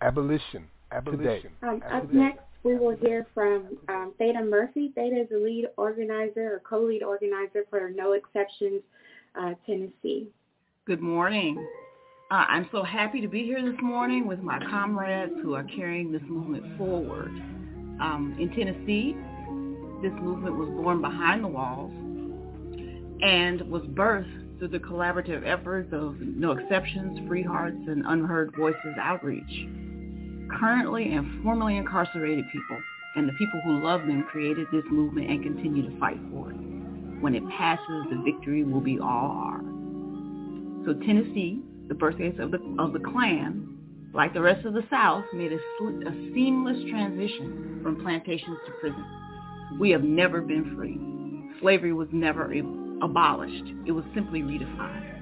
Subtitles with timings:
[0.00, 1.50] abolition, abolition.
[1.62, 4.92] Um, up next, we will hear from um, Theda Murphy.
[4.94, 8.82] Theda is the lead organizer or co-lead organizer for No Exceptions
[9.40, 10.28] uh, Tennessee.
[10.86, 11.64] Good morning.
[12.30, 16.10] Uh, I'm so happy to be here this morning with my comrades who are carrying
[16.10, 17.30] this movement forward.
[18.00, 19.14] Um, in Tennessee,
[20.02, 21.92] this movement was born behind the walls
[23.22, 28.96] and was birthed through the collaborative efforts of No Exceptions, Free Hearts, and Unheard Voices
[29.00, 29.68] Outreach.
[30.50, 32.78] Currently and formerly incarcerated people
[33.16, 36.56] and the people who love them created this movement and continue to fight for it.
[37.20, 39.64] When it passes, the victory will be all ours.
[40.84, 45.24] So Tennessee, the birthplace of the, of the Klan, like the rest of the South,
[45.32, 49.04] made a, a seamless transition from plantations to prison.
[49.80, 50.98] We have never been free.
[51.60, 52.52] Slavery was never
[53.02, 53.64] abolished.
[53.86, 55.15] It was simply redefined.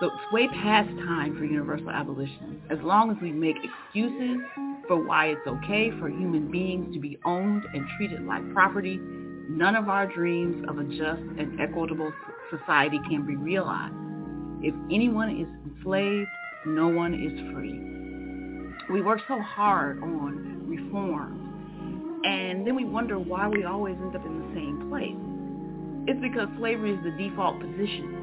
[0.00, 2.62] So it's way past time for universal abolition.
[2.70, 4.40] As long as we make excuses
[4.88, 9.76] for why it's okay for human beings to be owned and treated like property, none
[9.76, 12.10] of our dreams of a just and equitable
[12.48, 13.92] society can be realized.
[14.62, 16.30] If anyone is enslaved,
[16.64, 17.78] no one is free.
[18.92, 24.24] We work so hard on reform, and then we wonder why we always end up
[24.24, 25.16] in the same place.
[26.08, 28.19] It's because slavery is the default position.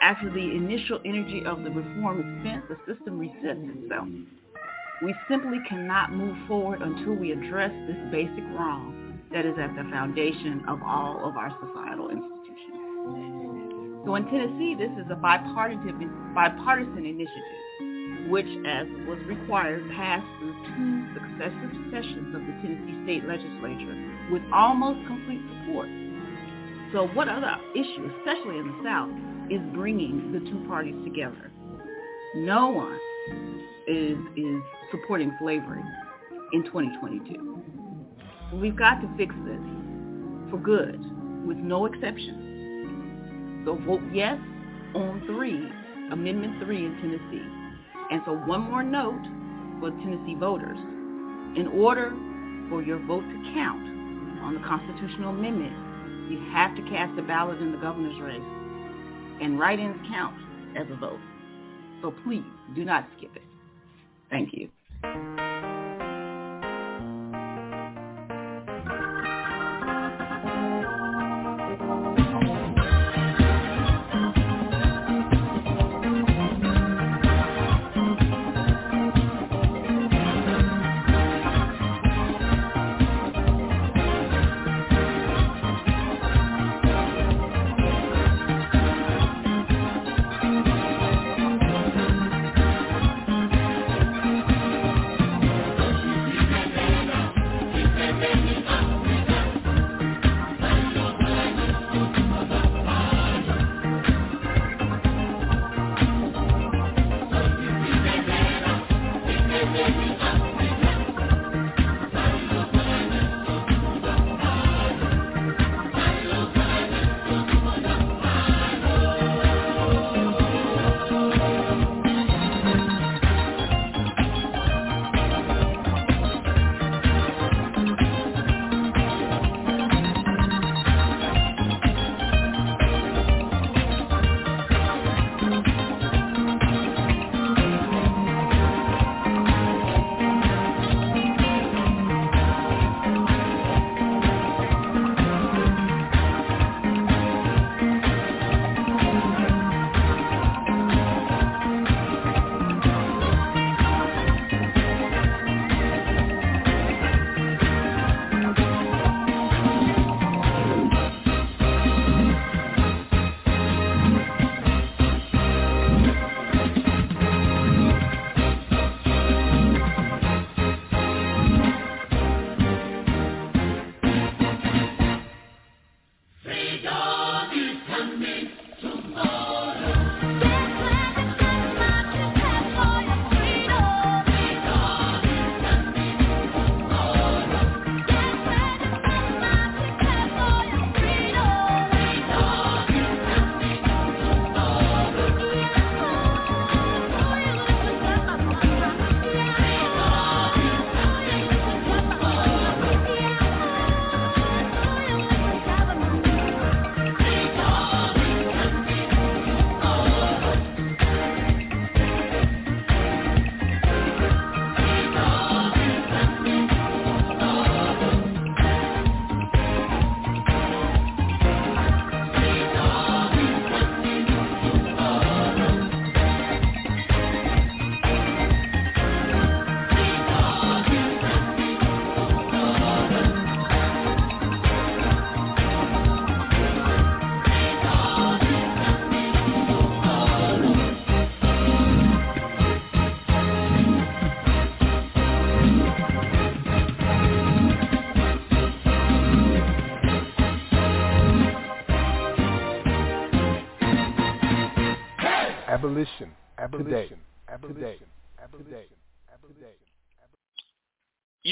[0.00, 4.08] After the initial energy of the reform is spent, the system resets itself.
[5.02, 9.84] We simply cannot move forward until we address this basic wrong that is at the
[9.90, 14.04] foundation of all of our societal institutions.
[14.04, 20.56] So in Tennessee, this is a bipartisan, bipartisan initiative, which, as was required, passed through
[20.72, 23.96] two successive sessions of the Tennessee State Legislature
[24.32, 25.88] with almost complete support
[26.92, 29.14] so what other issue, especially in the South,
[29.50, 31.50] is bringing the two parties together?
[32.36, 32.98] No one
[33.86, 35.82] is, is supporting slavery
[36.52, 37.62] in 2022.
[38.54, 39.60] We've got to fix this
[40.50, 41.00] for good
[41.46, 43.64] with no exceptions.
[43.64, 44.38] So vote yes
[44.94, 47.46] on 3, Amendment 3 in Tennessee.
[48.10, 49.22] And so one more note
[49.80, 50.78] for Tennessee voters.
[51.56, 52.12] In order
[52.68, 53.82] for your vote to count
[54.42, 58.59] on the constitutional amendment, you have to cast a ballot in the governor's race.
[59.40, 60.36] And write-ins count
[60.76, 61.20] as a vote.
[62.02, 63.42] So please do not skip it.
[64.30, 64.70] Thank you.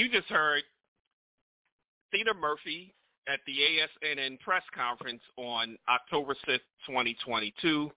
[0.08, 0.62] You just heard
[2.10, 2.94] Theda Murphy
[3.28, 7.90] at the ASNN press conference on October 6, 2022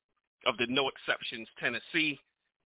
[0.46, 2.19] of the No Exceptions Tennessee,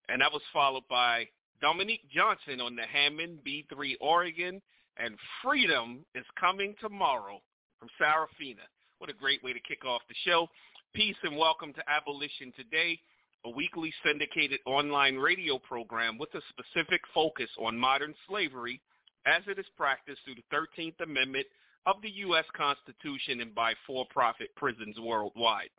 [0.07, 1.27] and that was followed by
[1.61, 4.61] Dominique Johnson on the Hammond B3 organ,
[4.95, 7.41] and Freedom is coming tomorrow
[7.79, 8.63] from Sarafina.
[8.99, 10.47] What a great way to kick off the show.
[10.95, 12.97] Peace and welcome to Abolition Today,
[13.43, 18.79] a weekly syndicated online radio program with a specific focus on modern slavery
[19.25, 21.45] as it is practiced through the 13th Amendment
[21.85, 22.45] of the U.S.
[22.55, 25.69] Constitution and by for-profit prisons worldwide.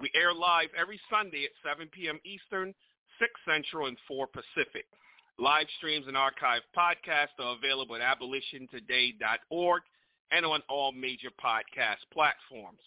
[0.00, 2.18] We air live every Sunday at 7 p.m.
[2.24, 2.74] Eastern,
[3.18, 4.86] 6 Central, and 4 Pacific.
[5.38, 9.82] Live streams and archived podcasts are available at abolitiontoday.org
[10.30, 12.80] and on all major podcast platforms.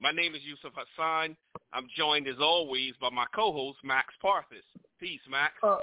[0.00, 1.36] My name is Yusuf Hassan.
[1.72, 4.64] I'm joined as always by my co-host Max Parthas.
[5.00, 5.54] Peace, Max.
[5.62, 5.78] Uh,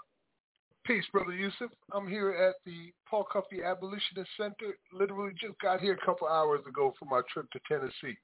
[0.86, 1.72] peace, brother Yusuf.
[1.92, 4.78] I'm here at the Paul Cuffe Abolitionist Center.
[4.94, 8.18] Literally just got here a couple hours ago for my trip to Tennessee.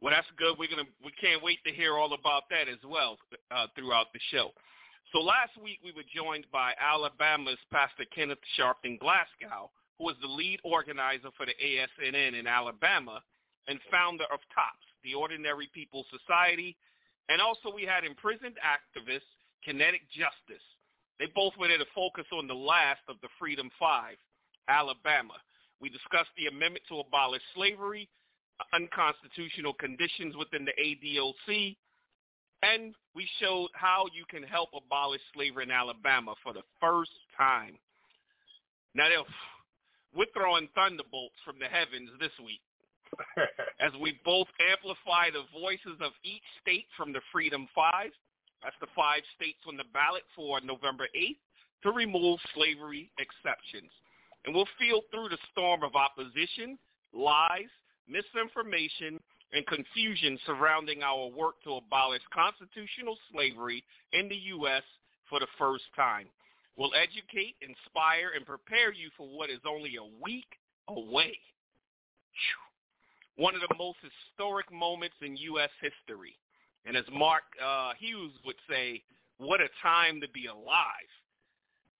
[0.00, 0.56] Well, that's good.
[0.58, 3.18] We're gonna we can't wait to hear all about that as well
[3.50, 4.50] uh, throughout the show.
[5.12, 10.28] So last week we were joined by Alabama's Pastor Kenneth Sharpton Glasgow, who was the
[10.28, 13.22] lead organizer for the ASNN in Alabama
[13.68, 16.76] and founder of TOPS, the Ordinary People Society.
[17.28, 19.26] And also we had imprisoned activist
[19.66, 20.62] Kinetic Justice.
[21.18, 24.16] They both were there to focus on the last of the Freedom Five,
[24.68, 25.34] Alabama.
[25.80, 28.08] We discussed the amendment to abolish slavery,
[28.72, 31.76] unconstitutional conditions within the ADOC,
[32.62, 37.76] and we showed how you can help abolish slavery in Alabama for the first time.
[38.94, 39.08] Now,
[40.14, 42.60] we're throwing thunderbolts from the heavens this week
[43.80, 48.12] as we both amplify the voices of each state from the Freedom Five.
[48.66, 51.38] That's the five states on the ballot for November 8th
[51.86, 53.94] to remove slavery exceptions.
[54.42, 56.76] And we'll feel through the storm of opposition,
[57.14, 57.70] lies,
[58.10, 59.22] misinformation,
[59.54, 64.82] and confusion surrounding our work to abolish constitutional slavery in the U.S.
[65.30, 66.26] for the first time.
[66.74, 70.50] We'll educate, inspire, and prepare you for what is only a week
[70.88, 71.38] away.
[73.36, 75.70] One of the most historic moments in U.S.
[75.78, 76.34] history.
[76.86, 79.02] And as Mark uh, Hughes would say,
[79.38, 81.10] what a time to be alive.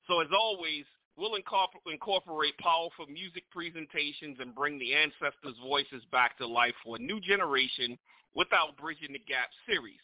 [0.07, 0.85] So as always,
[1.17, 7.01] We'll incorporate powerful music presentations and bring the ancestors' voices back to life for a
[7.01, 7.97] new generation
[8.35, 10.01] without Bridging the Gap series.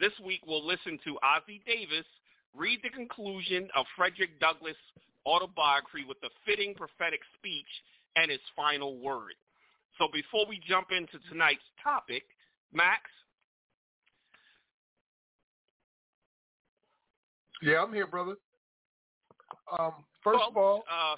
[0.00, 2.06] This week we'll listen to Ossie Davis
[2.56, 4.76] read the conclusion of Frederick Douglass'
[5.26, 7.68] autobiography with a fitting prophetic speech
[8.16, 9.34] and his final word.
[9.98, 12.24] So before we jump into tonight's topic,
[12.72, 13.02] Max?
[17.64, 18.36] Yeah, I'm here, brother.
[19.78, 21.16] Um, first well, of all, uh,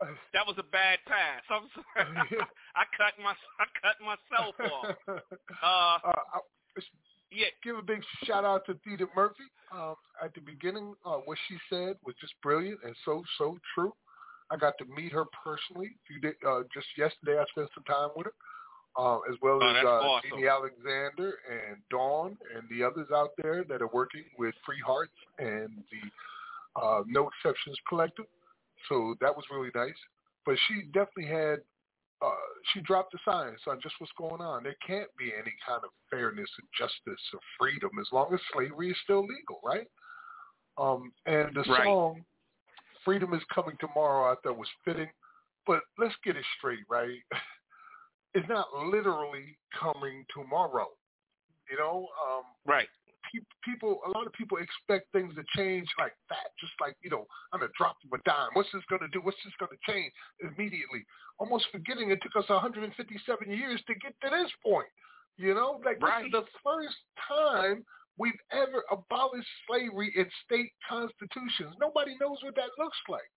[0.32, 1.42] that was a bad pass.
[1.50, 2.06] I'm sorry.
[2.76, 4.94] I cut my I cut myself off.
[5.60, 6.38] Uh, uh,
[7.32, 7.46] yeah.
[7.64, 9.50] Give a big shout out to Theda Murphy.
[9.74, 13.92] Um, at the beginning, uh, what she said was just brilliant and so so true.
[14.50, 15.90] I got to meet her personally.
[16.06, 18.32] Few day, uh, just yesterday, I spent some time with her,
[18.98, 20.30] uh, as well oh, as uh, awesome.
[20.30, 25.14] Jeannie Alexander and Dawn and the others out there that are working with Free Hearts
[25.38, 28.26] and the uh, No Exceptions Collective.
[28.88, 29.98] So that was really nice.
[30.44, 31.58] But she definitely had,
[32.20, 34.64] uh, she dropped the science on just what's going on.
[34.64, 38.90] There can't be any kind of fairness and justice or freedom as long as slavery
[38.90, 39.86] is still legal, right?
[40.76, 41.84] Um, and the right.
[41.84, 42.24] song
[43.04, 45.08] "Freedom Is Coming Tomorrow" I thought was fitting,
[45.66, 47.18] but let's get it straight, right?
[48.34, 50.88] it's not literally coming tomorrow.
[51.70, 52.88] You know, um, right?
[53.64, 57.26] people, a lot of people expect things to change like that, just like, you know,
[57.52, 58.50] on a drop of a dime.
[58.54, 59.20] What's this going to do?
[59.22, 61.04] What's this going to change immediately?
[61.38, 62.88] Almost forgetting it took us 157
[63.50, 64.88] years to get to this point.
[65.36, 66.24] You know, like right.
[66.24, 66.96] this is the first
[67.28, 67.84] time
[68.18, 71.76] we've ever abolished slavery in state constitutions.
[71.80, 73.30] Nobody knows what that looks like.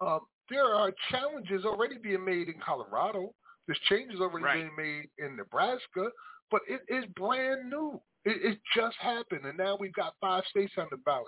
[0.00, 3.32] Um, there are challenges already being made in Colorado.
[3.68, 4.54] There's changes already right.
[4.56, 6.08] being made in Nebraska,
[6.50, 8.00] but it is brand new.
[8.24, 11.26] It, it just happened, and now we've got five states on the ballot.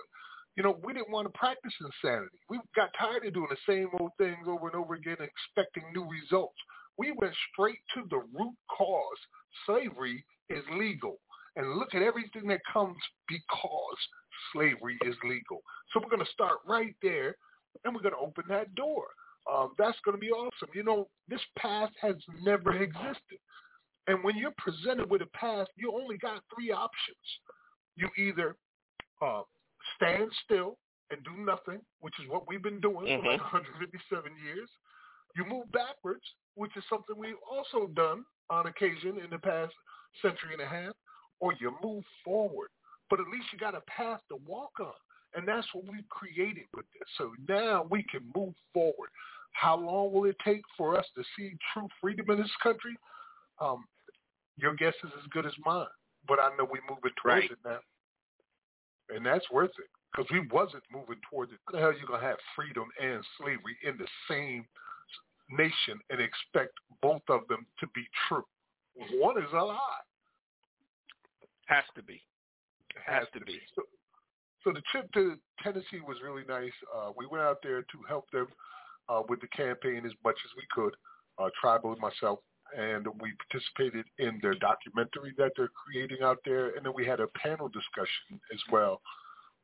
[0.57, 2.35] You know, we didn't want to practice insanity.
[2.49, 6.09] We got tired of doing the same old things over and over again, expecting new
[6.09, 6.57] results.
[6.97, 9.21] We went straight to the root cause.
[9.65, 11.19] Slavery is legal.
[11.55, 13.97] And look at everything that comes because
[14.53, 15.61] slavery is legal.
[15.93, 17.35] So we're going to start right there,
[17.85, 19.05] and we're going to open that door.
[19.51, 20.69] Um, that's going to be awesome.
[20.73, 23.39] You know, this path has never existed.
[24.07, 27.17] And when you're presented with a path, you only got three options.
[27.95, 28.55] You either
[29.21, 29.41] uh,
[29.95, 30.77] stand still
[31.11, 33.25] and do nothing, which is what we've been doing mm-hmm.
[33.25, 34.69] for like 157 years.
[35.35, 36.23] You move backwards,
[36.55, 39.73] which is something we've also done on occasion in the past
[40.21, 40.93] century and a half,
[41.39, 42.69] or you move forward.
[43.09, 44.93] But at least you got a path to walk on.
[45.35, 47.07] And that's what we've created with this.
[47.17, 49.09] So now we can move forward.
[49.53, 52.95] How long will it take for us to see true freedom in this country?
[53.59, 53.85] Um,
[54.57, 55.87] your guess is as good as mine.
[56.27, 57.51] But I know we're moving towards right.
[57.51, 57.79] it now.
[59.13, 59.89] And that's worth it.
[60.11, 61.59] Because we wasn't moving towards it.
[61.65, 64.65] How the hell are you going to have freedom and slavery in the same
[65.49, 68.43] nation and expect both of them to be true?
[69.19, 69.77] One is a lie.
[71.67, 72.21] Has to be.
[73.05, 73.53] Has, Has to, to be.
[73.53, 73.59] be.
[73.75, 73.83] So,
[74.63, 76.73] so the trip to Tennessee was really nice.
[76.95, 78.47] Uh, we went out there to help them
[79.09, 80.95] uh, with the campaign as much as we could,
[81.39, 82.39] uh, Tribal and myself,
[82.77, 87.19] and we participated in their documentary that they're creating out there, and then we had
[87.19, 89.01] a panel discussion as well,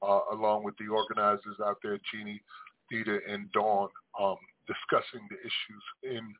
[0.02, 2.42] uh, along with the organizers out there, Jeannie,
[2.90, 3.90] Theda, and Dawn,
[4.20, 4.38] um,
[4.68, 6.34] discussing the issues in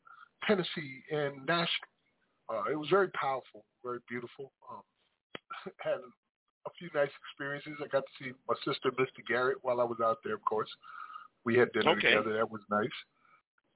[0.48, 1.94] Tennessee and Nashville.
[2.50, 4.52] Uh, it was very powerful, very beautiful.
[4.72, 4.82] Um,
[5.80, 6.00] had
[6.68, 7.74] a few nice experiences.
[7.84, 9.26] I got to see my sister, Mr.
[9.28, 10.36] Garrett, while I was out there.
[10.36, 10.70] Of course,
[11.46, 12.10] we had dinner okay.
[12.14, 12.34] together.
[12.34, 12.90] That was nice.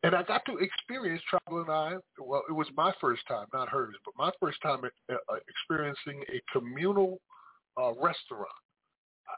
[0.03, 1.93] And I got to experience Tribal and I.
[2.19, 5.15] Well, it was my first time, not hers, but my first time uh,
[5.48, 7.19] experiencing a communal
[7.79, 8.50] uh, restaurant.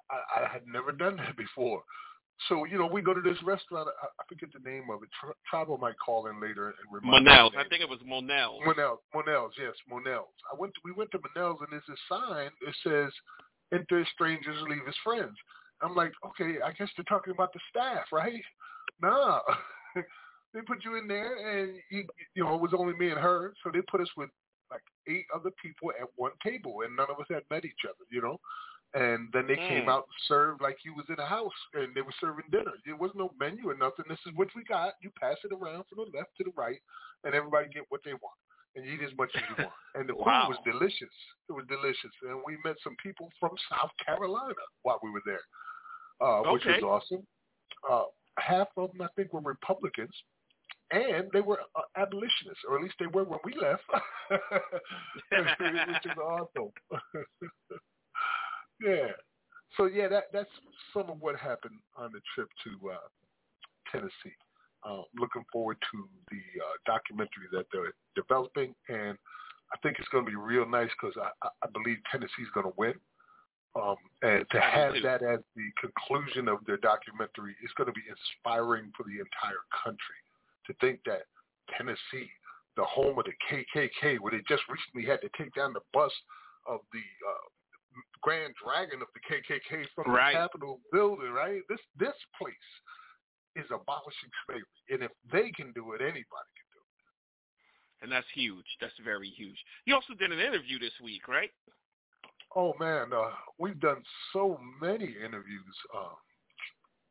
[0.10, 1.84] I, I had never done that before.
[2.50, 3.88] So, you know, we go to this restaurant.
[4.02, 5.10] I, I forget the name of it.
[5.20, 7.54] Tri- Tribal might call in later and remind Monell's.
[7.58, 8.62] I think it was Monell's.
[8.66, 9.00] Monell's.
[9.14, 9.54] Monell's.
[9.58, 10.36] Yes, Monell's.
[10.52, 10.74] I went.
[10.74, 13.14] To, we went to Monell's, and there's a sign that says,
[13.74, 15.38] "Enter strangers, leave as friends."
[15.84, 18.34] I'm like, okay, I guess they're talking about the staff, right?
[19.02, 19.40] Nah.
[20.54, 23.54] they put you in there, and you, you know, it was only me and her,
[23.64, 24.30] so they put us with
[24.72, 28.06] like eight other people at one table, and none of us had met each other,
[28.12, 28.40] you know.
[28.94, 29.68] And then they mm.
[29.68, 32.78] came out and served like you was in a house, and they were serving dinner.
[32.86, 34.06] There was no menu or nothing.
[34.08, 34.94] This is what we got.
[35.02, 36.78] You pass it around from the left to the right,
[37.24, 38.38] and everybody get what they want
[38.76, 39.76] and eat as much as you want.
[39.96, 40.46] And the wow.
[40.48, 41.14] food was delicious.
[41.50, 45.44] It was delicious, and we met some people from South Carolina while we were there,
[46.22, 46.52] uh, okay.
[46.52, 47.26] which was awesome.
[47.90, 48.06] Uh,
[48.38, 50.14] half of them, I think, were Republicans,
[50.92, 53.84] and they were uh, abolitionists, or at least they were when we left,
[54.30, 56.72] which is awesome.
[58.84, 59.08] Yeah.
[59.78, 60.50] So yeah, that that's
[60.94, 63.08] some of what happened on the trip to uh,
[63.92, 64.36] Tennessee.
[64.84, 69.18] Uh, looking forward to the uh, documentary that they're developing, and
[69.72, 72.74] I think it's going to be real nice because I, I believe Tennessee's going to
[72.78, 72.94] win.
[73.76, 78.06] Um, and to have that as the conclusion of their documentary is going to be
[78.06, 80.22] inspiring for the entire country.
[80.68, 81.26] To think that
[81.76, 82.30] Tennessee,
[82.78, 86.14] the home of the KKK, where they just recently had to take down the bust
[86.68, 87.48] of the uh,
[88.22, 90.34] Grand Dragon of the KKK from right.
[90.34, 91.62] the Capitol building, right?
[91.70, 92.54] This this place
[93.56, 98.04] is abolishing slavery, and if they can do it, anybody can do it.
[98.04, 98.66] And that's huge.
[98.82, 99.58] That's very huge.
[99.86, 101.52] You also did an interview this week, right?
[102.56, 106.14] Oh man, uh, we've done so many interviews uh,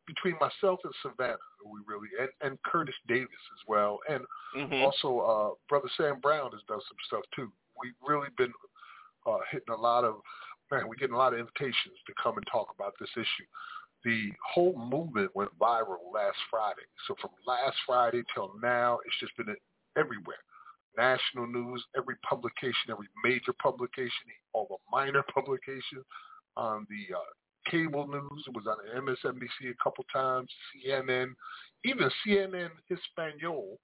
[0.06, 1.36] between myself and Savannah.
[1.64, 4.24] We really and, and Curtis Davis as well, and
[4.56, 4.82] mm-hmm.
[4.82, 7.50] also uh, Brother Sam Brown has done some stuff too.
[7.80, 8.52] We've really been
[9.26, 10.16] uh, hitting a lot of
[10.72, 10.88] man.
[10.88, 13.46] We're getting a lot of invitations to come and talk about this issue.
[14.04, 16.88] The whole movement went viral last Friday.
[17.06, 19.54] So from last Friday till now, it's just been
[19.96, 20.42] everywhere
[20.96, 26.04] national news, every publication, every major publication, all the minor publications,
[26.56, 28.44] on the uh, cable news.
[28.46, 31.28] It was on MSNBC a couple times, CNN,
[31.84, 33.76] even CNN Hispaniola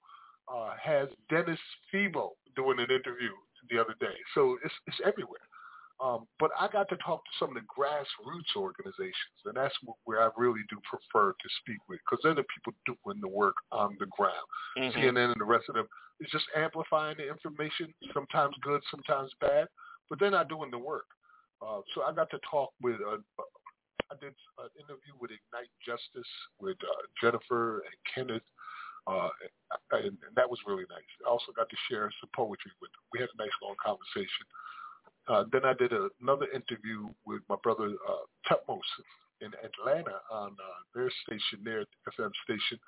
[0.53, 1.59] uh, has Dennis
[1.93, 3.31] Febo doing an interview
[3.69, 4.15] the other day.
[4.35, 5.41] So it's, it's everywhere.
[6.01, 9.75] Um, but I got to talk to some of the grassroots organizations, and that's
[10.05, 13.55] where I really do prefer to speak with, because they're the people doing the work
[13.71, 14.47] on the ground.
[14.77, 14.95] Mm-hmm.
[14.95, 15.87] CNN and the rest of them
[16.21, 19.67] is just amplifying the information, sometimes good, sometimes bad,
[20.09, 21.07] but they're not doing the work.
[21.59, 23.19] Uh, so I got to talk with, uh,
[24.07, 26.31] I did an interview with Ignite Justice
[26.63, 28.47] with uh, Jennifer and Kenneth,
[29.03, 29.27] uh,
[29.91, 31.11] and, and that was really nice.
[31.25, 33.03] I also got to share some poetry with them.
[33.11, 34.47] We had a nice long conversation.
[35.29, 38.81] Uh, then I did a, another interview with my brother uh, Tutmos
[39.41, 42.79] in Atlanta on uh, their station, their FM station.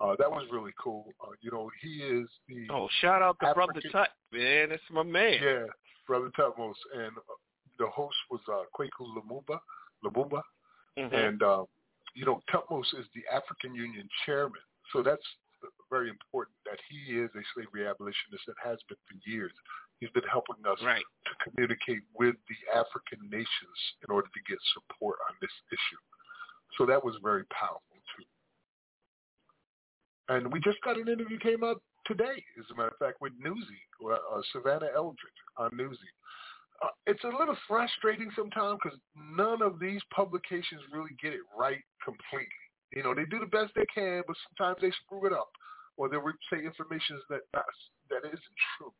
[0.00, 1.06] Uh, that was really cool.
[1.20, 4.68] Uh, you know, he is the oh, shout out to African, brother Tut, man.
[4.68, 5.38] That's my man.
[5.42, 5.64] Yeah,
[6.06, 7.36] brother Tutmos, and uh,
[7.78, 9.58] the host was uh, Kwaku Lumumba,
[10.04, 10.42] Lumumba,
[10.96, 11.14] mm-hmm.
[11.14, 11.64] and uh,
[12.14, 14.60] you know, Tutmos is the African Union chairman.
[14.92, 15.22] So that's
[15.90, 19.52] very important that he is a slavery abolitionist and has been for years.
[20.00, 21.02] He's been helping us right.
[21.02, 26.02] to communicate with the African nations in order to get support on this issue.
[26.78, 28.28] So that was very powerful too.
[30.28, 33.32] And we just got an interview came out today, as a matter of fact, with
[33.40, 36.12] Newsy, uh, Savannah Eldridge on Newsy.
[36.82, 41.82] Uh, it's a little frustrating sometimes because none of these publications really get it right
[42.04, 42.64] completely.
[42.92, 45.50] You know, they do the best they can, but sometimes they screw it up,
[45.96, 47.64] or they'll say information that not,
[48.10, 48.92] that isn't true.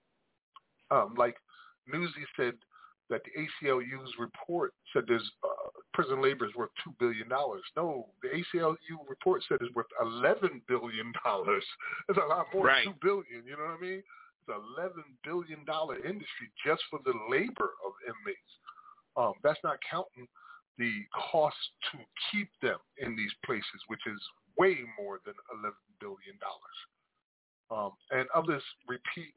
[0.90, 1.36] Um, like
[1.86, 2.54] Newsy said
[3.10, 7.62] that the ACLU's report said there's uh, prison labor is worth two billion dollars.
[7.76, 8.76] No, the ACLU
[9.08, 11.64] report said it's worth eleven billion dollars.
[12.08, 12.84] It's a lot more right.
[12.84, 13.46] than two billion.
[13.46, 14.02] You know what I mean?
[14.02, 18.52] It's an eleven billion dollar industry just for the labor of inmates.
[19.16, 20.28] Um, that's not counting
[20.78, 20.92] the
[21.32, 21.56] cost
[21.90, 21.98] to
[22.30, 24.20] keep them in these places, which is
[24.56, 26.78] way more than eleven billion dollars.
[27.70, 29.34] Um, and others repeat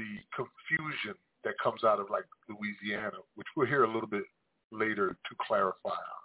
[0.00, 1.14] the confusion
[1.44, 4.24] that comes out of like Louisiana, which we'll hear a little bit
[4.72, 6.22] later to clarify on.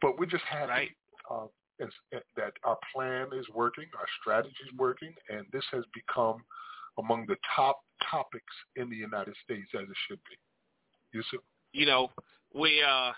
[0.00, 0.90] But we're just happy right.
[1.30, 1.46] uh,
[2.36, 6.42] that our plan is working, our strategy is working, and this has become
[6.98, 10.36] among the top topics in the United States as it should be.
[11.12, 11.40] Yusuf?
[11.72, 12.10] You know,
[12.54, 13.12] we uh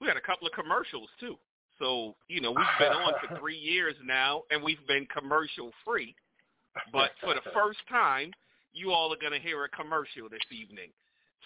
[0.00, 1.36] we had a couple of commercials too.
[1.78, 6.14] So, you know, we've been on for three years now and we've been commercial free.
[6.92, 8.32] But for the first time,
[8.72, 10.90] you all are going to hear a commercial this evening.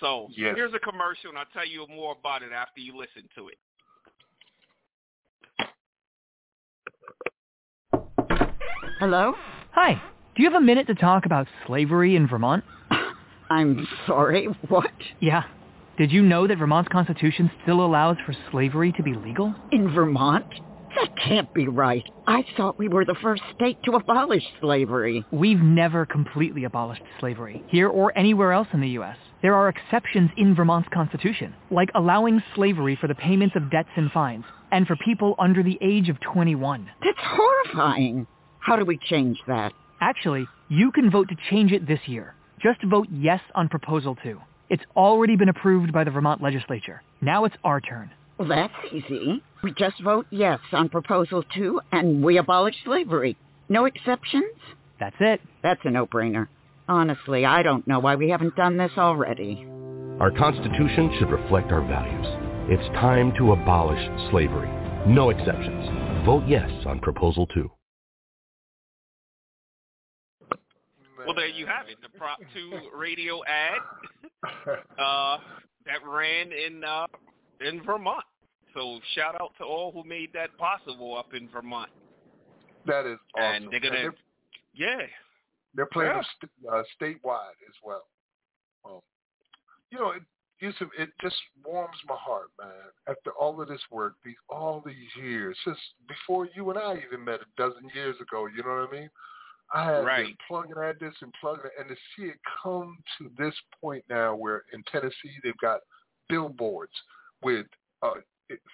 [0.00, 0.54] So yes.
[0.56, 3.58] here's a commercial, and I'll tell you more about it after you listen to it.
[8.98, 9.34] Hello?
[9.72, 10.00] Hi.
[10.34, 12.64] Do you have a minute to talk about slavery in Vermont?
[13.50, 14.90] I'm sorry, what?
[15.20, 15.44] Yeah.
[15.96, 19.54] Did you know that Vermont's constitution still allows for slavery to be legal?
[19.70, 20.46] In Vermont?
[20.94, 22.04] That can't be right.
[22.26, 25.24] I thought we were the first state to abolish slavery.
[25.32, 29.16] We've never completely abolished slavery, here or anywhere else in the U.S.
[29.42, 34.10] There are exceptions in Vermont's constitution, like allowing slavery for the payments of debts and
[34.12, 36.88] fines, and for people under the age of 21.
[37.04, 38.26] That's horrifying.
[38.60, 39.72] How do we change that?
[40.00, 42.34] Actually, you can vote to change it this year.
[42.62, 44.40] Just vote yes on Proposal 2.
[44.70, 47.02] It's already been approved by the Vermont legislature.
[47.20, 48.10] Now it's our turn.
[48.38, 49.42] Well, that's easy.
[49.62, 53.36] We just vote yes on Proposal 2 and we abolish slavery.
[53.68, 54.56] No exceptions?
[54.98, 55.40] That's it.
[55.62, 56.48] That's a no-brainer.
[56.88, 59.66] Honestly, I don't know why we haven't done this already.
[60.20, 62.26] Our Constitution should reflect our values.
[62.68, 64.70] It's time to abolish slavery.
[65.06, 66.24] No exceptions.
[66.26, 67.70] Vote yes on Proposal 2.
[71.26, 71.96] Well, there you have it.
[72.02, 73.78] The Prop 2 radio ad
[74.98, 75.38] uh,
[75.86, 77.06] that ran in uh,
[77.60, 78.24] in Vermont.
[78.74, 81.90] So shout out to all who made that possible up in Vermont.
[82.86, 83.64] That is awesome.
[83.64, 85.06] And they're gonna, and they're, yeah,
[85.74, 86.22] they're playing yeah.
[86.36, 88.04] st- uh, statewide as well.
[88.84, 89.00] Um,
[89.90, 90.22] you know, it,
[90.60, 92.70] Yusuf, it just warms my heart, man.
[93.08, 97.24] After all of this work, these all these years, since before you and I even
[97.24, 99.10] met a dozen years ago, you know what I mean?
[99.72, 100.26] I have right.
[100.26, 104.34] been plugging at this and plugging, and to see it come to this point now,
[104.36, 105.80] where in Tennessee they've got
[106.28, 106.92] billboards
[107.44, 107.66] with
[108.02, 108.14] uh,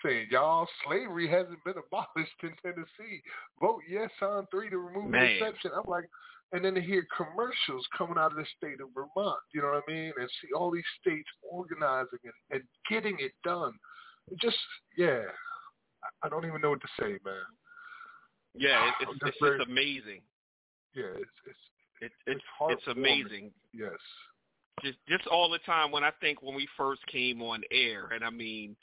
[0.04, 3.22] saying, "Y'all, slavery hasn't been abolished in Tennessee.
[3.60, 5.22] Vote yes on three to remove Man.
[5.22, 6.08] the exception." I'm like,
[6.52, 9.84] and then to hear commercials coming out of the state of Vermont, you know what
[9.88, 13.72] I mean, and see all these states organizing and, and getting it done.
[14.30, 14.56] It just,
[14.96, 15.22] yeah,
[16.22, 17.46] I don't even know what to say, man.
[18.54, 20.22] Yeah, it's, it's, it's just amazing.
[20.94, 21.58] Yeah, it's it's
[22.00, 23.52] it's it's, it's, it's amazing.
[23.72, 24.00] Yes.
[24.82, 28.24] Just just all the time when I think when we first came on air, and
[28.24, 28.76] I mean,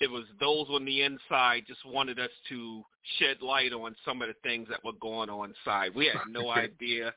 [0.00, 2.82] it was those on the inside just wanted us to
[3.18, 5.94] shed light on some of the things that were going on inside.
[5.94, 7.12] We had no idea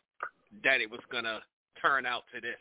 [0.63, 1.39] that it was gonna
[1.81, 2.59] turn out to this.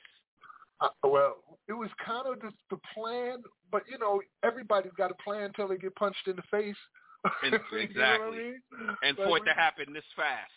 [0.80, 1.36] Uh, well,
[1.68, 5.68] it was kind of just the plan, but you know, everybody's got a plan until
[5.68, 6.76] they get punched in the face.
[7.42, 7.88] And, exactly.
[7.88, 8.60] you know I mean?
[9.02, 10.52] And like for it to happen this fast.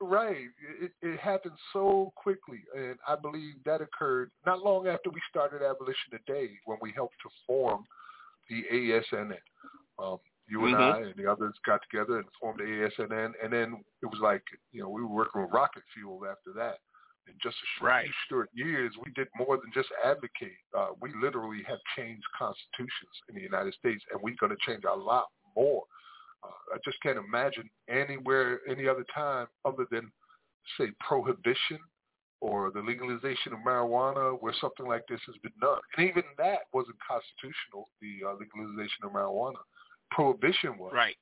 [0.00, 0.48] Right.
[0.80, 5.62] It, it happened so quickly, and I believe that occurred not long after we started
[5.62, 7.84] Abolition Today, when we helped to form
[8.50, 9.36] the ASNN.
[9.98, 11.04] Um, you and mm-hmm.
[11.04, 14.42] I and the others got together and formed the ASNN, and then it was like,
[14.72, 16.78] you know, we were working with Rocket Fuel after that.
[17.26, 18.10] In just a short, right.
[18.28, 20.60] short years, we did more than just advocate.
[20.76, 24.84] Uh, we literally have changed constitutions in the United States, and we're going to change
[24.84, 25.84] a lot more.
[26.44, 30.10] Uh, I just can't imagine anywhere, any other time other than,
[30.78, 31.78] say, prohibition
[32.40, 35.78] or the legalization of marijuana where something like this has been done.
[35.96, 39.62] And even that wasn't constitutional, the uh, legalization of marijuana.
[40.10, 40.92] Prohibition was.
[40.94, 41.16] Right.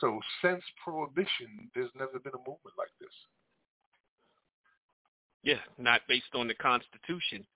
[0.00, 3.14] So since prohibition, there's never been a movement like this.
[5.42, 7.46] Yeah, not based on the Constitution.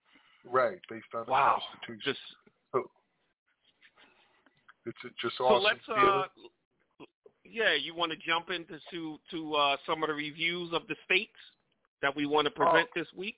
[0.45, 1.61] Right, based on the wow.
[1.61, 2.01] Constitution.
[2.05, 2.21] Just
[2.73, 2.85] so,
[4.87, 5.77] it's just awesome.
[5.87, 6.23] so let's uh,
[7.51, 10.97] yeah, you want to jump into to, to uh, some of the reviews of the
[11.05, 11.39] states
[12.03, 13.37] that we want to present uh, this week?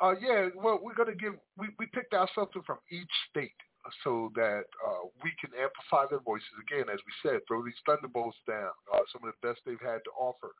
[0.00, 3.56] Uh, yeah, well, we're going to give, we, we picked out something from each state
[4.04, 6.48] so that uh, we can amplify their voices.
[6.68, 10.04] Again, as we said, throw these thunderbolts down, uh, some of the best they've had
[10.04, 10.50] to offer,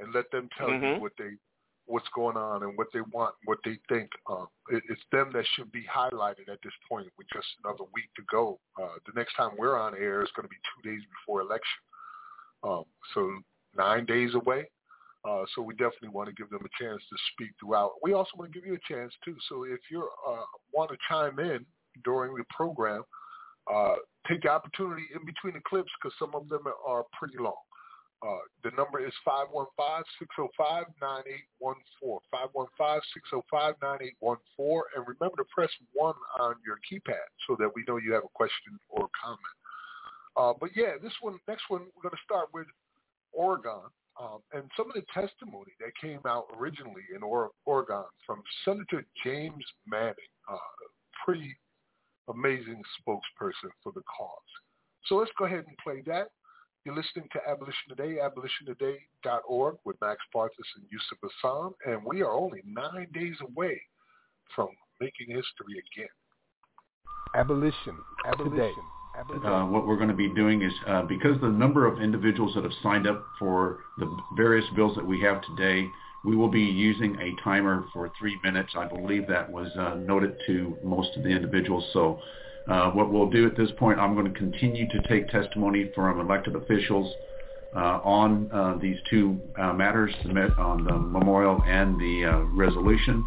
[0.00, 0.96] and let them tell mm-hmm.
[0.96, 1.38] you what they
[1.86, 4.10] what's going on and what they want, what they think.
[4.28, 8.08] Um, it, it's them that should be highlighted at this point with just another week
[8.16, 8.58] to go.
[8.80, 11.80] Uh, the next time we're on air is going to be two days before election.
[12.62, 13.30] Um, so
[13.76, 14.70] nine days away.
[15.28, 17.92] Uh, so we definitely want to give them a chance to speak throughout.
[18.02, 19.36] We also want to give you a chance too.
[19.48, 21.64] So if you uh, want to chime in
[22.04, 23.02] during the program,
[23.72, 23.94] uh,
[24.28, 27.56] take the opportunity in between the clips because some of them are pretty long.
[28.22, 34.80] Uh, the number is 515-605-9814, 515-605-9814.
[34.96, 38.34] And remember to press 1 on your keypad so that we know you have a
[38.34, 39.38] question or comment.
[40.36, 42.66] Uh, but yeah, this one, next one, we're going to start with
[43.32, 43.82] Oregon.
[44.20, 49.04] Um, and some of the testimony that came out originally in or- Oregon from Senator
[49.24, 50.14] James Manning,
[50.50, 50.56] uh,
[51.24, 51.54] pretty
[52.28, 54.38] amazing spokesperson for the cause.
[55.06, 56.28] So let's go ahead and play that.
[56.84, 62.30] You're listening to Abolition Today, abolitiontoday.org with Max Parthas and Yusuf Hassan, and we are
[62.30, 63.80] only nine days away
[64.54, 64.68] from
[65.00, 66.08] making history again.
[67.34, 68.84] Abolition, abolition.
[69.46, 72.64] Uh, what we're going to be doing is uh, because the number of individuals that
[72.64, 75.86] have signed up for the various bills that we have today,
[76.22, 78.74] we will be using a timer for three minutes.
[78.76, 81.84] I believe that was uh, noted to most of the individuals.
[81.94, 82.20] So
[82.68, 86.20] uh, what we'll do at this point, I'm going to continue to take testimony from
[86.20, 87.12] elected officials
[87.74, 90.14] uh, on uh, these two matters,
[90.58, 93.24] on the memorial and the resolution.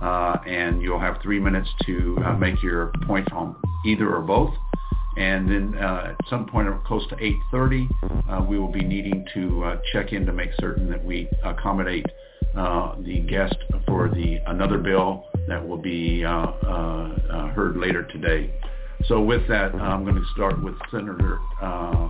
[0.00, 4.54] and you'll have three minutes to make your point on either or both.
[5.16, 7.88] And then uh, at some point close to 8.30,
[8.28, 12.06] uh, we will be needing to uh, check in to make certain that we accommodate
[12.56, 18.52] uh, the guest for the another bill that will be uh, uh, heard later today.
[19.08, 22.08] So with that, uh, I'm going to start with Senator uh,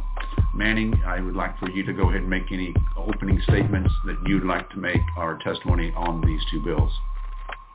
[0.54, 0.94] Manning.
[1.04, 4.44] I would like for you to go ahead and make any opening statements that you'd
[4.44, 6.92] like to make our testimony on these two bills.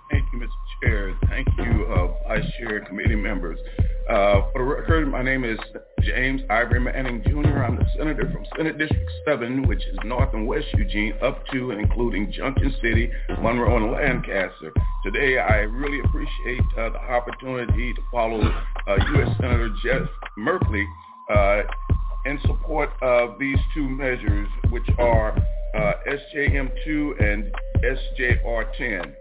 [0.10, 0.50] Thank you, Mr.
[0.82, 1.18] Chair.
[1.28, 3.60] Thank you, uh, Vice Chair, committee members.
[4.10, 5.60] Uh, for the record, my name is
[6.02, 7.64] James Ivory Manning Jr.
[7.64, 11.72] I'm the senator from Senate District 7, which is north and west Eugene, up to
[11.72, 14.74] and including Junction City, Monroe, and Lancaster.
[15.04, 19.30] Today, I really appreciate uh, the opportunity to follow uh, U.S.
[19.40, 20.08] Senator Jeff
[20.40, 20.86] Merkley
[21.30, 21.62] uh,
[22.26, 25.38] in support of these two measures, which are
[25.76, 29.14] uh, SJM2 and SJR10.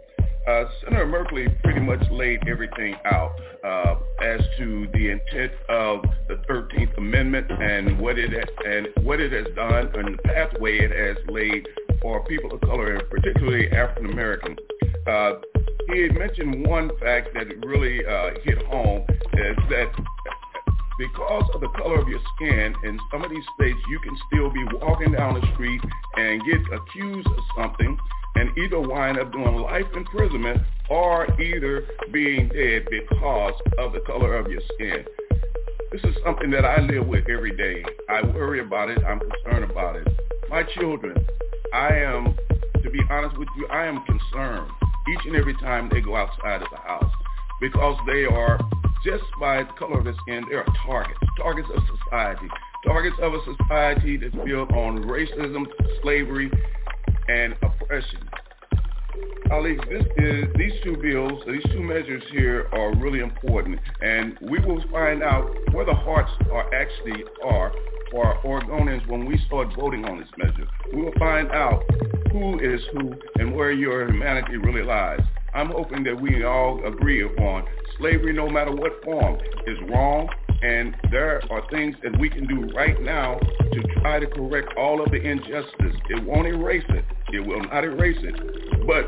[0.49, 3.33] Uh, Senator Merkley pretty much laid everything out
[3.63, 8.33] uh, as to the intent of the 13th Amendment and what it
[8.65, 11.69] and what it has done and the pathway it has laid
[12.01, 14.57] for people of color, and particularly African American.
[15.07, 15.33] Uh,
[15.93, 19.93] he had mentioned one fact that really uh, hit home is that
[20.99, 24.51] because of the color of your skin, in some of these states, you can still
[24.51, 25.81] be walking down the street
[26.17, 27.97] and get accused of something
[28.35, 34.37] and either wind up doing life imprisonment or either being dead because of the color
[34.37, 35.05] of your skin.
[35.93, 37.83] This is something that I live with every day.
[38.11, 38.99] I worry about it.
[39.05, 40.07] I'm concerned about it.
[40.51, 41.17] My children,
[41.73, 42.35] I am,
[42.83, 44.71] to be honest with you, I am concerned
[45.09, 47.11] each and every time they go outside of the house
[47.61, 48.59] because they are,
[49.05, 52.49] just by the color of their skin, they are targets, targets of society,
[52.85, 55.67] targets of a society that's built on racism,
[56.03, 56.51] slavery,
[57.29, 58.29] and oppression.
[59.49, 64.83] Colleagues, is, these two bills, these two measures here are really important, and we will
[64.93, 67.73] find out where the hearts are actually are
[68.11, 70.69] for Oregonians when we start voting on this measure.
[70.93, 71.83] We will find out
[72.33, 75.21] who is who and where your humanity really lies.
[75.55, 77.65] I'm hoping that we all agree upon
[77.99, 80.29] slavery, no matter what form, is wrong,
[80.63, 85.03] and there are things that we can do right now to try to correct all
[85.03, 85.97] of the injustice.
[86.11, 87.05] It won't erase it.
[87.33, 88.87] It will not erase it.
[88.87, 89.07] But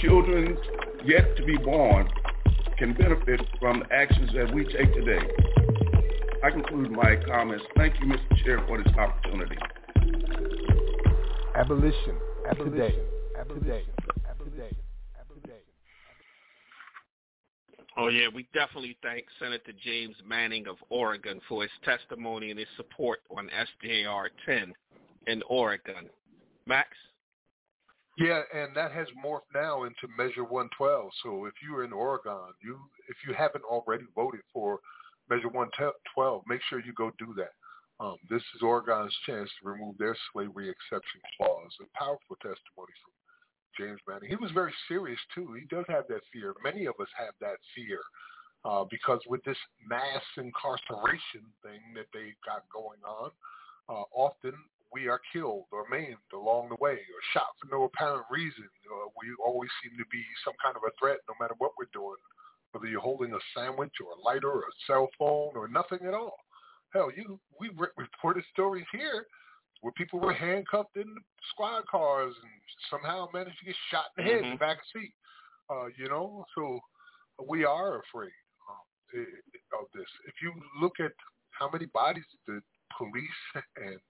[0.00, 0.56] children
[1.04, 2.08] yet to be born
[2.78, 5.20] can benefit from the actions that we take today.
[6.42, 7.64] I conclude my comments.
[7.76, 8.44] Thank you, Mr.
[8.44, 9.56] Chair, for this opportunity.
[11.54, 12.16] Abolition.
[12.50, 13.00] Abolition.
[13.38, 14.03] Abolition.
[17.96, 22.68] Oh yeah, we definitely thank Senator James Manning of Oregon for his testimony and his
[22.76, 24.74] support on SJR 10
[25.28, 26.10] in Oregon.
[26.66, 26.88] Max?
[28.18, 31.10] Yeah, and that has morphed now into Measure 112.
[31.22, 32.78] So if you're in Oregon, you
[33.08, 34.80] if you haven't already voted for
[35.30, 37.52] Measure 112, make sure you go do that.
[38.00, 41.70] Um, this is Oregon's chance to remove their slavery exception clause.
[41.80, 43.14] A powerful testimony from
[43.78, 44.30] James Manning.
[44.30, 45.54] He was very serious too.
[45.58, 46.54] He does have that fear.
[46.62, 48.00] Many of us have that fear
[48.64, 53.30] uh, because with this mass incarceration thing that they got going on,
[53.88, 54.54] uh, often
[54.92, 58.68] we are killed or maimed along the way or shot for no apparent reason.
[58.86, 61.90] Uh, we always seem to be some kind of a threat no matter what we're
[61.92, 62.16] doing,
[62.72, 66.14] whether you're holding a sandwich or a lighter or a cell phone or nothing at
[66.14, 66.38] all.
[66.94, 69.26] Hell, you we re- reported stories here
[69.84, 71.04] where people were handcuffed in
[71.52, 72.52] squad cars and
[72.88, 74.44] somehow managed to get shot in the head mm-hmm.
[74.46, 75.12] in the back seat.
[75.68, 76.80] Uh, you know, so
[77.46, 78.32] we are afraid
[78.64, 79.26] um,
[79.78, 80.08] of this.
[80.26, 81.12] If you look at
[81.50, 82.62] how many bodies the
[82.96, 83.40] police
[83.76, 84.00] and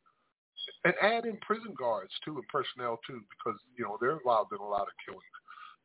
[0.84, 4.62] and add in prison guards too and personnel too because you know they're involved in
[4.62, 5.36] a lot of killings.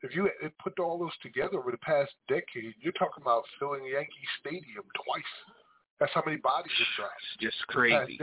[0.06, 0.30] If you
[0.64, 5.34] put all those together over the past decade, you're talking about filling Yankee Stadium twice.
[6.00, 7.14] That's how many bodies have dropped.
[7.34, 8.20] It's just crazy.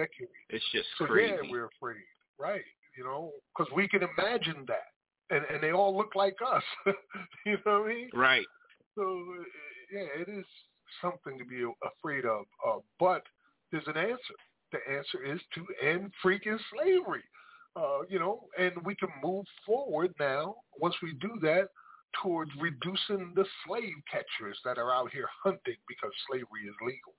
[0.51, 1.35] It's just so crazy.
[1.43, 2.03] yeah, we're afraid,
[2.39, 2.65] right?
[2.97, 4.89] You know, because we can imagine that,
[5.35, 6.63] and and they all look like us.
[7.47, 8.11] you know what I mean?
[8.15, 8.47] Right.
[8.95, 9.23] So
[9.93, 10.47] yeah, it is
[11.03, 12.47] something to be afraid of.
[12.67, 13.23] Uh, but
[13.71, 14.35] there's an answer.
[14.73, 17.23] The answer is to end freaking slavery.
[17.77, 21.69] Uh, you know, and we can move forward now once we do that
[22.23, 27.13] towards reducing the slave catchers that are out here hunting because slavery is legal.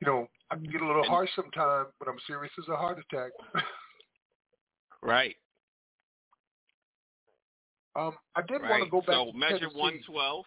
[0.00, 2.98] You know, I can get a little harsh sometimes, but I'm serious as a heart
[2.98, 3.32] attack.
[5.02, 5.34] right.
[7.96, 8.70] Um, I did right.
[8.70, 10.04] want to go back so to measure Tennessee.
[10.06, 10.44] 112.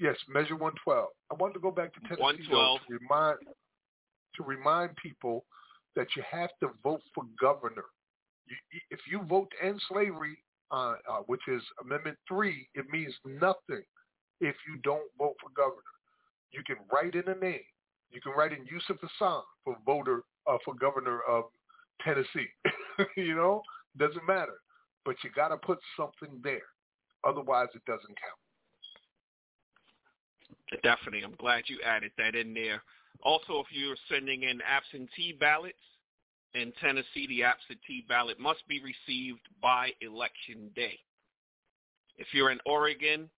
[0.00, 1.08] Yes, measure 112.
[1.30, 2.80] I wanted to go back to Tennessee 112.
[2.88, 3.38] to remind
[4.34, 5.44] to remind people
[5.94, 7.84] that you have to vote for governor.
[8.48, 8.56] You,
[8.90, 10.38] if you vote to end slavery,
[10.70, 13.84] uh, uh, which is Amendment 3, it means nothing
[14.40, 15.82] if you don't vote for governor.
[16.50, 17.60] You can write in a name.
[18.12, 21.44] You can write in Yusuf Hassan for voter uh, for governor of
[22.04, 22.48] Tennessee.
[23.16, 23.62] you know,
[23.98, 24.54] doesn't matter.
[25.04, 26.62] But you got to put something there.
[27.24, 28.38] Otherwise, it doesn't count.
[30.82, 31.22] Definitely.
[31.24, 32.82] I'm glad you added that in there.
[33.22, 35.78] Also, if you're sending in absentee ballots
[36.54, 40.98] in Tennessee, the absentee ballot must be received by election day.
[42.18, 43.28] If you're in Oregon,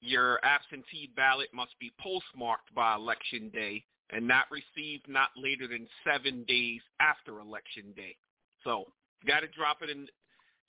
[0.00, 5.86] your absentee ballot must be postmarked by election day and not received not later than
[6.04, 8.16] seven days after election day.
[8.64, 8.84] So
[9.22, 10.06] you got to drop it in.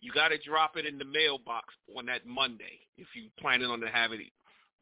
[0.02, 3.82] You got to drop it in the mailbox on that Monday if you planning on
[3.82, 4.22] to have it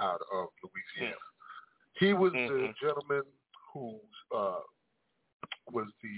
[0.00, 1.14] out of Louisiana.
[1.14, 2.06] Mm-hmm.
[2.06, 2.54] He was mm-hmm.
[2.54, 3.24] the gentleman
[3.72, 3.98] who
[4.34, 4.60] uh,
[5.72, 6.08] was the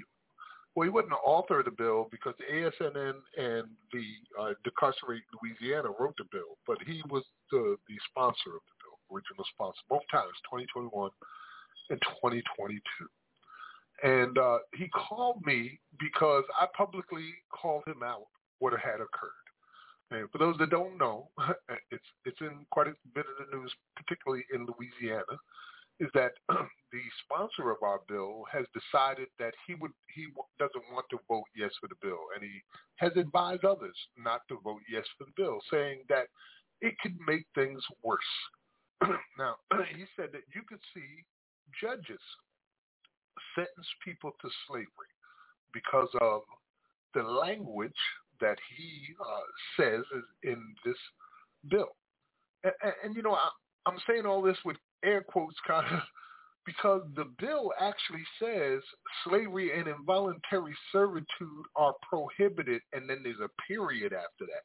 [0.76, 4.06] well, he wasn't the author of the bill because the ASNN and the
[4.40, 8.96] uh, Decarcerate Louisiana wrote the bill, but he was the the sponsor of the bill,
[9.10, 11.10] original sponsor, both times, 2021
[11.90, 12.80] and 2022.
[14.02, 18.28] And uh, he called me because I publicly called him out
[18.60, 19.46] what had occurred.
[20.12, 21.28] And for those that don't know,
[21.90, 25.36] it's it's in quite a bit of the news, particularly in Louisiana,
[26.00, 30.26] is that the sponsor of our bill has decided that he would he
[30.58, 32.60] doesn't want to vote yes for the bill, and he
[32.96, 36.26] has advised others not to vote yes for the bill, saying that
[36.80, 38.32] it could make things worse.
[39.38, 39.56] now,
[39.94, 41.24] he said that you could see
[41.80, 42.20] judges
[43.54, 45.12] sentence people to slavery
[45.72, 46.42] because of
[47.14, 47.92] the language
[48.40, 50.96] that he uh, says is in this
[51.70, 51.88] bill.
[52.64, 53.50] And, and, and you know, I,
[53.86, 56.00] I'm saying all this with air quotes kind of
[56.66, 58.82] because the bill actually says
[59.24, 64.62] slavery and involuntary servitude are prohibited, and then there's a period after that.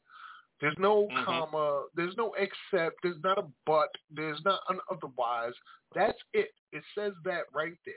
[0.60, 1.24] There's no mm-hmm.
[1.24, 1.84] comma.
[1.94, 2.96] There's no except.
[3.02, 3.88] There's not a but.
[4.14, 5.52] There's not an otherwise.
[5.94, 6.50] That's it.
[6.72, 7.94] It says that right there.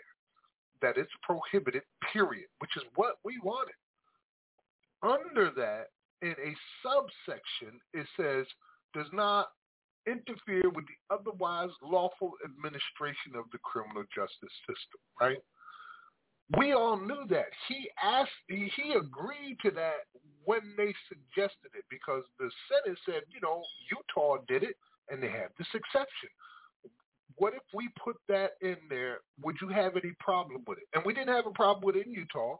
[0.81, 3.75] That it's prohibited, period, which is what we wanted.
[5.01, 5.87] Under that,
[6.21, 8.45] in a subsection, it says
[8.93, 9.49] does not
[10.09, 15.37] interfere with the otherwise lawful administration of the criminal justice system, right?
[16.57, 17.49] We all knew that.
[17.67, 20.09] He asked, he, he agreed to that
[20.45, 24.75] when they suggested it because the Senate said, you know, Utah did it
[25.09, 26.29] and they have this exception.
[27.35, 29.19] What if we put that in there?
[29.43, 30.87] Would you have any problem with it?
[30.93, 32.57] And we didn't have a problem with it in Utah,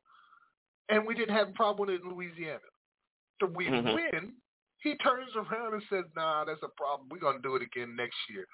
[0.89, 2.59] and we didn't have a problem with it in Louisiana.
[3.41, 3.93] So we Mhm.
[3.95, 4.41] win.
[4.81, 7.09] He turns around and says, "Nah, that's a problem.
[7.09, 8.45] We're gonna do it again next year."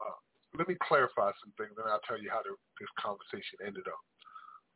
[0.00, 0.16] Uh,
[0.56, 4.00] let me clarify some things, and I'll tell you how the, this conversation ended up.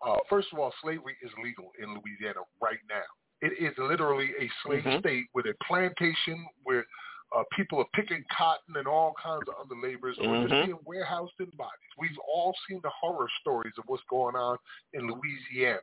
[0.05, 3.07] Uh, first of all, slavery is legal in Louisiana right now.
[3.41, 4.99] It is literally a slave Mhm.
[5.01, 6.85] state with a plantation where
[7.35, 10.67] uh, people are picking cotton and all kinds of other labors, or just Mhm.
[10.67, 11.91] being warehoused in bodies.
[11.97, 14.59] We've all seen the horror stories of what's going on
[14.93, 15.81] in Louisiana.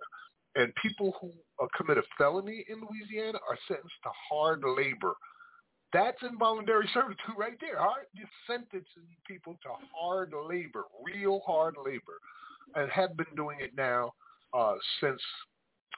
[0.55, 1.31] And people who
[1.61, 5.13] uh, commit a felony in Louisiana are sentenced to hard labor.
[5.93, 7.77] That's involuntary servitude right there.
[7.77, 12.19] Hard, you're sentencing people to hard labor, real hard labor,
[12.75, 14.13] and have been doing it now
[14.53, 15.21] uh, since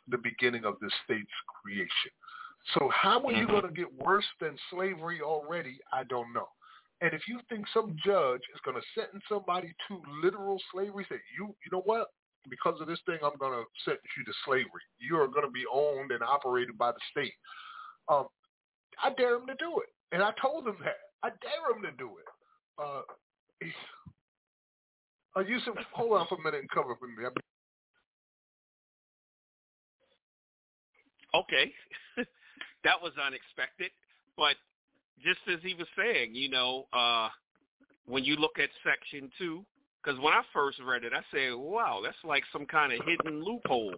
[0.07, 1.29] the beginning of the state's
[1.61, 2.11] creation.
[2.73, 3.61] So how are you Mhm.
[3.61, 5.79] going to get worse than slavery already?
[5.91, 6.47] I don't know.
[7.01, 11.19] And if you think some judge is going to sentence somebody to literal slavery, say
[11.37, 12.11] you you know what?
[12.49, 14.85] Because of this thing, I'm going to sentence you to slavery.
[14.99, 17.33] You are going to be owned and operated by the state.
[18.09, 18.27] Um,
[19.01, 20.97] I dare him to do it, and I told him that.
[21.23, 22.25] I dare him to do it.
[22.81, 23.01] Uh,
[25.37, 27.27] uh, Yusuf, hold on for a minute and cover for me.
[31.33, 31.71] Okay.
[32.83, 33.91] that was unexpected.
[34.35, 34.55] But
[35.23, 37.29] just as he was saying, you know, uh,
[38.05, 39.63] when you look at Section 2,
[40.03, 43.43] because when I first read it, I said, wow, that's like some kind of hidden
[43.43, 43.93] loophole.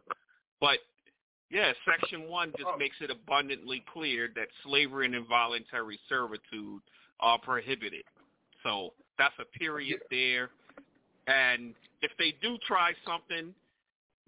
[0.59, 0.79] But,
[1.49, 2.77] yeah, Section 1 just Oh.
[2.77, 6.81] makes it abundantly clear that slavery and involuntary servitude
[7.19, 8.03] are prohibited.
[8.63, 10.49] So that's a period there.
[11.27, 13.53] And if they do try something,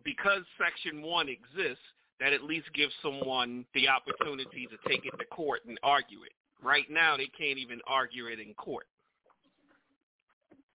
[0.03, 1.83] because Section 1 exists,
[2.19, 6.31] that at least gives someone the opportunity to take it to court and argue it.
[6.63, 8.87] Right now, they can't even argue it in court.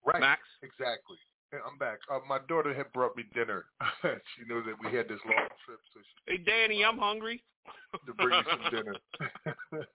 [0.05, 0.21] Right.
[0.21, 0.43] Max?
[0.63, 1.17] Exactly.
[1.53, 1.99] I'm back.
[2.11, 3.65] Uh, my daughter had brought me dinner.
[4.03, 7.43] she knew that we had this long trip, so she Hey, Danny, I'm hungry.
[8.07, 9.87] to bring me some dinner.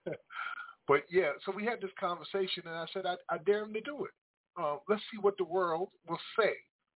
[0.86, 3.80] but yeah, so we had this conversation, and I said I, I dare him to
[3.80, 4.10] do it.
[4.60, 6.52] Uh, let's see what the world will say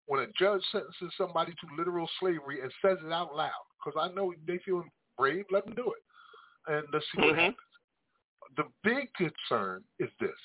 [0.07, 3.51] when a judge sentences somebody to literal slavery and says it out loud.
[3.83, 4.83] Because I know they feel
[5.17, 5.45] brave.
[5.51, 7.39] Let them do it, and let's see what Mhm.
[7.39, 7.57] happens.
[8.57, 10.37] The big concern is this.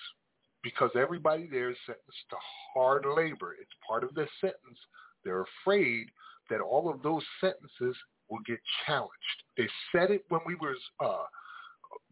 [0.65, 2.37] Because everybody there is sentenced to
[2.75, 3.55] hard labor.
[3.61, 4.79] It's part of their sentence.
[5.25, 6.09] They're afraid
[6.51, 7.97] that all of those sentences
[8.29, 9.13] will get challenged.
[9.57, 11.25] They said it when we were uh,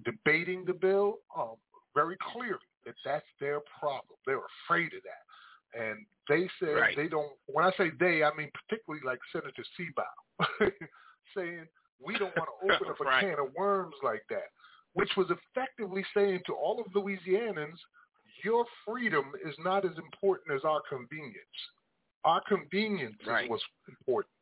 [0.05, 1.57] debating the bill um,
[1.95, 4.17] very clearly that that's their problem.
[4.27, 5.81] They're afraid of that.
[5.81, 6.97] And they said Right.
[6.97, 10.71] they don't, when I say they, I mean particularly like Senator Seabow,
[11.37, 11.67] saying
[12.05, 13.21] we don't want to open up a Right.
[13.21, 14.51] can of worms like that,
[14.93, 17.79] which was effectively saying to all of Louisianans,
[18.45, 21.37] your freedom is not as important as our convenience.
[22.25, 23.45] Our convenience Right.
[23.45, 24.33] is what's important.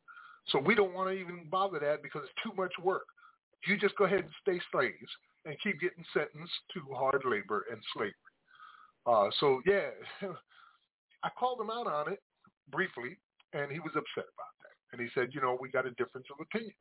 [0.47, 3.07] So we don't want to even bother that because it's too much work.
[3.67, 7.83] You just go ahead and stay slaves and keep getting sentenced to hard labor and
[7.93, 8.15] slavery.
[9.07, 9.91] Uh, so yeah,
[11.23, 12.23] I called him out on it
[12.71, 13.19] briefly,
[13.53, 14.77] and he was upset about that.
[14.93, 16.75] And he said, you know, we got a difference of opinion.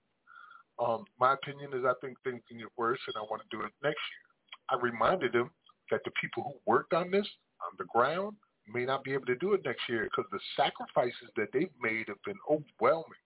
[0.79, 3.63] Um, my opinion is I think things can get worse, and I want to do
[3.63, 4.25] it next year.
[4.69, 5.51] I reminded him
[5.91, 7.27] that the people who worked on this
[7.61, 8.35] on the ground
[8.71, 12.07] may not be able to do it next year because the sacrifices that they've made
[12.07, 13.19] have been overwhelming.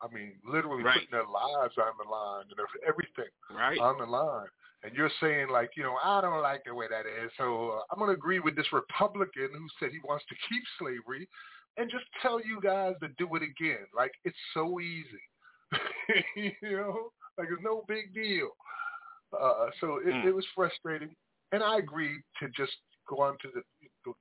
[0.00, 0.94] I mean, literally Right.
[0.94, 3.78] putting their lives on the line and everything Right.
[3.78, 4.48] on the line.
[4.84, 7.82] And you're saying like, you know, I don't like the way that is, so uh,
[7.90, 11.28] I'm going to agree with this Republican who said he wants to keep slavery,
[11.76, 13.86] and just tell you guys to do it again.
[13.94, 15.22] Like it's so easy,
[16.36, 18.50] you know, like it's no big deal.
[19.38, 20.24] Uh, so it, Mm.
[20.26, 21.14] it was frustrating,
[21.52, 22.72] and I agreed to just
[23.08, 23.62] go on to the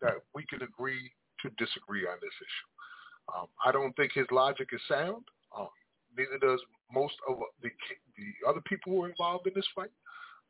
[0.02, 1.12] that we can agree
[1.42, 3.38] to disagree on this issue.
[3.38, 5.24] Um, I don't think his logic is sound.
[5.58, 5.70] Um,
[6.18, 6.60] neither does
[6.92, 7.70] most of the
[8.18, 9.92] the other people who are involved in this fight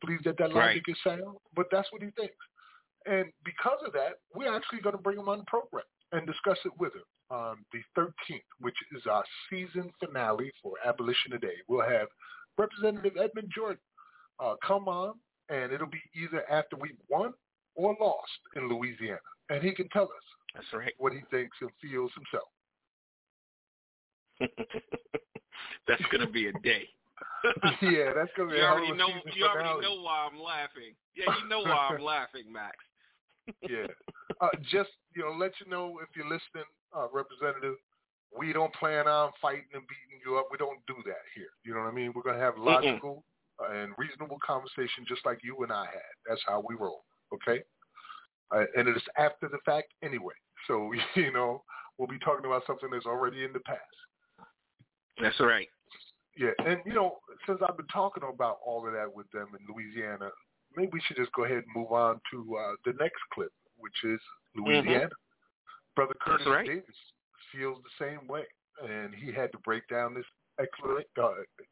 [0.01, 0.75] believe that that Right.
[0.75, 2.35] logic is sound, but that's what he thinks.
[3.05, 6.57] And because of that, we're actually going to bring him on the program and discuss
[6.65, 11.55] it with him on the 13th, which is our season finale for Abolition Today.
[11.67, 12.07] We'll have
[12.57, 13.81] Representative Edmond Jordan
[14.39, 15.15] uh, come on,
[15.49, 17.33] and it'll be either after we've won
[17.75, 19.19] or lost in Louisiana,
[19.49, 20.25] and he can tell us
[20.55, 20.93] That's right.
[20.97, 22.49] what he thinks and feels himself.
[25.87, 26.83] That's going to be a day.
[27.81, 29.07] yeah, that's going to be You a already know.
[29.33, 30.93] You already know why I'm laughing.
[31.15, 32.75] Yeah, you know why I'm laughing, Max.
[33.61, 33.87] yeah.
[34.41, 37.75] Uh, just you know, let you know if you're listening, uh, Representative.
[38.37, 40.47] We don't plan on fighting and beating you up.
[40.51, 41.47] We don't do that here.
[41.63, 42.11] You know what I mean?
[42.13, 43.36] We're gonna have logical uh,
[43.71, 46.13] and reasonable conversation, just like you and I had.
[46.27, 47.03] That's how we roll.
[47.33, 47.63] Okay.
[48.55, 50.33] Uh, and it is after the fact anyway.
[50.67, 51.63] So you know,
[51.97, 53.81] we'll be talking about something that's already in the past.
[55.21, 55.67] That's right.
[56.37, 59.73] Yeah, and you know, since I've been talking about all of that with them in
[59.73, 60.29] Louisiana,
[60.75, 63.95] maybe we should just go ahead and move on to uh, the next clip, which
[64.03, 64.19] is
[64.55, 65.05] Louisiana.
[65.05, 65.95] Mm-hmm.
[65.95, 66.67] Brother Curtis right.
[66.67, 66.95] Davis
[67.51, 68.43] feels the same way,
[68.87, 70.25] and he had to break down this.
[70.59, 71.29] Uh,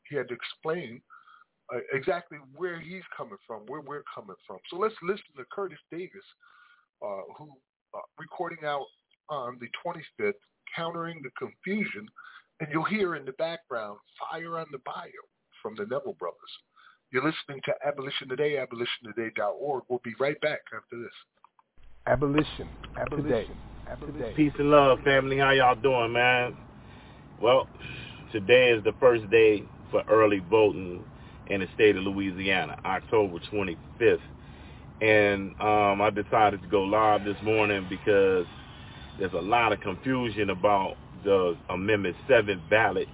[0.09, 1.01] he had to explain
[1.73, 4.57] uh, exactly where he's coming from, where we're coming from.
[4.69, 6.25] So let's listen to Curtis Davis,
[7.01, 7.51] uh, who
[7.93, 8.85] uh, recording out
[9.29, 10.33] on the 25th,
[10.75, 12.07] countering the confusion
[12.59, 15.11] and you'll hear in the background Fire on the Bayou
[15.61, 16.37] from the Neville Brothers.
[17.11, 19.83] You're listening to Abolition Today, abolitiontoday.org.
[19.87, 21.11] We'll be right back after this.
[22.07, 23.57] Abolition, abolition,
[23.89, 24.33] abolition.
[24.35, 25.37] Peace and love, family.
[25.37, 26.55] How y'all doing, man?
[27.41, 27.67] Well,
[28.31, 31.03] today is the first day for early voting
[31.47, 34.19] in the state of Louisiana, October 25th.
[35.01, 38.45] And um, I decided to go live this morning because
[39.19, 43.07] there's a lot of confusion about the Amendment 7 ballot.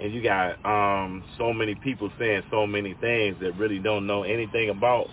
[0.00, 4.22] And you got um, so many people saying so many things that really don't know
[4.22, 5.06] anything about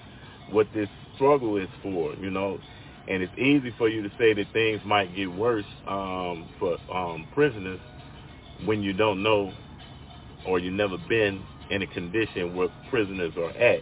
[0.51, 2.59] what this struggle is for, you know.
[3.07, 7.27] And it's easy for you to say that things might get worse um, for um,
[7.33, 7.79] prisoners
[8.65, 9.51] when you don't know
[10.47, 13.81] or you've never been in a condition where prisoners are at.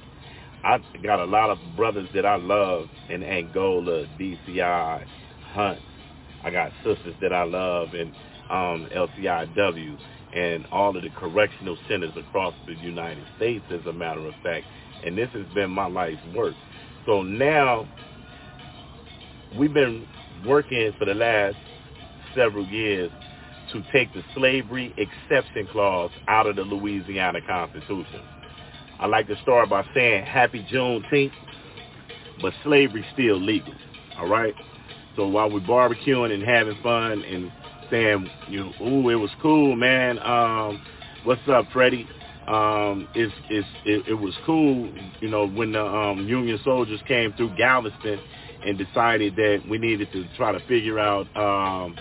[0.64, 5.06] I got a lot of brothers that I love in Angola, DCI,
[5.54, 5.80] Hunt.
[6.44, 8.10] I got sisters that I love in
[8.50, 9.98] um, LCIW
[10.36, 14.66] and all of the correctional centers across the United States, as a matter of fact.
[15.06, 16.56] And this has been my life's work.
[17.06, 17.88] So now
[19.58, 20.08] we've been
[20.46, 21.58] working for the last
[22.36, 23.12] several years
[23.74, 28.22] to take the slavery exception clause out of the Louisiana Constitution.
[29.00, 31.32] I like to start by saying happy Juneteenth,
[32.42, 33.74] but slavery's still legal,
[34.18, 34.54] all right?
[35.16, 37.52] So while we're barbecuing and having fun and
[37.92, 40.20] saying, you know, ooh, it was cool, man.
[40.20, 40.82] Um,
[41.24, 42.08] what's up, Freddie?
[42.48, 47.34] Um, it's, it's, it, it was cool, you know, when the um, Union soldiers came
[47.34, 48.20] through Galveston
[48.66, 51.96] and decided that we needed to try to figure out um,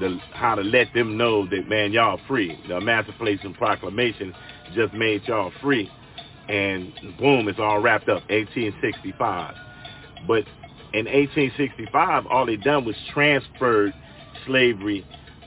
[0.00, 2.58] the, how to let them know that, man, y'all free.
[2.68, 4.34] The Emancipation Proclamation
[4.74, 5.90] just made y'all free.
[6.48, 9.54] And boom, it's all wrapped up, 1865.
[10.26, 10.44] But
[10.92, 13.92] in 1865, all they done was transferred
[14.46, 15.04] slavery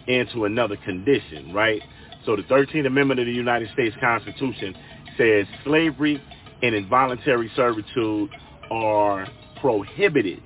[0.08, 1.82] into another condition, right?
[2.26, 4.76] So the 13th Amendment of the United States Constitution
[5.18, 6.22] says slavery
[6.62, 8.30] and involuntary servitude
[8.70, 9.28] are
[9.62, 10.42] prohibited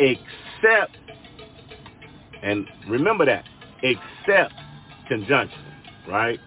[0.00, 0.96] except,
[2.42, 3.44] and remember that,
[3.82, 4.54] except
[5.08, 5.60] conjunction,
[6.08, 6.40] right?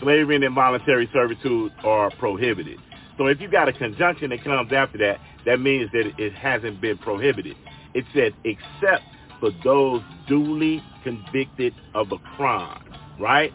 [0.00, 2.78] Slavery and involuntary servitude are prohibited.
[3.16, 6.80] So if you got a conjunction that comes after that, that means that it hasn't
[6.80, 7.56] been prohibited.
[7.94, 9.04] It said except
[9.40, 12.84] for those duly convicted of a crime,
[13.18, 13.52] right?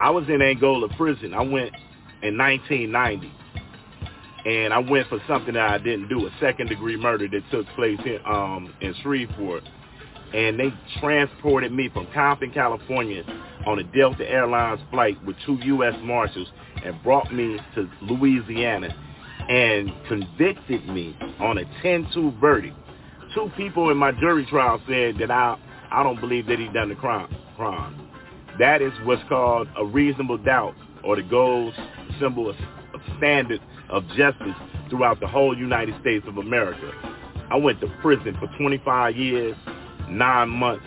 [0.00, 1.32] I was in Angola prison.
[1.32, 1.74] I went
[2.22, 3.32] in 1990.
[4.44, 7.66] And I went for something that I didn't do, a second degree murder that took
[7.76, 9.62] place in, um, in Shreveport.
[10.34, 13.22] And they transported me from Compton, California
[13.66, 15.94] on a Delta Airlines flight with two U.S.
[16.02, 16.48] Marshals
[16.84, 18.88] and brought me to Louisiana
[19.48, 22.76] and convicted me on a 10-2 verdict
[23.34, 25.56] two people in my jury trial said that I
[25.90, 27.34] I don't believe that he done the crime.
[27.56, 28.08] Crime.
[28.58, 30.74] That is what's called a reasonable doubt,
[31.04, 31.74] or the gold
[32.20, 32.56] symbol of,
[33.18, 33.60] standard
[33.90, 34.54] of justice
[34.88, 36.92] throughout the whole United States of America.
[37.50, 39.56] I went to prison for 25 years,
[40.16, 40.84] nine months,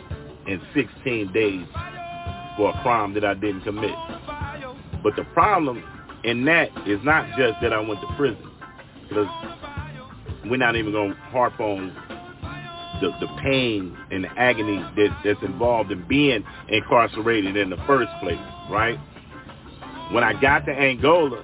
[0.47, 1.65] and 16 days
[2.57, 3.95] for a crime that I didn't commit.
[5.03, 5.83] But the problem
[6.23, 8.51] in that is not just that I went to prison,
[9.07, 9.27] because
[10.45, 11.93] we're not even going to harp on
[13.01, 18.11] the, the pain and the agony that, that's involved in being incarcerated in the first
[18.21, 18.97] place, right?
[20.11, 21.43] When I got to Angola,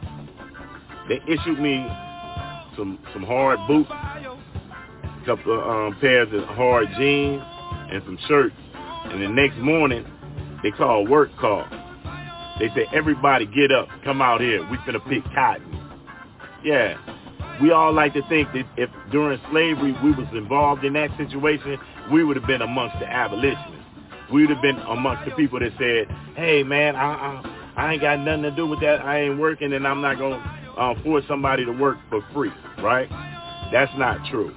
[1.10, 1.86] they issued me
[2.78, 7.42] some some hard boots, a couple of um, pairs of hard jeans,
[7.92, 8.56] and some shirts.
[9.06, 10.06] And the next morning,
[10.64, 11.66] they called work call.
[12.60, 14.62] They said, everybody get up, come out here.
[14.70, 15.80] We finna pick cotton.
[16.64, 16.98] Yeah,
[17.62, 21.78] we all like to think that if during slavery we was involved in that situation,
[22.12, 23.78] we would have been amongst the abolitionists.
[24.32, 28.02] We would have been amongst the people that said, hey, man, I, I, I ain't
[28.02, 29.02] got nothing to do with that.
[29.06, 32.52] I ain't working and I'm not going to uh, force somebody to work for free,
[32.80, 33.10] right?
[33.72, 34.56] That's not true.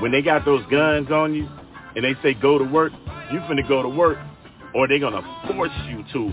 [0.00, 1.48] when they got those guns on you
[1.94, 2.92] and they say go to work,
[3.32, 4.18] you finna go to work
[4.74, 6.32] or they're to force you to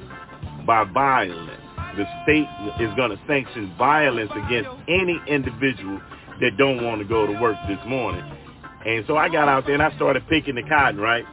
[0.65, 1.61] by violence.
[1.97, 2.47] The state
[2.79, 5.99] is to sanction violence against any individual
[6.39, 8.23] that don't want to go to work this morning.
[8.85, 11.25] And so I got out there and I started picking the cotton, right?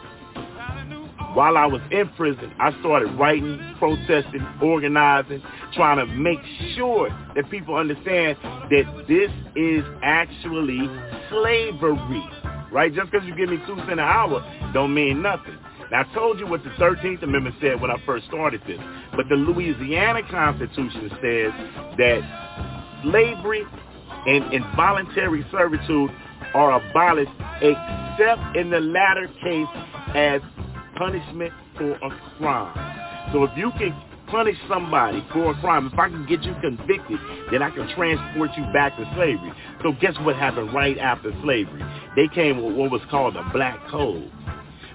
[1.35, 5.43] While I was in prison, I started writing, protesting, organizing,
[5.74, 6.39] trying to make
[6.76, 10.89] sure that people understand that this is actually
[11.30, 12.24] slavery,
[12.70, 12.95] right?
[12.95, 15.59] Just because you give me two cents an hour don't mean nothing.
[15.91, 18.78] Now, I told you what the 13th Amendment said when I first started this,
[19.16, 21.53] but the Louisiana Constitution says
[21.99, 23.64] that slavery
[24.26, 26.11] and involuntary servitude
[26.55, 29.66] are abolished except in the latter case
[30.14, 30.41] as
[30.97, 33.32] punishment for a crime.
[33.32, 33.95] So if you can
[34.28, 37.18] punish somebody for a crime, if I can get you convicted,
[37.51, 39.53] then I can transport you back to slavery.
[39.82, 41.82] So guess what happened right after slavery?
[42.16, 44.30] They came with what was called the Black Code.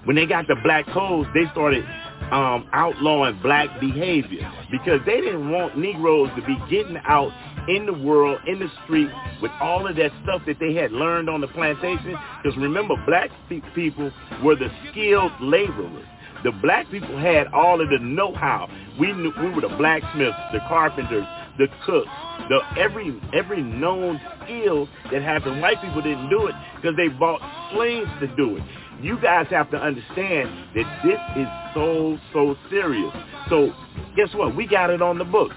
[0.05, 1.83] When they got the Black Codes, they started
[2.31, 7.31] um, outlawing black behavior because they didn't want Negroes to be getting out
[7.69, 9.09] in the world, in the street,
[9.41, 12.17] with all of that stuff that they had learned on the plantation.
[12.41, 13.29] Because remember, black
[13.75, 14.11] people
[14.43, 16.05] were the skilled laborers.
[16.43, 18.69] The black people had all of the know-how.
[18.99, 21.25] We knew we were the blacksmiths, the carpenters,
[21.57, 22.07] the cooks,
[22.47, 25.61] the every every known skill that happened.
[25.61, 27.41] White people didn't do it because they bought
[27.73, 28.63] slaves to do it.
[29.01, 33.13] You guys have to understand that this is so so serious.
[33.49, 33.73] So
[34.15, 34.55] guess what?
[34.55, 35.55] We got it on the books.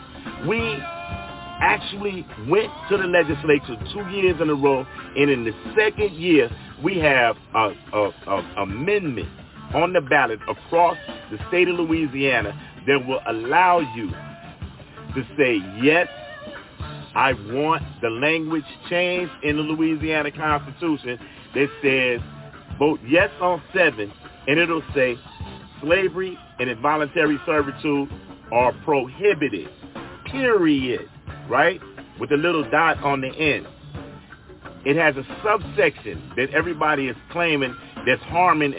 [0.49, 0.59] We
[1.63, 4.85] actually went to the legislature two years in a row,
[5.17, 6.51] and in the second year,
[6.83, 9.29] we have a, a, a amendment
[9.73, 10.97] on the ballot across
[11.31, 12.53] the state of Louisiana
[12.87, 14.11] that will allow you
[15.15, 16.09] to say, yes,
[17.15, 21.19] I want the language changed in the Louisiana Constitution
[21.55, 22.21] that says
[22.79, 24.13] vote yes on seven,
[24.49, 25.17] and it'll say
[25.81, 28.09] slavery and involuntary servitude
[28.51, 29.69] are prohibited,
[30.27, 31.09] period
[31.49, 31.81] right?
[32.21, 33.67] With a little dot on the end.
[34.85, 37.75] It has a subsection that everybody is claiming
[38.07, 38.75] that's harming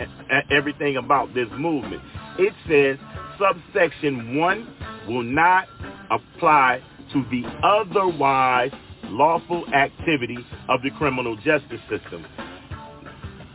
[0.51, 2.01] everything about this movement.
[2.37, 2.97] It says
[3.39, 4.75] subsection 1
[5.07, 5.67] will not
[6.11, 6.81] apply
[7.13, 8.71] to the otherwise
[9.05, 10.37] lawful activity
[10.69, 12.25] of the criminal justice system.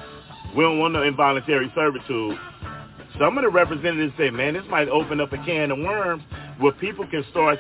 [0.56, 2.38] we don't want no involuntary servitude,
[3.20, 6.24] some of the representatives say, man, this might open up a can of worms
[6.60, 7.60] where people can start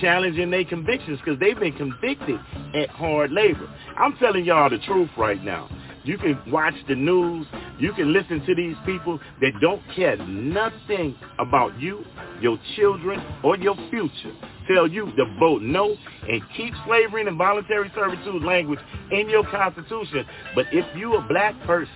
[0.00, 2.38] challenging their convictions because they've been convicted
[2.74, 3.68] at hard labor.
[3.98, 5.68] I'm telling y'all the truth right now.
[6.04, 7.46] You can watch the news.
[7.78, 12.04] You can listen to these people that don't care nothing about you,
[12.40, 14.34] your children, or your future.
[14.72, 15.96] Tell you to vote no
[16.28, 18.80] and keep slavery and voluntary servitude language
[19.12, 20.24] in your constitution.
[20.54, 21.88] But if you a black person,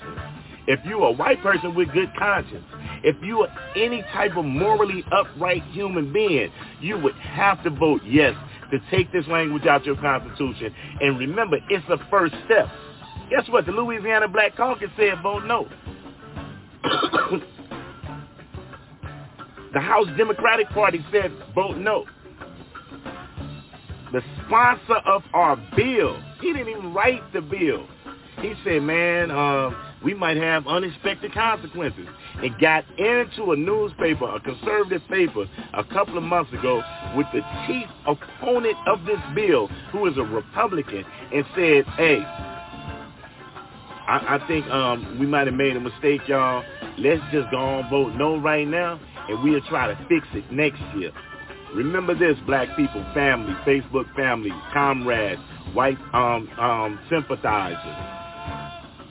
[0.69, 2.65] if you a white person with good conscience,
[3.03, 8.03] if you are any type of morally upright human being, you would have to vote
[8.05, 8.35] yes
[8.71, 10.75] to take this language out your constitution.
[11.01, 12.69] And remember, it's the first step.
[13.31, 13.67] Guess what?
[13.67, 15.69] The Louisiana Black Caucus said vote no.
[19.73, 22.05] the House Democratic Party said vote no.
[24.13, 27.87] The sponsor of our bill, he didn't even write the bill.
[28.41, 29.71] He said, man, uh,
[30.07, 32.07] we might have unexpected consequences.
[32.41, 36.81] And got into a newspaper, a conservative paper, a couple of months ago
[37.17, 41.05] with the chief opponent of this bill, who is a Republican,
[41.35, 42.23] and said, hey,
[44.07, 46.63] I, I think um, we might have made a mistake, y'all.
[46.99, 50.81] Let's just go on vote no right now, and we'll try to fix it next
[50.97, 51.11] year.
[51.75, 55.43] Remember this, black people, family, Facebook family, comrades,
[55.75, 58.26] white um, um, sympathizers.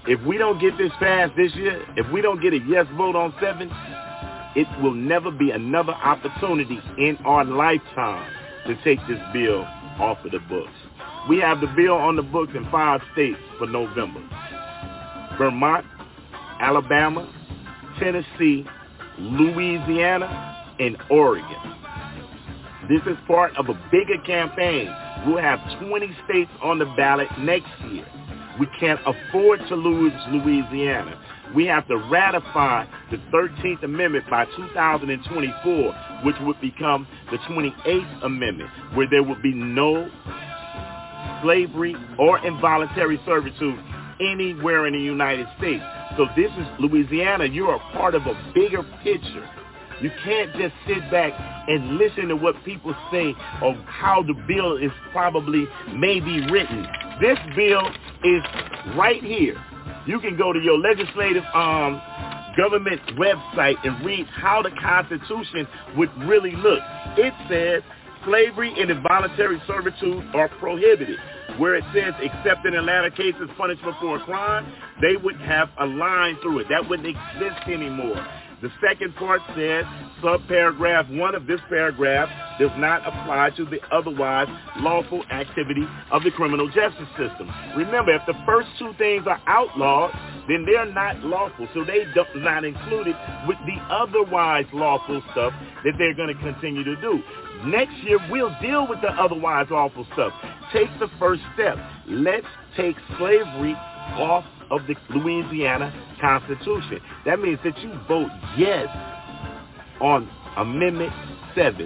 [0.07, 3.15] If we don't get this passed this year, if we don't get a yes vote
[3.15, 3.71] on seven,
[4.55, 8.31] it will never be another opportunity in our lifetime
[8.67, 9.63] to take this bill
[9.99, 10.71] off of the books.
[11.27, 14.21] We have the bill on the books in five states for November.
[15.39, 15.85] Vermont,
[16.59, 17.27] Alabama,
[17.99, 18.65] Tennessee,
[19.17, 21.75] Louisiana, and Oregon.
[22.87, 24.87] This is part of a bigger campaign.
[25.25, 28.05] We'll have 20 states on the ballot next year.
[28.59, 31.21] We can't afford to lose Louisiana.
[31.53, 38.69] We have to ratify the 13th Amendment by 2024, which would become the 28th Amendment,
[38.93, 40.09] where there would be no
[41.43, 43.79] slavery or involuntary servitude
[44.19, 45.83] anywhere in the United States.
[46.17, 47.45] So this is Louisiana.
[47.45, 49.49] You're a part of a bigger picture.
[50.01, 51.33] You can't just sit back
[51.67, 55.65] and listen to what people say of how the bill is probably
[55.95, 56.85] maybe written.
[57.21, 57.87] This bill
[58.23, 58.43] is
[58.95, 59.55] right here.
[60.05, 62.01] You can go to your legislative um,
[62.57, 65.67] government website and read how the Constitution
[65.97, 66.81] would really look.
[67.17, 67.81] It says
[68.25, 71.17] slavery and involuntary servitude are prohibited.
[71.57, 74.71] Where it says except in latter cases punishment for a crime,
[75.01, 76.67] they would have a line through it.
[76.69, 78.27] That wouldn't exist anymore.
[78.61, 79.85] The second part says
[80.23, 82.29] subparagraph one of this paragraph
[82.59, 84.47] does not apply to the otherwise
[84.77, 87.51] lawful activity of the criminal justice system.
[87.75, 90.11] Remember, if the first two things are outlawed,
[90.47, 91.67] then they're not lawful.
[91.73, 93.15] So they do not included
[93.47, 95.53] with the otherwise lawful stuff
[95.83, 97.21] that they're going to continue to do.
[97.65, 100.33] Next year, we'll deal with the otherwise lawful stuff.
[100.71, 101.77] Take the first step.
[102.07, 102.47] Let's
[102.77, 103.75] take slavery
[104.17, 105.93] off of the Louisiana
[106.25, 107.01] Constitution.
[107.25, 108.87] That means that you vote yes
[110.01, 111.13] on Amendment
[111.53, 111.77] 7,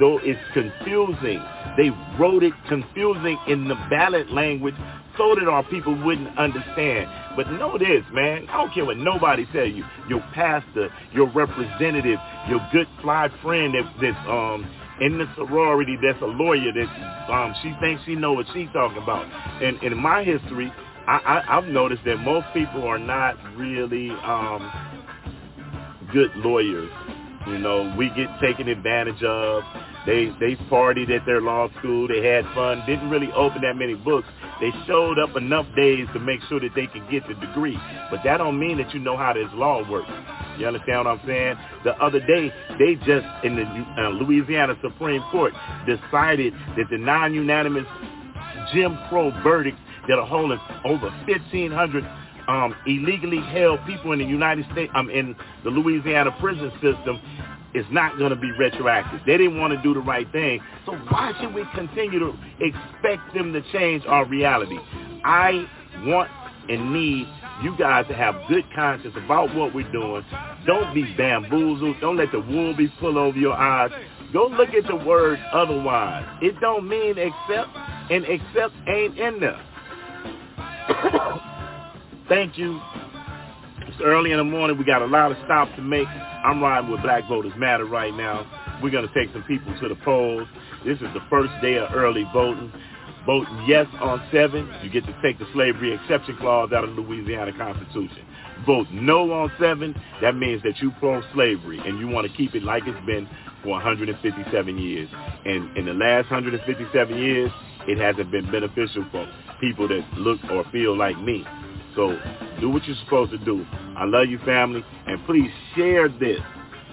[0.00, 1.42] though it's confusing.
[1.76, 4.74] They wrote it confusing in the ballot language
[5.18, 7.10] so that our people wouldn't understand.
[7.36, 8.46] But know this, man.
[8.48, 9.84] I don't care what nobody tell you.
[10.08, 14.66] Your pastor, your representative, your good fly friend that, that's um
[15.00, 19.02] in the sorority that's a lawyer that um she thinks she know what she's talking
[19.02, 19.26] about.
[19.62, 20.72] And in my history,
[21.08, 24.70] I, I, I've noticed that most people are not really um,
[26.12, 26.90] good lawyers.
[27.46, 29.62] You know, we get taken advantage of.
[30.04, 32.08] They they partied at their law school.
[32.08, 32.82] They had fun.
[32.86, 34.28] Didn't really open that many books.
[34.60, 37.78] They showed up enough days to make sure that they could get the degree.
[38.10, 40.10] But that don't mean that you know how this law works.
[40.58, 41.56] You understand what I'm saying?
[41.84, 45.54] The other day, they just in the uh, Louisiana Supreme Court
[45.86, 47.86] decided that the non-unanimous
[48.74, 49.78] Jim Crow verdict
[50.08, 52.04] that are holding over 1,500
[52.48, 57.20] um, illegally held people in the United States, um, in the Louisiana prison system,
[57.74, 59.20] is not going to be retroactive.
[59.26, 60.60] They didn't want to do the right thing.
[60.86, 64.78] So why should we continue to expect them to change our reality?
[65.24, 65.66] I
[66.04, 66.30] want
[66.70, 67.26] and need
[67.62, 70.24] you guys to have good conscience about what we're doing.
[70.66, 71.96] Don't be bamboozled.
[72.00, 73.90] Don't let the wool be pulled over your eyes.
[74.32, 76.26] Go look at the word otherwise.
[76.42, 77.70] It don't mean except,
[78.10, 79.60] and except ain't in there.
[82.28, 82.80] Thank you.
[83.86, 84.78] It's early in the morning.
[84.78, 86.08] We got a lot of stops to make.
[86.08, 88.46] I'm riding with Black Voters Matter right now.
[88.82, 90.48] We're going to take some people to the polls.
[90.84, 92.72] This is the first day of early voting.
[93.26, 94.70] Vote yes on 7.
[94.82, 98.24] You get to take the slavery exception clause out of the Louisiana Constitution.
[98.64, 99.94] Vote no on 7.
[100.22, 103.28] That means that you pro-slavery and you want to keep it like it's been
[103.62, 105.08] for 157 years.
[105.44, 107.50] And in the last 157 years,
[107.86, 109.28] it hasn't been beneficial for
[109.60, 111.44] people that look or feel like me.
[111.94, 112.18] So
[112.60, 113.64] do what you're supposed to do.
[113.96, 116.40] I love you, family, and please share this.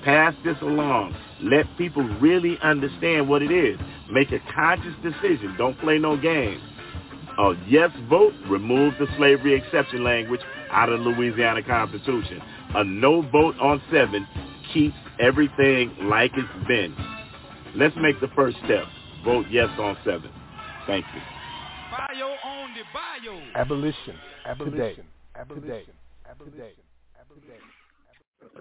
[0.03, 1.15] Pass this along.
[1.41, 3.79] Let people really understand what it is.
[4.11, 5.55] Make a conscious decision.
[5.57, 6.61] Don't play no games.
[7.37, 10.41] A yes vote removes the slavery exception language
[10.71, 12.41] out of the Louisiana Constitution.
[12.75, 14.27] A no vote on seven
[14.73, 16.95] keeps everything like it's been.
[17.75, 18.85] Let's make the first step.
[19.25, 20.29] Vote yes on seven.
[20.87, 21.21] Thank you.
[22.65, 23.61] Bio on the bio.
[23.61, 24.15] Abolition.
[24.45, 25.05] Abolition.
[25.35, 25.93] Abolition.
[26.29, 26.63] Abolition.
[27.19, 27.61] Abolition.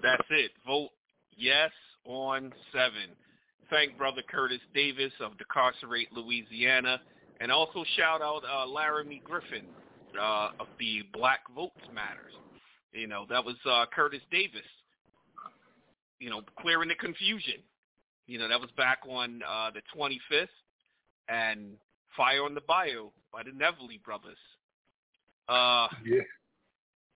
[0.01, 0.51] That's it.
[0.67, 0.89] Vote
[1.35, 1.71] yes
[2.05, 3.15] on seven.
[3.69, 7.01] Thank Brother Curtis Davis of Decarcerate, Louisiana.
[7.41, 9.65] And also shout out uh, Laramie Griffin
[10.19, 12.33] uh, of the Black Votes Matters.
[12.93, 14.61] You know, that was uh, Curtis Davis.
[16.19, 17.55] You know, clearing the confusion.
[18.27, 20.47] You know, that was back on uh, the 25th,
[21.29, 21.73] and
[22.15, 24.37] Fire on the Bayou by the Neville brothers.
[25.47, 26.21] Uh, yeah.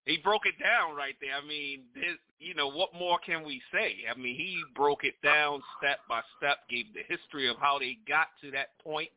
[0.05, 1.35] He broke it down right there.
[1.35, 3.97] I mean, this, you know, what more can we say?
[4.09, 7.97] I mean, he broke it down step by step, gave the history of how they
[8.07, 9.09] got to that point,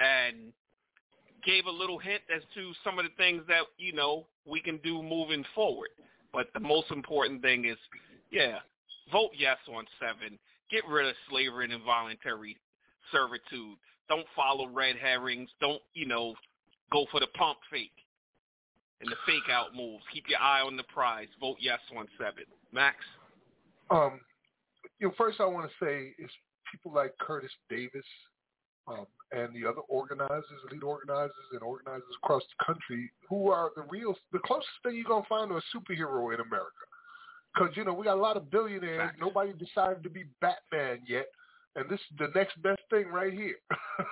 [0.00, 0.52] and
[1.46, 4.78] gave a little hint as to some of the things that, you know, we can
[4.78, 5.90] do moving forward.
[6.32, 7.76] But the most important thing is,
[8.30, 8.58] yeah,
[9.12, 10.38] vote yes on seven.
[10.70, 12.56] Get rid of slavery and involuntary
[13.12, 13.78] servitude.
[14.08, 15.48] Don't follow red herrings.
[15.60, 16.34] Don't, you know,
[16.92, 17.90] go for the pump fake
[19.00, 20.04] and the fake out moves.
[20.12, 21.28] Keep your eye on the prize.
[21.40, 22.44] Vote yes on seven.
[22.72, 22.96] Max?
[23.90, 24.20] Um,
[24.98, 26.30] you know, first I want to say is
[26.70, 28.04] people like Curtis Davis
[28.88, 33.82] um, and the other organizers, lead organizers and organizers across the country who are the
[33.90, 36.84] real, the closest thing you're going to find to a superhero in America.
[37.54, 39.12] Because, you know, we got a lot of billionaires.
[39.20, 41.26] Nobody decided to be Batman yet
[41.76, 43.56] and this is the next best thing right here.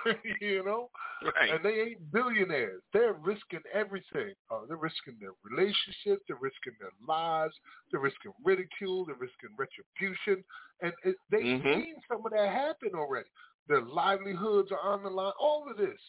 [0.41, 0.89] you know?
[1.23, 1.51] Right.
[1.51, 2.81] And they ain't billionaires.
[2.91, 4.33] They're risking everything.
[4.51, 6.23] Uh, they're risking their relationships.
[6.27, 7.53] They're risking their lives.
[7.91, 9.05] They're risking ridicule.
[9.05, 10.43] They're risking retribution.
[10.81, 11.81] And it, they've mm-hmm.
[11.81, 13.29] seen some of that happen already.
[13.69, 15.33] Their livelihoods are on the line.
[15.39, 15.99] All of this.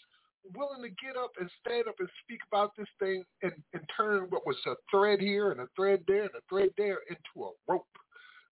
[0.57, 4.27] Willing to get up and stand up and speak about this thing and, and turn
[4.29, 7.51] what was a thread here and a thread there and a thread there into a
[7.67, 7.87] rope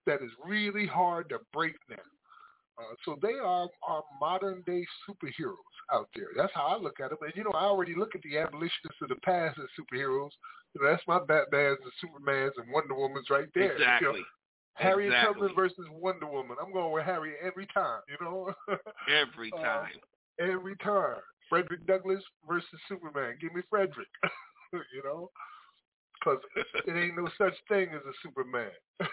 [0.06, 1.96] that is really hard to break now.
[2.78, 5.54] Uh, so they are our modern day superheroes
[5.92, 6.28] out there.
[6.36, 7.18] That's how I look at them.
[7.22, 10.30] And you know, I already look at the abolitionists of the past as superheroes.
[10.74, 13.72] You know, that's my Batman's and Superman's and Wonder Woman's right there.
[13.72, 14.06] Exactly.
[14.06, 14.24] You know,
[14.74, 15.48] Harriet exactly.
[15.48, 16.56] Tubman versus Wonder Woman.
[16.62, 18.00] I'm going with Harriet every time.
[18.08, 18.54] You know.
[19.08, 19.90] every uh, time.
[20.40, 21.20] Uh, every time.
[21.48, 23.36] Frederick Douglass versus Superman.
[23.38, 24.08] Give me Frederick.
[24.72, 25.30] you know,
[26.18, 26.40] because
[26.86, 28.70] it ain't no such thing as a Superman.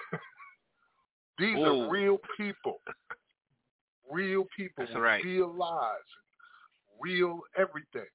[1.38, 1.64] These Ooh.
[1.66, 2.80] are real people
[4.10, 5.24] real people That's with right.
[5.24, 6.10] real lives,
[7.02, 8.10] real everything,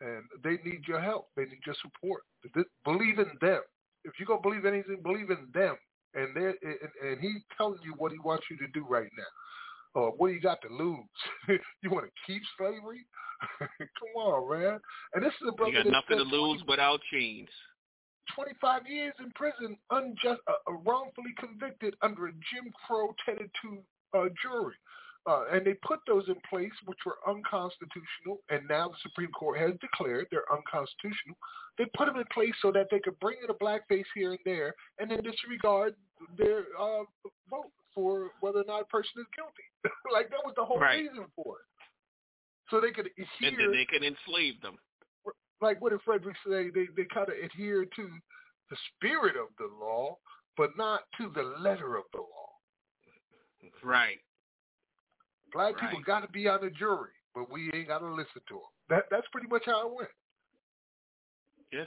[0.00, 1.28] and they need your help.
[1.36, 2.22] They need your support.
[2.84, 3.60] Believe in them.
[4.04, 5.76] If you're gonna believe anything, believe in them.
[6.14, 10.00] And they and, and he's telling you what he wants you to do right now.
[10.00, 10.98] Uh, what do you got to lose?
[11.82, 13.06] you want to keep slavery?
[13.58, 14.78] Come on, man.
[15.14, 15.72] And this is a brother.
[15.72, 17.48] You got nothing to lose 20, without chains.
[18.34, 23.78] 25 years in prison, unjust, uh, wrongfully convicted under a Jim Crow tethered to
[24.18, 24.74] uh, jury.
[25.28, 29.58] Uh, and they put those in place, which were unconstitutional, and now the Supreme Court
[29.58, 31.36] has declared they're unconstitutional.
[31.76, 34.40] They put them in place so that they could bring in a blackface here and
[34.46, 35.94] there, and then disregard
[36.38, 37.04] their uh,
[37.50, 39.68] vote for whether or not a person is guilty.
[40.14, 40.96] like that was the whole right.
[40.96, 41.68] reason for it.
[42.70, 43.50] So they could adhere.
[43.50, 44.78] And then they could enslave them.
[45.60, 46.70] Like what did Frederick say?
[46.70, 48.08] They they kind of adhere to
[48.70, 50.16] the spirit of the law,
[50.56, 52.48] but not to the letter of the law.
[53.82, 54.20] Right.
[55.52, 55.90] Black right.
[55.90, 58.72] people got to be on the jury, but we ain't got to listen to them.
[58.90, 60.10] That that's pretty much how it went.
[61.72, 61.84] Yeah.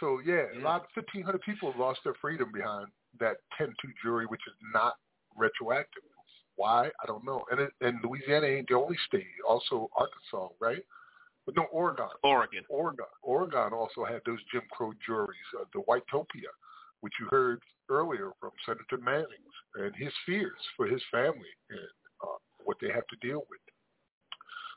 [0.00, 0.60] So yeah, yeah.
[0.60, 2.88] a lot, of fifteen hundred people lost their freedom behind
[3.20, 4.94] that ten-two jury, which is not
[5.36, 6.02] retroactive.
[6.56, 6.86] Why?
[6.86, 7.44] I don't know.
[7.50, 9.26] And it, and Louisiana ain't the only state.
[9.48, 10.82] Also Arkansas, right?
[11.46, 12.06] But no, Oregon.
[12.22, 12.62] Oregon.
[12.68, 13.06] Oregon.
[13.22, 16.52] Oregon also had those Jim Crow juries, uh, the Whitetopia,
[17.00, 21.80] which you heard earlier from Senator Mannings and his fears for his family and
[22.64, 23.60] what they have to deal with.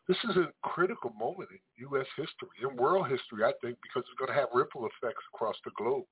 [0.08, 1.60] This is a critical moment in
[1.90, 2.06] U.S.
[2.16, 5.72] history, in world history, I think, because it's going to have ripple effects across the
[5.76, 6.06] globe.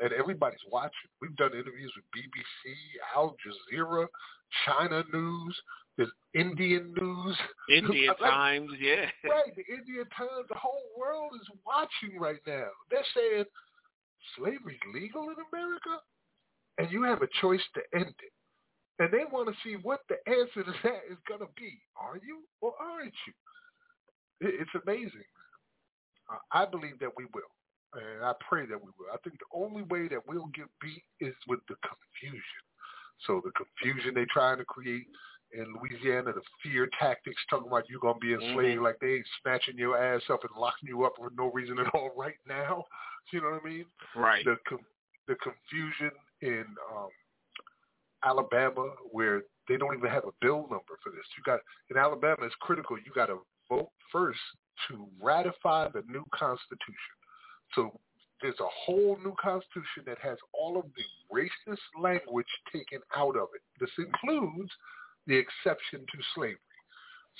[0.00, 1.08] And everybody's watching.
[1.20, 2.72] We've done interviews with BBC,
[3.14, 4.06] Al Jazeera,
[4.64, 5.56] China News,
[5.96, 7.36] there's Indian News.
[7.70, 9.06] Indian like, Times, yeah.
[9.24, 10.46] Right, the Indian Times.
[10.48, 12.68] The whole world is watching right now.
[12.90, 13.44] They're saying
[14.36, 16.00] slavery's legal in America,
[16.78, 18.32] and you have a choice to end it.
[18.98, 21.78] And they want to see what the answer to that is going to be.
[22.00, 23.34] Are you or aren't you?
[24.40, 25.26] It's amazing.
[26.52, 27.52] I believe that we will.
[27.94, 29.12] And I pray that we will.
[29.12, 32.62] I think the only way that we'll get beat is with the confusion.
[33.26, 35.06] So the confusion they're trying to create
[35.52, 38.84] in Louisiana, the fear tactics, talking about you're going to be enslaved mm-hmm.
[38.84, 42.10] like they snatching your ass up and locking you up for no reason at all
[42.16, 42.84] right now.
[43.32, 43.86] You know what I mean?
[44.14, 44.44] Right.
[44.44, 44.56] The
[45.26, 47.08] the confusion in um,
[48.26, 51.26] Alabama where they don't even have a bill number for this.
[51.36, 51.60] You got
[51.90, 52.96] in Alabama it's critical.
[52.98, 54.40] You got to vote first
[54.88, 57.14] to ratify the new constitution.
[57.74, 57.98] So
[58.42, 63.48] there's a whole new constitution that has all of the racist language taken out of
[63.54, 63.62] it.
[63.80, 64.70] This includes
[65.26, 66.58] the exception to slavery.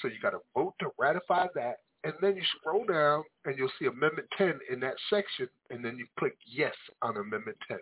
[0.00, 3.70] So you got to vote to ratify that, and then you scroll down and you'll
[3.78, 7.78] see Amendment 10 in that section, and then you click yes on Amendment 10.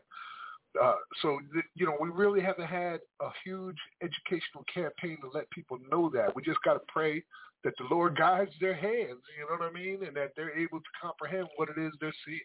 [0.83, 5.49] Uh, so, th- you know, we really haven't had a huge educational campaign to let
[5.51, 6.35] people know that.
[6.35, 7.23] We just got to pray
[7.63, 10.81] that the Lord guides their hands, you know what I mean, and that they're able
[10.81, 12.41] to comprehend what it is they're seeing.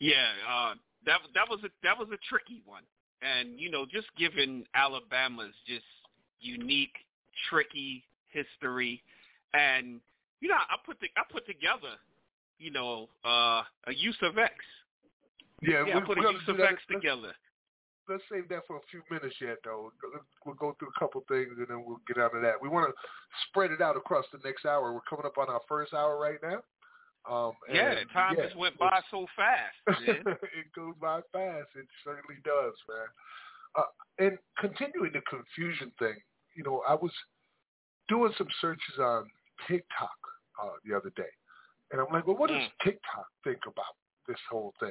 [0.00, 0.74] Yeah, uh,
[1.06, 2.82] that that was a that was a tricky one,
[3.22, 5.84] and you know, just given Alabama's just
[6.40, 6.94] unique,
[7.48, 9.00] tricky history,
[9.54, 10.00] and
[10.40, 11.94] you know, I put the, I put together,
[12.58, 14.54] you know, uh, a use of X.
[15.62, 17.32] Yeah, yeah I put a use of X together.
[18.08, 19.92] Let's save that for a few minutes yet, though.
[20.44, 22.60] We'll go through a couple things and then we'll get out of that.
[22.60, 22.94] We want to
[23.48, 24.92] spread it out across the next hour.
[24.92, 26.62] We're coming up on our first hour right now.
[27.30, 30.02] Um, yeah, time yeah, just went by so fast.
[30.08, 31.68] it goes by fast.
[31.76, 33.06] It certainly does, man.
[33.78, 36.16] Uh, and continuing the confusion thing,
[36.56, 37.12] you know, I was
[38.08, 39.30] doing some searches on
[39.68, 40.18] TikTok
[40.62, 41.30] uh, the other day,
[41.92, 42.84] and I'm like, well, what does mm.
[42.84, 43.94] TikTok think about
[44.26, 44.90] this whole thing?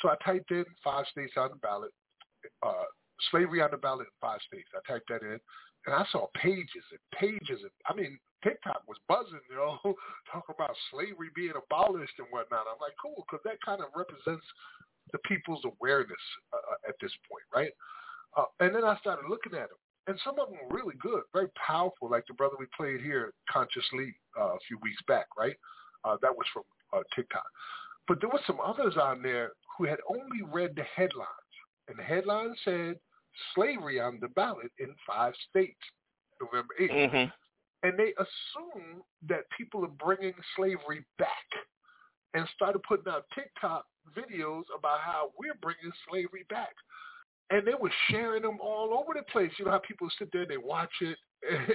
[0.00, 1.92] So I typed in five states on the ballot,
[2.62, 2.88] uh,
[3.30, 4.68] slavery on the ballot in five states.
[4.74, 5.38] I typed that in,
[5.86, 7.60] and I saw pages and pages.
[7.60, 9.76] And, I mean, TikTok was buzzing, you know,
[10.32, 12.64] talking about slavery being abolished and whatnot.
[12.68, 14.44] I'm like, cool, because that kind of represents
[15.12, 17.72] the people's awareness uh, at this point, right?
[18.36, 21.22] Uh, and then I started looking at them, and some of them were really good,
[21.32, 25.56] very powerful, like the brother we played here, Consciously, uh, a few weeks back, right?
[26.04, 26.62] Uh, that was from
[26.94, 27.44] uh, TikTok.
[28.06, 31.28] But there were some others on there who had only read the headlines,
[31.88, 32.96] and the headline said
[33.54, 35.80] slavery on the ballot in five states,
[36.40, 36.90] November 8th.
[36.90, 37.30] Mm-hmm
[37.82, 41.28] and they assume that people are bringing slavery back
[42.34, 43.84] and started putting out TikTok
[44.16, 46.74] videos about how we're bringing slavery back.
[47.50, 49.50] And they were sharing them all over the place.
[49.58, 51.18] You know how people sit there and they watch it
[51.50, 51.66] and,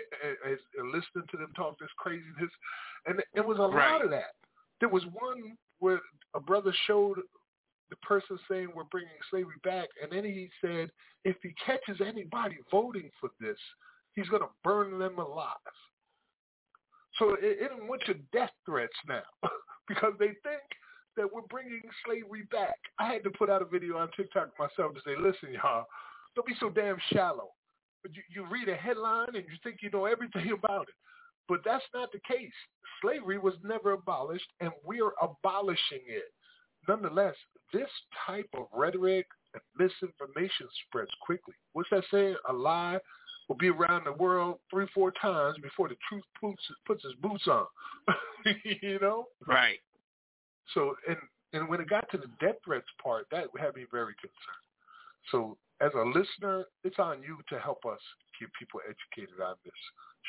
[0.45, 2.51] and, and listening to them talk this craziness.
[3.07, 3.91] And it was a right.
[3.91, 4.35] lot of that.
[4.79, 5.99] There was one where
[6.33, 7.19] a brother showed
[7.89, 10.89] the person saying we're bringing slavery back, and then he said
[11.23, 13.57] if he catches anybody voting for this,
[14.15, 15.55] he's going to burn them alive.
[17.19, 19.23] So it, it went to death threats now
[19.88, 20.65] because they think
[21.17, 22.77] that we're bringing slavery back.
[22.99, 25.86] I had to put out a video on TikTok myself to say, listen, y'all,
[26.36, 27.49] don't be so damn shallow.
[28.11, 30.95] You, you read a headline and you think you know everything about it.
[31.47, 32.51] But that's not the case.
[33.01, 36.33] Slavery was never abolished, and we're abolishing it.
[36.88, 37.36] Nonetheless,
[37.73, 37.89] this
[38.25, 41.53] type of rhetoric and misinformation spreads quickly.
[41.73, 42.36] What's that saying?
[42.49, 42.99] A lie
[43.47, 47.47] will be around the world three, four times before the truth puts, puts his boots
[47.47, 47.65] on.
[48.81, 49.25] you know?
[49.47, 49.79] Right.
[50.73, 51.17] So, and
[51.53, 54.65] and when it got to the death threats part, that had me very concerned.
[55.31, 57.99] So, as a listener, it's on you to help us
[58.38, 59.73] keep people educated on this.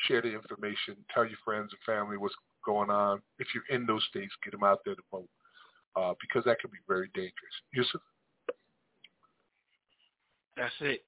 [0.07, 0.95] Share the information.
[1.13, 2.35] Tell your friends and family what's
[2.65, 3.21] going on.
[3.39, 5.27] If you're in those states, get them out there to vote
[5.97, 7.33] uh, because that can be very dangerous.
[7.73, 8.01] Yusuf?
[10.55, 11.03] That's it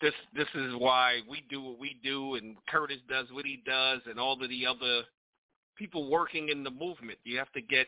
[0.00, 4.00] this this is why we do what we do, and Curtis does what he does,
[4.06, 5.02] and all of the other
[5.76, 7.18] people working in the movement.
[7.24, 7.86] You have to get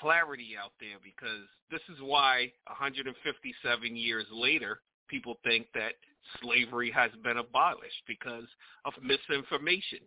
[0.00, 5.94] clarity out there because this is why 157 years later, people think that
[6.42, 8.46] slavery has been abolished because
[8.84, 10.00] of misinformation.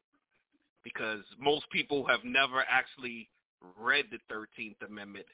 [0.84, 3.28] Because most people have never actually
[3.80, 5.26] read the 13th Amendment,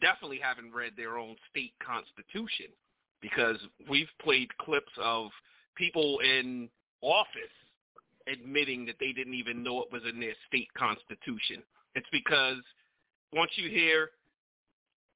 [0.00, 2.66] definitely haven't read their own state constitution
[3.20, 3.56] because
[3.88, 5.30] we've played clips of
[5.76, 6.68] people in
[7.02, 7.56] office
[8.30, 11.62] admitting that they didn't even know it was in their state constitution.
[11.94, 12.58] It's because
[13.32, 14.10] once you hear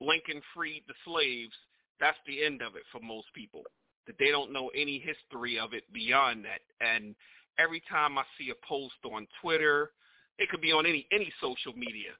[0.00, 1.54] Lincoln freed the slaves,
[2.00, 3.62] that's the end of it for most people.
[4.06, 6.60] That they don't know any history of it beyond that.
[6.80, 7.14] And
[7.58, 9.92] every time I see a post on Twitter,
[10.38, 12.10] it could be on any any social media,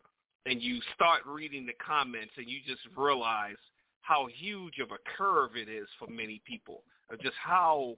[0.47, 3.57] and you start reading the comments and you just realize
[4.03, 7.97] how huge of a curve it is for many people, of just how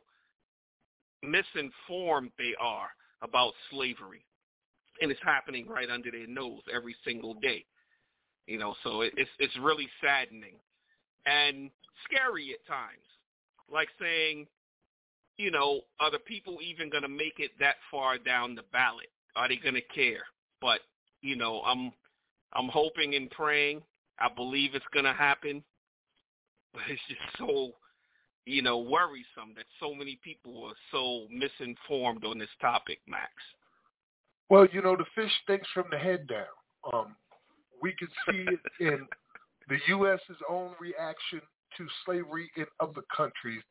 [1.22, 2.88] misinformed they are
[3.22, 4.24] about slavery.
[5.00, 7.64] And it's happening right under their nose every single day.
[8.46, 10.54] You know, so it's it's really saddening
[11.26, 11.70] and
[12.04, 13.02] scary at times.
[13.70, 14.46] Like saying,
[15.36, 19.10] you know, are the people even going to make it that far down the ballot?
[19.34, 20.22] Are they going to care?
[20.60, 20.80] But
[21.20, 21.92] you know, I'm
[22.56, 23.82] I'm hoping and praying.
[24.18, 25.62] I believe it's going to happen.
[26.74, 27.72] But it's just so
[28.46, 33.32] you know, worrisome that so many people are so misinformed on this topic, Max?
[34.48, 36.46] Well, you know, the fish stinks from the head down.
[36.92, 37.16] Um,
[37.82, 39.06] we can see it in
[39.68, 41.40] the U.S.'s own reaction
[41.76, 43.62] to slavery in other countries,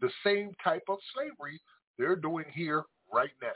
[0.00, 1.60] the same type of slavery
[1.98, 3.48] they're doing here right now.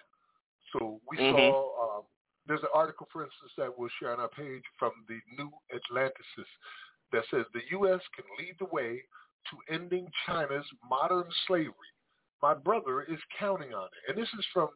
[0.73, 1.37] So we mm-hmm.
[1.39, 2.03] saw um,
[2.47, 6.55] there's an article, for instance, that we'll share on our page from the New Atlanticist
[7.13, 8.01] that says the U.S.
[8.15, 9.03] can lead the way
[9.51, 11.93] to ending China's modern slavery.
[12.43, 14.69] My brother is counting on it, and this is from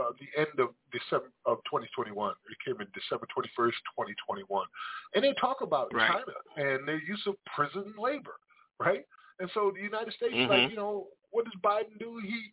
[0.00, 2.30] uh, the end of December of 2021.
[2.30, 4.66] It came in December 21st, 2021,
[5.14, 6.10] and they talk about right.
[6.10, 8.36] China and their use of prison labor,
[8.78, 9.04] right?
[9.40, 10.50] And so the United States, mm-hmm.
[10.50, 12.20] like you know, what does Biden do?
[12.22, 12.52] He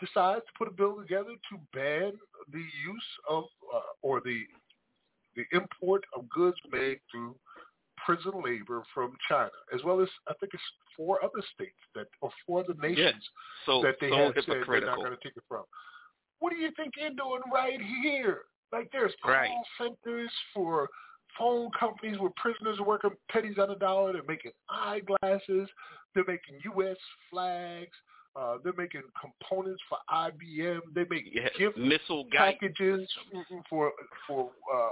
[0.00, 2.12] decides to put a bill together to ban
[2.52, 3.44] the use of
[3.74, 4.40] uh, or the
[5.36, 7.34] the import of goods made through
[8.04, 10.62] prison labor from China, as well as I think it's
[10.96, 13.10] four other states that or four other nations yeah.
[13.66, 15.64] so, that they so have said they're not going to take it from.
[16.38, 18.42] What do you think you're doing right here?
[18.72, 19.50] Like there's call right.
[19.78, 20.88] centers for
[21.38, 24.12] phone companies where prisoners are working pennies on a dollar.
[24.12, 25.68] They're making eyeglasses.
[26.14, 26.96] They're making U.S.
[27.30, 27.96] flags.
[28.38, 30.80] Uh, they're making components for IBM.
[30.94, 31.48] They make yeah.
[31.58, 33.08] gift missile packages
[33.68, 33.92] for
[34.26, 34.90] for uh,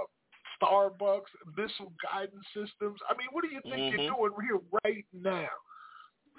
[0.61, 2.99] Starbucks, missile guidance systems.
[3.09, 4.01] I mean, what do you think mm-hmm.
[4.01, 5.49] you're doing here right now?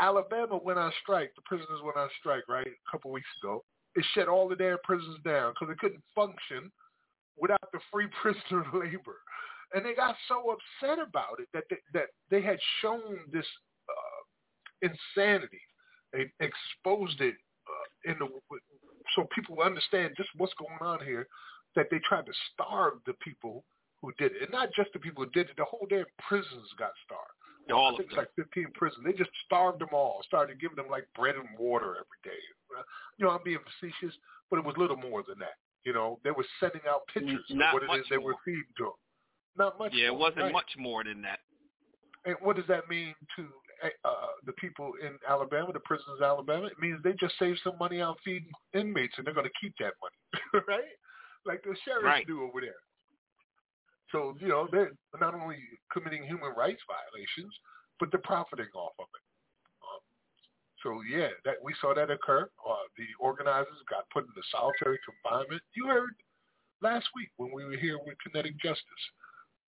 [0.00, 1.32] Alabama went on strike.
[1.36, 3.64] The prisoners went on strike, right, a couple weeks ago.
[3.94, 6.70] It shut all the damn prisons down because it couldn't function
[7.38, 9.16] without the free prisoner labor.
[9.74, 13.46] And they got so upset about it that they, that they had shown this
[13.88, 15.60] uh, insanity
[16.12, 17.34] they exposed it
[17.66, 18.28] uh, in the
[19.14, 21.26] so people understand just what's going on here.
[21.74, 23.62] That they tried to starve the people
[24.00, 25.56] who did it, and not just the people who did it.
[25.58, 27.36] The whole damn prisons got starved.
[27.72, 29.04] All I think of it's like 15 prisons.
[29.04, 30.22] They just starved them all.
[30.26, 32.40] Started giving them like bread and water every day.
[33.18, 34.16] You know, I'm being facetious,
[34.50, 35.58] but it was little more than that.
[35.84, 38.32] You know, they were sending out pictures not of what it is they more.
[38.32, 38.98] were feeding to them.
[39.58, 39.92] Not much.
[39.94, 40.52] Yeah, more, it wasn't right?
[40.52, 41.40] much more than that.
[42.24, 43.42] And what does that mean to
[44.04, 47.76] uh, the people in Alabama, the prisoners in Alabama, it means they just saved some
[47.78, 50.96] money on feeding inmates, and they're going to keep that money, right?
[51.44, 52.26] Like the sheriffs right.
[52.26, 52.80] do over there.
[54.12, 55.58] So you know they're not only
[55.92, 57.52] committing human rights violations,
[57.98, 59.24] but they're profiting off of it.
[59.82, 60.02] Um,
[60.82, 62.48] so yeah, that we saw that occur.
[62.62, 65.62] Uh, the organizers got put into solitary confinement.
[65.74, 66.14] You heard
[66.82, 69.04] last week when we were here with Kinetic Justice.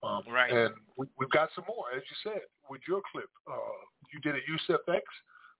[0.02, 0.52] Um, right.
[0.52, 3.28] And we, we've got some more, as you said, with your clip.
[3.46, 3.78] Uh,
[4.12, 5.02] you did a Yusuf X,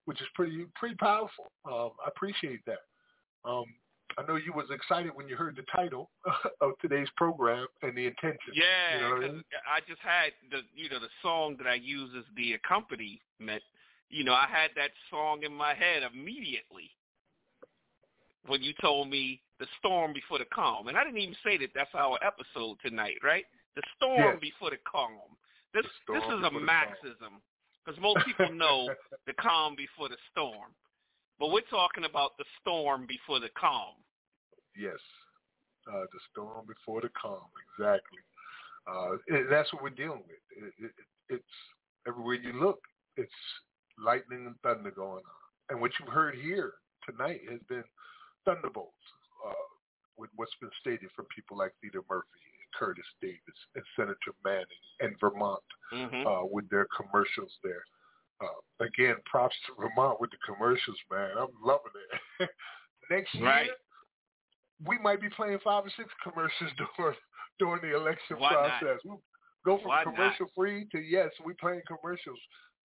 [0.04, 1.50] which is pretty pretty powerful.
[1.64, 2.84] Um, I appreciate that.
[3.44, 3.64] Um,
[4.16, 6.11] I know you was excited when you heard the title
[6.61, 8.52] of today's program and the intention.
[8.54, 9.44] Yeah, you know I, mean?
[9.68, 13.62] I just had the you know the song that I use as the accompaniment.
[14.11, 16.90] You know, I had that song in my head immediately
[18.46, 21.70] when you told me the storm before the calm, and I didn't even say that
[21.74, 23.44] that's our episode tonight, right?
[23.76, 24.40] The storm yes.
[24.40, 25.36] before the calm.
[25.75, 27.41] This this is a Marxism
[27.85, 28.89] because most people know
[29.27, 30.73] the calm before the storm,
[31.39, 33.95] but we're talking about the storm before the calm.
[34.77, 34.99] Yes,
[35.93, 38.19] uh, the storm before the calm, exactly.
[38.89, 40.41] Uh, and that's what we're dealing with.
[40.57, 40.93] It, it,
[41.29, 41.55] it's
[42.07, 42.81] everywhere you look,
[43.16, 43.33] it's
[44.03, 45.43] lightning and thunder going on.
[45.69, 46.73] And what you've heard here
[47.05, 47.85] tonight has been
[48.45, 48.97] thunderbolts
[49.47, 49.69] uh,
[50.16, 52.47] with what's been stated from people like Theda Murphy
[52.79, 54.66] Curtis Davis and Senator Manning
[55.01, 55.62] and Vermont
[55.93, 56.27] mm-hmm.
[56.27, 57.85] uh, with their commercials there.
[58.41, 61.31] Uh, again, props to Vermont with the commercials, man.
[61.39, 61.93] I'm loving
[62.41, 62.51] it.
[63.11, 63.66] Next year,
[64.87, 67.16] we might be playing five or six commercials during
[67.59, 69.01] during the election Why process.
[69.05, 69.16] Not?
[69.16, 69.19] We
[69.64, 70.55] go from Why commercial not?
[70.55, 72.39] free to yes, we playing commercials,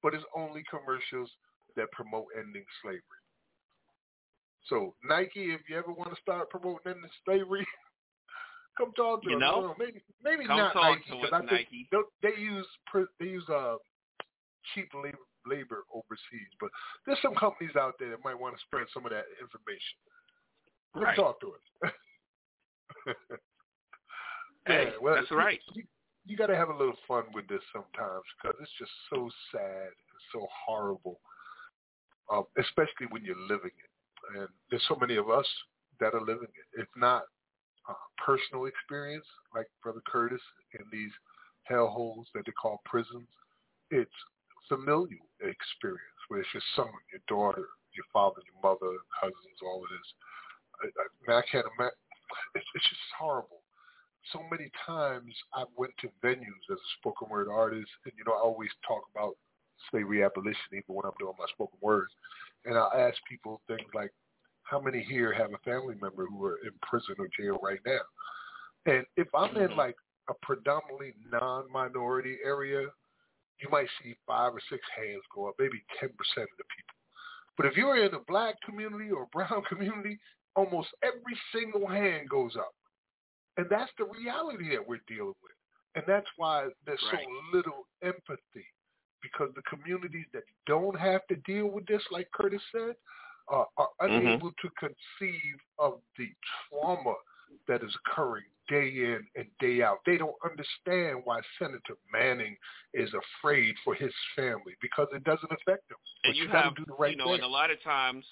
[0.02, 1.30] but it's only commercials
[1.76, 3.22] that promote ending slavery.
[4.68, 7.66] So Nike, if you ever want to start promoting ending slavery,
[8.76, 9.40] come talk to you us.
[9.40, 9.74] Know?
[9.78, 11.88] Maybe maybe come not Nike because us, I think Nike.
[12.22, 12.66] they use
[13.20, 13.76] they use uh
[14.74, 16.70] cheap labor labor overseas, but
[17.06, 19.98] there's some companies out there that might want to spread some of that information.
[20.94, 21.16] Come right.
[21.16, 21.92] talk to us.
[24.66, 25.58] hey, yeah, well, that's right.
[25.74, 25.82] You,
[26.26, 29.90] you got to have a little fun with this sometimes because it's just so sad
[29.90, 31.18] and so horrible,
[32.32, 34.38] um, especially when you're living it.
[34.38, 35.46] And there's so many of us
[35.98, 36.80] that are living it.
[36.80, 37.22] It's not
[37.88, 40.42] uh, personal experience like Brother Curtis
[40.78, 41.12] in these
[41.70, 43.28] hellholes that they call prisons.
[43.90, 44.10] It's
[44.68, 49.90] familial experience where it's your son, your daughter, your father, your mother, cousins, all of
[49.90, 50.08] this.
[50.80, 51.98] I, I, I can't imagine.
[52.54, 53.60] It's, it's just horrible.
[54.32, 58.32] So many times I went to venues as a spoken word artist, and you know
[58.32, 59.34] I always talk about
[59.90, 62.12] slavery abolition even when I'm doing my spoken words,
[62.64, 64.12] and I'll ask people things like,
[64.72, 68.00] "How many here have a family member who are in prison or jail right now?"
[68.86, 69.78] And if I'm in mm-hmm.
[69.78, 69.96] like
[70.28, 72.88] a predominantly non-minority area,
[73.60, 76.96] you might see five or six hands go up, maybe 10% of the people.
[77.56, 80.18] But if you're in a black community or brown community,
[80.56, 82.74] almost every single hand goes up.
[83.56, 85.52] And that's the reality that we're dealing with.
[85.94, 87.22] And that's why there's right.
[87.22, 88.66] so little empathy
[89.22, 92.94] because the communities that don't have to deal with this, like Curtis said,
[93.50, 94.14] uh, are mm-hmm.
[94.14, 94.66] unable mm-hmm.
[94.66, 96.28] to conceive of the
[96.68, 97.14] trauma
[97.68, 99.98] that is occurring day in and day out.
[100.06, 102.56] They don't understand why Senator Manning
[102.94, 105.98] is afraid for his family because it doesn't affect them.
[106.24, 107.34] And you, you have, do the right you know, thing.
[107.34, 108.24] and a lot of times,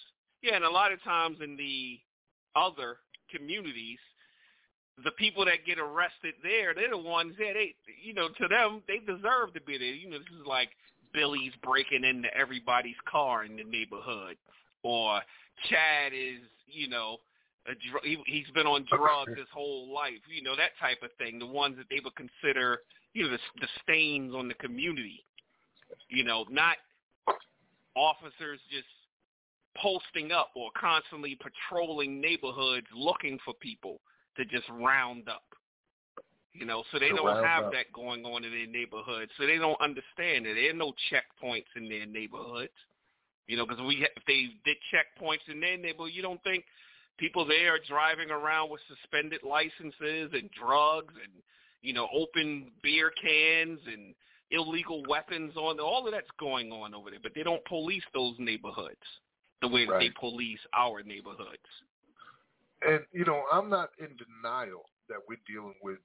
[0.42, 1.98] yeah, and a lot of times in the
[2.56, 2.98] other
[3.34, 3.98] communities,
[5.04, 8.82] the people that get arrested there, they're the ones that they, you know, to them,
[8.86, 9.94] they deserve to be there.
[9.94, 10.70] You know, this is like
[11.12, 14.36] Billy's breaking into everybody's car in the neighborhood,
[14.82, 15.20] or
[15.68, 17.18] Chad is, you know,
[17.66, 20.20] a dr- he, he's been on drugs his whole life.
[20.34, 21.38] You know, that type of thing.
[21.38, 22.80] The ones that they would consider,
[23.12, 25.24] you know, the, the stains on the community.
[26.08, 26.76] You know, not
[27.96, 28.86] officers just
[29.76, 34.00] posting up or constantly patrolling neighborhoods looking for people
[34.36, 35.42] to just round up.
[36.52, 37.72] You know, so they don't have up.
[37.72, 39.30] that going on in their neighborhoods.
[39.38, 40.54] So they don't understand it.
[40.54, 42.72] There are no checkpoints in their neighborhoods.
[43.46, 46.64] You know, because we if they did checkpoints in their neighborhood, you don't think
[47.18, 51.42] people there are driving around with suspended licenses and drugs and
[51.82, 54.14] you know open beer cans and
[54.50, 57.20] illegal weapons on all of that's going on over there.
[57.22, 58.96] But they don't police those neighborhoods
[59.62, 61.58] the way that they police our neighborhoods.
[62.82, 65.98] And you know, I'm not in denial that we're dealing with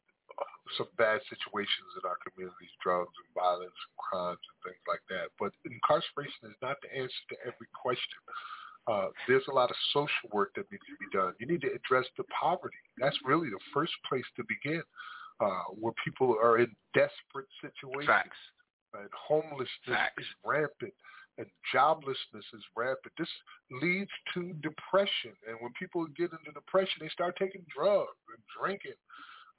[0.78, 5.30] some bad situations in our communities, drugs and violence and crimes and things like that.
[5.38, 8.20] But incarceration is not the answer to every question.
[8.86, 11.34] Uh, there's a lot of social work that needs to be done.
[11.42, 12.78] You need to address the poverty.
[12.98, 14.84] That's really the first place to begin,
[15.42, 18.06] uh, where people are in desperate situations.
[18.06, 18.38] Facts.
[18.94, 20.22] And homelessness Facts.
[20.22, 20.94] is rampant
[21.38, 23.14] and joblessness is rampant.
[23.18, 23.30] This
[23.82, 28.96] leads to depression, and when people get into depression, they start taking drugs and drinking.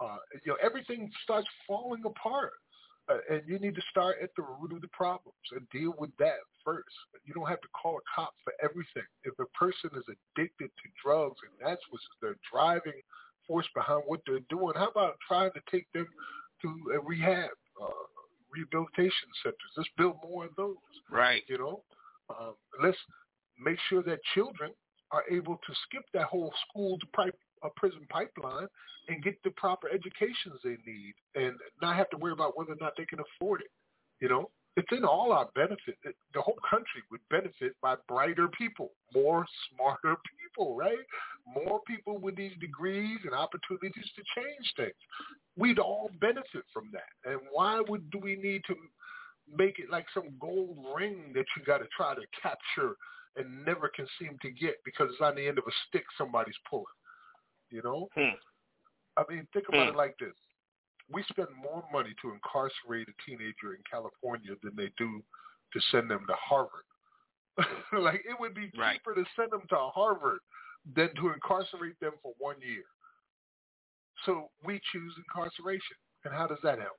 [0.00, 2.52] Uh, you know, everything starts falling apart,
[3.08, 6.10] uh, and you need to start at the root of the problems and deal with
[6.18, 6.84] that first.
[7.24, 9.08] You don't have to call a cop for everything.
[9.24, 13.00] If a person is addicted to drugs and that's what's their driving
[13.46, 16.06] force behind what they're doing, how about trying to take them
[16.62, 17.50] to a rehab?
[17.80, 17.88] Uh,
[18.56, 19.72] rehabilitation centers.
[19.76, 20.76] Let's build more of those.
[21.10, 21.42] Right.
[21.48, 21.82] You know,
[22.30, 22.96] um, let's
[23.62, 24.72] make sure that children
[25.12, 28.68] are able to skip that whole school to pipe, uh, prison pipeline
[29.08, 32.78] and get the proper educations they need, and not have to worry about whether or
[32.80, 33.70] not they can afford it.
[34.20, 35.96] You know, it's in all our benefit.
[36.04, 40.98] The whole country would benefit by brighter people, more smarter people, right?
[41.46, 44.94] More people with these degrees and opportunities to change things.
[45.56, 47.30] We'd all benefit from that.
[47.30, 48.74] And why would do we need to
[49.56, 52.96] make it like some gold ring that you got to try to capture
[53.36, 56.54] and never can seem to get because it's on the end of a stick somebody's
[56.68, 56.84] pulling?
[57.70, 58.08] You know?
[58.14, 58.36] Hmm.
[59.16, 59.94] I mean, think about hmm.
[59.94, 60.34] it like this
[61.12, 65.22] we spend more money to incarcerate a teenager in California than they do
[65.72, 66.84] to send them to Harvard.
[67.92, 69.00] like it would be cheaper right.
[69.16, 70.40] to send them to Harvard
[70.94, 72.84] than to incarcerate them for one year.
[74.24, 75.96] So we choose incarceration.
[76.24, 76.98] And how does that help?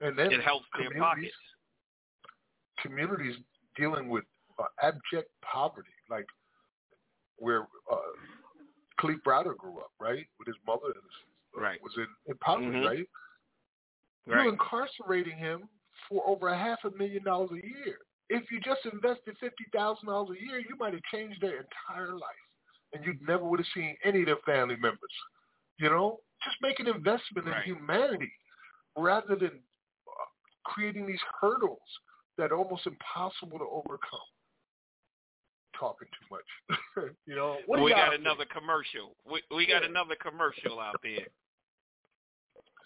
[0.00, 1.32] And then it helps their pockets.
[2.80, 3.36] Communities
[3.76, 4.24] dealing with
[4.58, 6.26] uh, abject poverty, like
[7.36, 7.96] where uh,
[9.00, 11.82] Kalief Browder grew up, right, with his mother and his right.
[11.82, 12.86] was in, in poverty, mm-hmm.
[12.86, 13.08] right?
[14.26, 14.44] Right.
[14.44, 15.68] You're incarcerating him
[16.08, 17.98] for over a half a million dollars a year.
[18.28, 22.14] If you just invested fifty thousand dollars a year, you might have changed their entire
[22.14, 22.46] life,
[22.92, 25.00] and you never would have seen any of their family members.
[25.78, 27.66] You know, just make an investment right.
[27.66, 28.32] in humanity
[28.96, 30.28] rather than uh,
[30.64, 31.78] creating these hurdles
[32.38, 34.31] that are almost impossible to overcome.
[35.82, 36.46] Talking too much,
[37.26, 37.58] you know.
[37.66, 39.18] we got another commercial.
[39.26, 39.90] We we got yeah.
[39.90, 41.26] another commercial out there.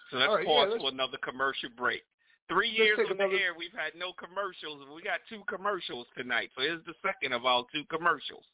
[0.08, 2.00] So let's right, pause yeah, for another commercial break.
[2.48, 3.36] Three years on another...
[3.36, 4.80] the air, we've had no commercials.
[4.96, 6.48] We got two commercials tonight.
[6.56, 8.48] So here's the second of our two commercials.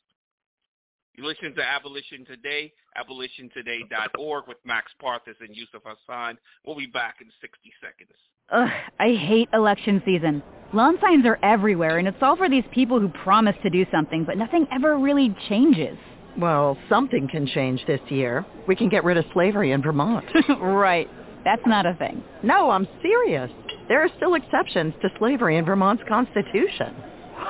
[1.14, 6.38] You listen to Abolition Today, abolitiontoday.org with Max Parthas and Yusuf Hassan.
[6.64, 8.18] We'll be back in 60 seconds.
[8.50, 10.42] Ugh, I hate election season.
[10.72, 14.24] Lawn signs are everywhere, and it's all for these people who promise to do something,
[14.24, 15.98] but nothing ever really changes.
[16.38, 18.46] Well, something can change this year.
[18.66, 20.24] We can get rid of slavery in Vermont.
[20.60, 21.10] right.
[21.44, 22.24] That's not a thing.
[22.42, 23.50] No, I'm serious.
[23.88, 26.94] There are still exceptions to slavery in Vermont's constitution.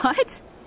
[0.03, 0.27] What?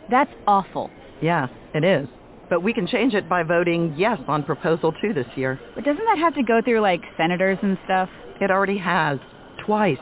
[0.10, 0.90] That's awful.
[1.22, 2.08] Yeah, it is.
[2.50, 5.60] But we can change it by voting yes on Proposal 2 this year.
[5.74, 8.10] But doesn't that have to go through, like, senators and stuff?
[8.40, 9.20] It already has.
[9.66, 9.98] Twice.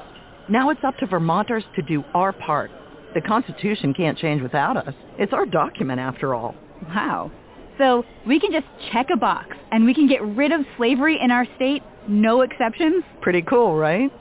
[0.50, 2.70] Now it's up to Vermonters to do our part.
[3.14, 4.94] The Constitution can't change without us.
[5.18, 6.56] It's our document, after all.
[6.90, 7.32] Wow.
[7.78, 11.32] So we can just check a box and we can get rid of slavery in
[11.32, 13.04] our state, no exceptions?
[13.22, 14.12] Pretty cool, right?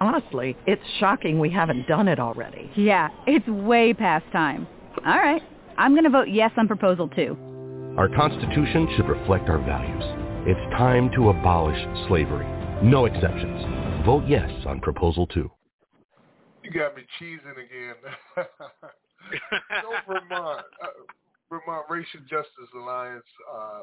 [0.00, 2.70] Honestly, it's shocking we haven't done it already.
[2.76, 4.66] Yeah, it's way past time.
[5.04, 5.42] All right,
[5.76, 7.51] I'm going to vote yes on Proposal 2.
[7.98, 10.02] Our Constitution should reflect our values.
[10.48, 11.76] It's time to abolish
[12.08, 12.46] slavery.
[12.82, 14.06] No exceptions.
[14.06, 15.50] Vote yes on Proposal 2.
[16.62, 17.96] You got me cheesing again.
[19.82, 20.86] so Vermont, uh,
[21.50, 23.80] Vermont Racial Justice Alliance, uh,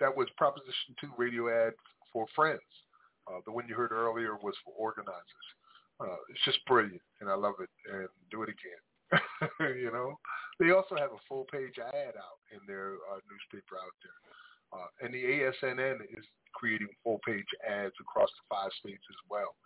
[0.00, 1.74] that was Proposition 2 radio ad
[2.14, 2.60] for Friends.
[3.28, 5.20] Uh, the one you heard earlier was for organizers.
[6.00, 7.68] Uh, it's just brilliant, and I love it.
[7.92, 9.20] And do it again.
[9.76, 10.18] you know,
[10.60, 14.20] they also have a full page ad out in their uh, newspaper out there,
[14.76, 16.24] uh, and the ASNN is
[16.54, 19.56] creating full page ads across the five states as well.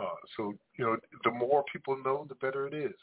[0.00, 2.96] Uh, so you know, the more people know, the better it is.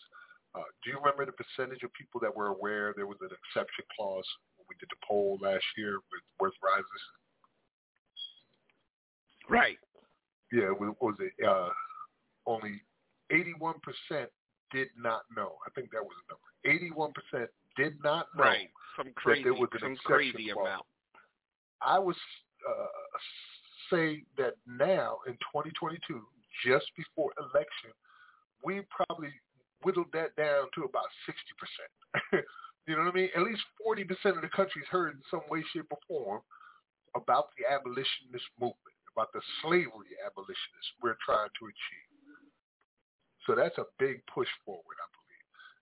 [0.55, 3.85] Uh, do you remember the percentage of people that were aware there was an exception
[3.95, 4.25] clause
[4.57, 7.03] when we did the poll last year with Worth Rises?
[9.49, 9.77] Right.
[10.51, 11.69] Yeah, was it uh,
[12.47, 12.81] only
[13.31, 13.75] 81%
[14.71, 15.57] did not know.
[15.65, 16.54] I think that was the number.
[16.65, 17.13] 81%
[17.77, 18.69] did not know right.
[18.97, 20.85] some crazy, that there was an some crazy amount.
[21.81, 22.15] I would
[22.67, 22.87] uh,
[23.91, 25.99] say that now in 2022,
[26.65, 27.91] just before election,
[28.63, 29.29] we probably
[29.83, 32.41] whittled that down to about 60%.
[32.87, 33.29] you know what I mean?
[33.35, 34.01] At least 40%
[34.35, 36.41] of the country's heard in some way, shape, or form
[37.15, 42.09] about the abolitionist movement, about the slavery abolitionists we're trying to achieve.
[43.45, 45.14] So that's a big push forward, I.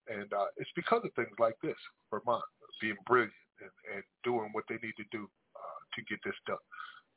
[0.07, 1.77] And uh, it's because of things like this,
[2.11, 2.43] Vermont
[2.81, 6.61] being brilliant and, and doing what they need to do uh, to get this done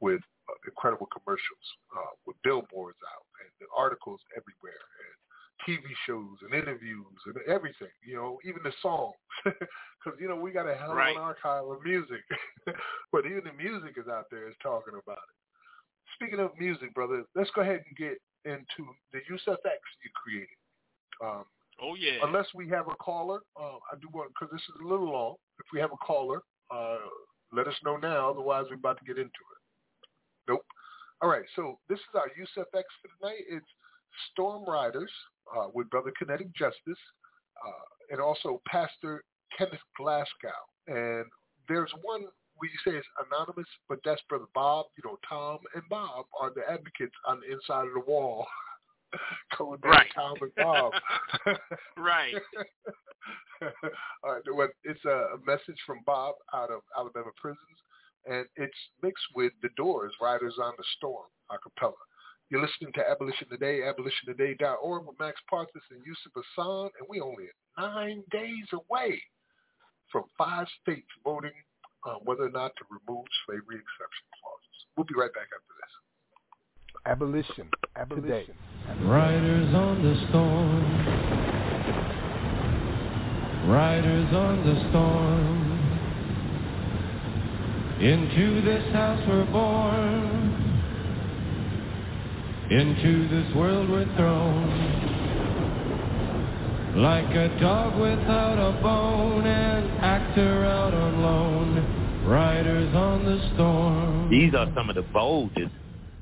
[0.00, 5.14] with uh, incredible commercials, uh, with billboards out and the articles everywhere and
[5.64, 9.16] TV shows and interviews and everything, you know, even the songs.
[10.04, 11.16] Because, you know, we got a hell of Right.
[11.16, 12.22] an archive of music.
[13.12, 15.34] but even the music is out there is talking about it.
[16.14, 20.54] Speaking of music, brother, let's go ahead and get into the USFX you created.
[21.18, 21.44] Um,
[21.80, 22.18] Oh yeah.
[22.22, 25.34] Unless we have a caller, uh, I do want because this is a little long.
[25.58, 26.40] If we have a caller,
[26.70, 26.98] uh,
[27.52, 28.30] let us know now.
[28.30, 29.60] Otherwise, we're about to get into it.
[30.48, 30.64] Nope.
[31.20, 31.44] All right.
[31.54, 33.44] So this is our USFX for tonight.
[33.48, 33.66] It's
[34.32, 35.10] Storm Riders
[35.56, 37.00] uh, with Brother Kinetic Justice
[37.66, 39.22] uh, and also Pastor
[39.56, 40.60] Kenneth Glasgow.
[40.88, 41.24] And
[41.68, 42.24] there's one
[42.60, 44.86] we say it's anonymous, but that's Brother Bob.
[44.96, 48.46] You know, Tom and Bob are the advocates on the inside of the wall.
[49.58, 50.06] Going down Right.
[50.14, 50.92] Tom and Bob.
[51.96, 52.34] Right.
[54.22, 57.78] All right, well, it's a, a message from Bob out of Alabama prisons,
[58.26, 61.94] and it's mixed with The Doors, Riders on the Storm, a cappella.
[62.50, 67.46] You're listening to Abolition Today, abolitiontoday.org with Max Parthas and Yusuf Hassan, and we only
[67.76, 69.20] nine days away
[70.12, 71.56] from five states voting
[72.04, 74.78] on whether or not to remove slavery exception clauses.
[74.96, 75.92] We'll be right back after this.
[77.06, 77.70] Abolition.
[77.94, 78.54] Abolition.
[79.02, 80.82] Riders on the storm.
[83.70, 85.76] Riders on the storm.
[88.00, 90.52] Into this house we're born.
[92.72, 94.66] Into this world we're thrown.
[96.96, 102.26] Like a dog without a bone, an actor out on loan.
[102.26, 104.28] Riders on the storm.
[104.28, 105.70] These are some of the boldest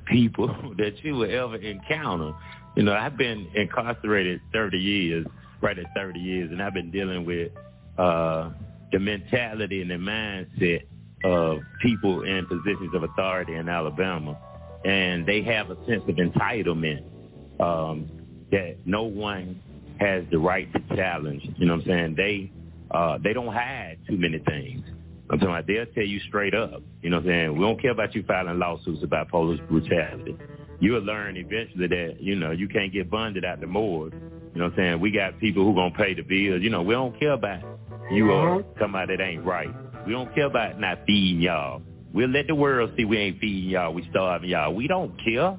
[0.05, 2.33] people that you will ever encounter.
[2.75, 5.25] You know, I've been incarcerated 30 years,
[5.61, 7.51] right at 30 years, and I've been dealing with
[7.97, 8.51] uh,
[8.91, 10.83] the mentality and the mindset
[11.23, 14.37] of people in positions of authority in Alabama.
[14.83, 17.03] And they have a sense of entitlement
[17.59, 18.09] um,
[18.51, 19.61] that no one
[19.99, 21.43] has the right to challenge.
[21.57, 22.15] You know what I'm saying?
[22.15, 22.51] They
[22.91, 24.83] uh, they don't hide too many things.
[25.29, 26.81] I'm talking about they'll tell you straight up.
[27.01, 27.57] You know what I'm saying?
[27.57, 30.37] We don't care about you filing lawsuits about police brutality.
[30.79, 34.13] You'll learn eventually that, you know, you can't get bonded out the morgue.
[34.13, 34.99] You know what I'm saying?
[34.99, 36.61] We got people who gonna pay the bills.
[36.61, 37.61] You know, we don't care about
[38.11, 38.69] you or uh-huh.
[38.79, 39.69] somebody that ain't right.
[40.05, 41.81] We don't care about not feeding y'all.
[42.13, 44.73] We'll let the world see we ain't feeding y'all, we starving y'all.
[44.73, 45.57] We don't care.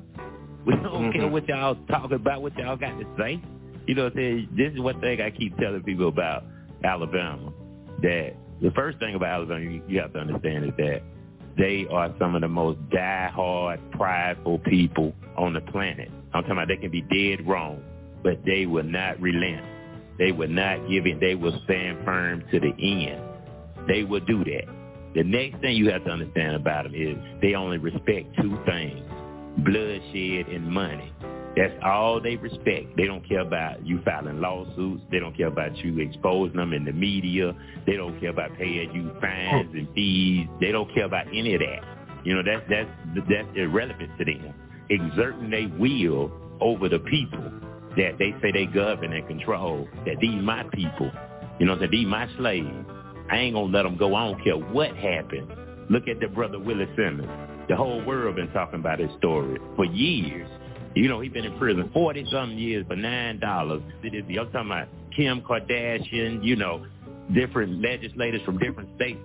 [0.64, 1.12] We don't mm-hmm.
[1.12, 3.42] care what y'all talking about, what y'all got to say.
[3.86, 4.48] You know what I'm saying?
[4.56, 6.44] This is one thing I keep telling people about
[6.82, 7.52] Alabama.
[8.02, 11.02] That the first thing about Alabama you, have to understand is that
[11.56, 16.10] they are some of the most die-hard, prideful people on the planet.
[16.32, 17.82] I'm talking about they can be dead wrong,
[18.22, 19.64] but they will not relent.
[20.18, 21.18] They will not give in.
[21.20, 23.22] They will stand firm to the end.
[23.88, 24.64] They will do that.
[25.14, 29.00] The next thing you have to understand about them is they only respect two things,
[29.64, 31.12] bloodshed and money.
[31.56, 32.96] That's all they respect.
[32.98, 35.02] They don't care about you filing lawsuits.
[35.10, 37.56] They don't care about you exposing them in the media.
[37.86, 40.46] They don't care about paying you fines and fees.
[40.60, 41.96] They don't care about any of that.
[42.24, 42.90] You know, that's that's
[43.28, 44.54] that's irrelevant to them.
[44.90, 46.30] Exerting their will
[46.60, 47.50] over the people
[47.96, 49.88] that they say they govern and control.
[50.04, 51.10] That these my people.
[51.58, 52.68] You know, that these my slaves.
[53.30, 54.14] I ain't gonna let them go.
[54.14, 55.50] I don't care what happened.
[55.88, 57.30] Look at the brother Willie Simmons.
[57.68, 60.48] The whole world been talking about his story for years.
[60.96, 63.82] You know, he been in prison 40 something years for nine dollars.
[64.02, 66.86] I'm talking about Kim Kardashian, you know,
[67.34, 69.20] different legislators from different states.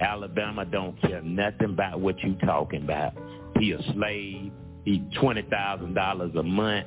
[0.00, 3.12] Alabama don't care nothing about what you talking about.
[3.60, 4.52] He a slave.
[4.86, 6.86] He twenty thousand dollars a month.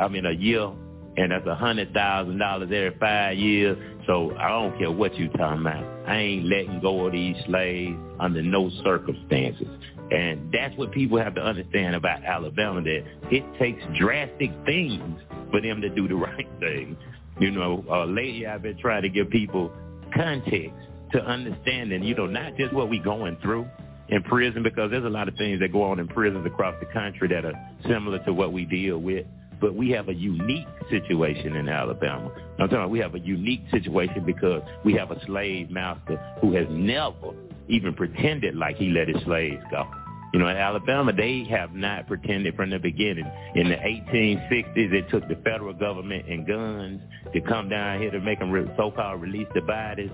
[0.00, 0.72] I mean a year,
[1.16, 3.78] and that's a hundred thousand dollars every five years.
[4.08, 5.84] So I don't care what you talking about.
[6.08, 9.68] I ain't letting go of these slaves under no circumstances.
[10.10, 15.20] And that's what people have to understand about Alabama, that it takes drastic things
[15.50, 16.96] for them to do the right thing.
[17.38, 19.72] You know, uh, lately I've been trying to give people
[20.14, 20.74] context
[21.12, 23.66] to understanding, you know, not just what we're going through
[24.08, 26.86] in prison, because there's a lot of things that go on in prisons across the
[26.86, 27.54] country that are
[27.88, 29.26] similar to what we deal with.
[29.60, 32.32] But we have a unique situation in Alabama.
[32.58, 36.54] I'm talking about we have a unique situation because we have a slave master who
[36.54, 37.34] has never
[37.68, 39.86] even pretended like he let his slaves go.
[40.32, 43.26] You know, in Alabama, they have not pretended from the beginning.
[43.56, 47.00] In the 1860s, it took the federal government and guns
[47.32, 50.10] to come down here to make them re- so-called release the bodies.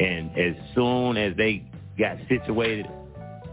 [0.00, 1.64] And as soon as they
[1.98, 2.86] got situated,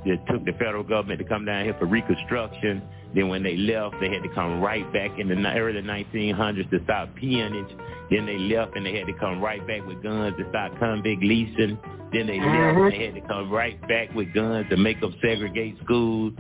[0.06, 2.82] it took the federal government to come down here for reconstruction.
[3.14, 6.84] Then when they left, they had to come right back in the early 1900s to
[6.84, 7.76] stop peonage.
[8.10, 11.24] Then they left and they had to come right back with guns to stop convict
[11.24, 11.78] leasing.
[12.14, 12.90] Then they left and mm-hmm.
[12.90, 16.34] they had to come right back with guns to make them segregate schools.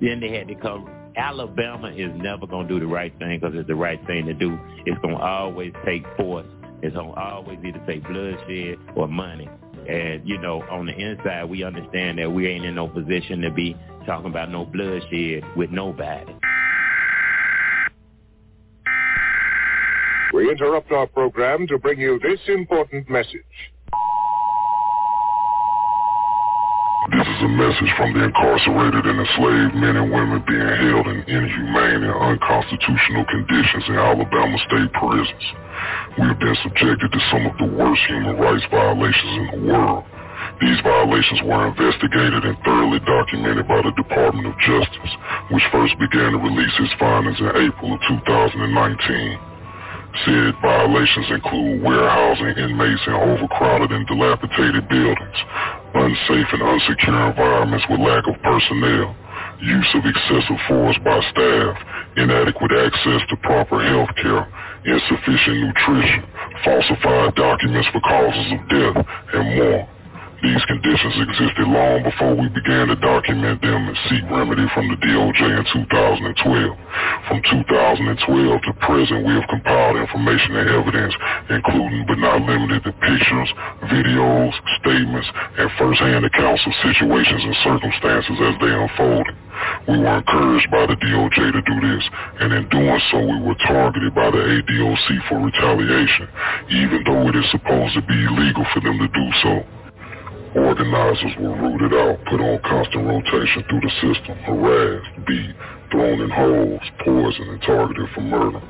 [0.00, 0.88] Then they had to come.
[1.16, 4.34] Alabama is never going to do the right thing because it's the right thing to
[4.34, 4.58] do.
[4.84, 6.46] It's going to always take force.
[6.82, 9.48] It's going to always either take bloodshed or money.
[9.88, 13.50] And, you know, on the inside, we understand that we ain't in no position to
[13.50, 13.74] be
[14.04, 16.32] talking about no bloodshed with nobody.
[20.36, 23.56] We interrupt our program to bring you this important message.
[27.08, 31.24] This is a message from the incarcerated and enslaved men and women being held in
[31.24, 35.46] inhumane and unconstitutional conditions in Alabama state prisons.
[36.20, 40.04] We have been subjected to some of the worst human rights violations in the world.
[40.60, 45.12] These violations were investigated and thoroughly documented by the Department of Justice,
[45.48, 49.55] which first began to release its findings in April of 2019.
[50.24, 55.38] Said violations include warehousing inmates in overcrowded and dilapidated buildings,
[55.94, 59.14] unsafe and unsecure environments with lack of personnel,
[59.60, 61.76] use of excessive force by staff,
[62.16, 64.48] inadequate access to proper health care,
[64.86, 66.24] insufficient nutrition,
[66.64, 69.95] falsified documents for causes of death, and more.
[70.42, 75.00] These conditions existed long before we began to document them and seek remedy from the
[75.00, 76.76] DOJ in 2012.
[77.24, 81.16] From 2012 to present, we have compiled information and evidence,
[81.48, 83.48] including but not limited to pictures,
[83.88, 84.52] videos,
[84.84, 89.32] statements, and first-hand accounts of situations and circumstances as they unfolded.
[89.88, 92.04] We were encouraged by the DOJ to do this,
[92.44, 96.28] and in doing so, we were targeted by the ADOC for retaliation,
[96.76, 99.75] even though it is supposed to be illegal for them to do so.
[100.54, 105.54] Organizers were rooted out, put on constant rotation through the system, harassed, beat,
[105.90, 108.62] thrown in holes, poisoned, and targeted for murder.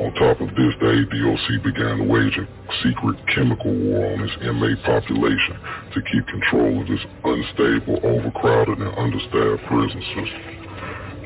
[0.00, 2.46] On top of this, the ADOC began to wage a
[2.82, 5.56] secret chemical war on its inmate population
[5.94, 10.52] to keep control of this unstable, overcrowded, and understaffed prison system.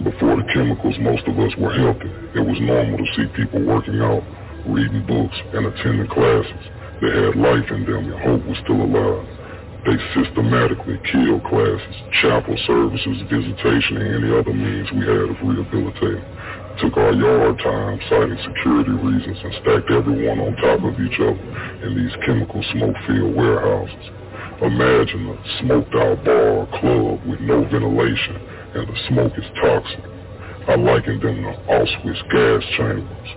[0.05, 2.11] Before the chemicals, most of us were healthy.
[2.35, 4.23] It was normal to see people working out,
[4.67, 6.65] reading books, and attending classes.
[7.01, 9.36] They had life in them and hope was still alive.
[9.87, 16.27] They systematically killed classes, chapel services, visitation, and any other means we had of rehabilitating.
[16.83, 21.39] Took our yard time, citing security reasons, and stacked everyone on top of each other
[21.87, 24.07] in these chemical smoke-filled warehouses.
[24.67, 28.43] Imagine a smoked-out bar or club with no ventilation,
[28.75, 30.03] and the smoke is toxic.
[30.67, 33.31] I likened them to Auschwitz gas chambers.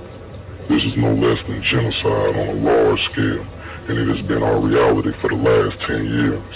[0.66, 3.59] This is no less than genocide on a large scale
[3.90, 6.56] and it has been our reality for the last 10 years.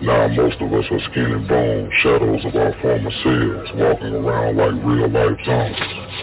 [0.00, 4.56] Now most of us are skin and bone, shadows of our former selves, walking around
[4.56, 6.16] like real-life zombies.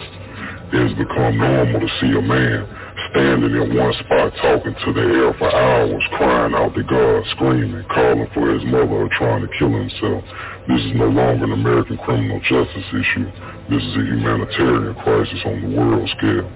[0.74, 2.66] It has become normal to see a man
[3.14, 7.86] standing in one spot talking to the air for hours, crying out to God, screaming,
[7.94, 10.26] calling for his mother or trying to kill himself.
[10.66, 13.30] This is no longer an American criminal justice issue.
[13.70, 16.50] This is a humanitarian crisis on the world scale.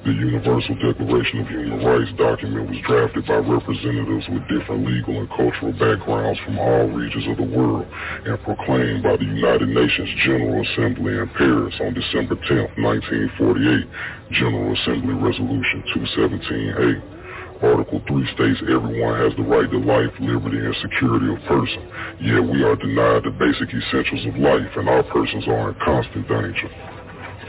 [0.00, 5.28] The Universal Declaration of Human Rights document was drafted by representatives with different legal and
[5.28, 7.84] cultural backgrounds from all regions of the world
[8.24, 14.72] and proclaimed by the United Nations General Assembly in Paris on December 10, 1948, General
[14.72, 17.60] Assembly Resolution 217A.
[17.60, 21.84] Article 3 states everyone has the right to life, liberty, and security of person,
[22.24, 26.24] yet we are denied the basic essentials of life and our persons are in constant
[26.24, 26.72] danger.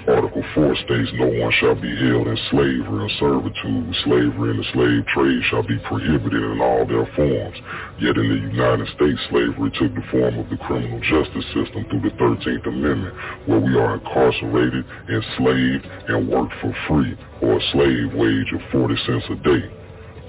[0.07, 3.93] Article 4 states no one shall be held in slavery or servitude.
[4.01, 7.57] Slavery and the slave trade shall be prohibited in all their forms.
[8.01, 12.01] Yet in the United States, slavery took the form of the criminal justice system through
[12.01, 13.13] the 13th Amendment,
[13.45, 17.13] where we are incarcerated, enslaved, and worked for free
[17.45, 19.69] or a slave wage of 40 cents a day.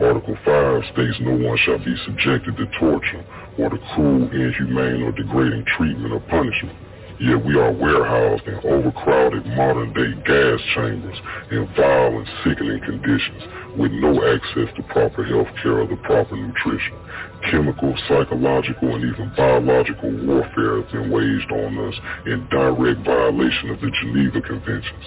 [0.05, 3.25] Article 5 states no one shall be subjected to torture
[3.57, 6.77] or to cruel, inhumane, or degrading treatment or punishment.
[7.23, 11.15] Yet we are warehoused in overcrowded modern-day gas chambers
[11.53, 16.35] in vile and sickening conditions with no access to proper health care or the proper
[16.35, 16.99] nutrition.
[17.49, 21.95] Chemical, psychological, and even biological warfare has been waged on us
[22.27, 25.07] in direct violation of the Geneva Conventions.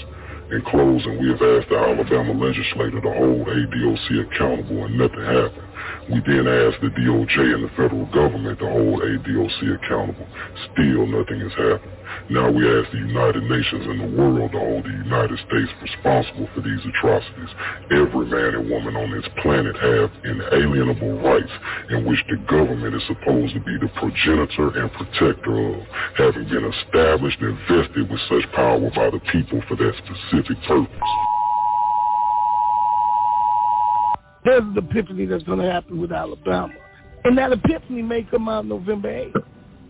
[0.55, 5.64] In closing, we have asked the Alabama legislature to hold ADOC accountable and nothing happened.
[6.05, 10.27] We then asked the DOJ and the federal government to hold ADOC accountable.
[10.69, 11.97] Still nothing has happened.
[12.29, 16.45] Now we ask the United Nations and the world to hold the United States responsible
[16.53, 17.49] for these atrocities.
[17.89, 21.53] Every man and woman on this planet have inalienable rights
[21.89, 25.81] in which the government is supposed to be the progenitor and protector of,
[26.21, 31.34] having been established and vested with such power by the people for that specific purpose.
[34.45, 36.73] There's an epiphany that's going to happen with Alabama.
[37.23, 39.43] And that epiphany may come out November 8th.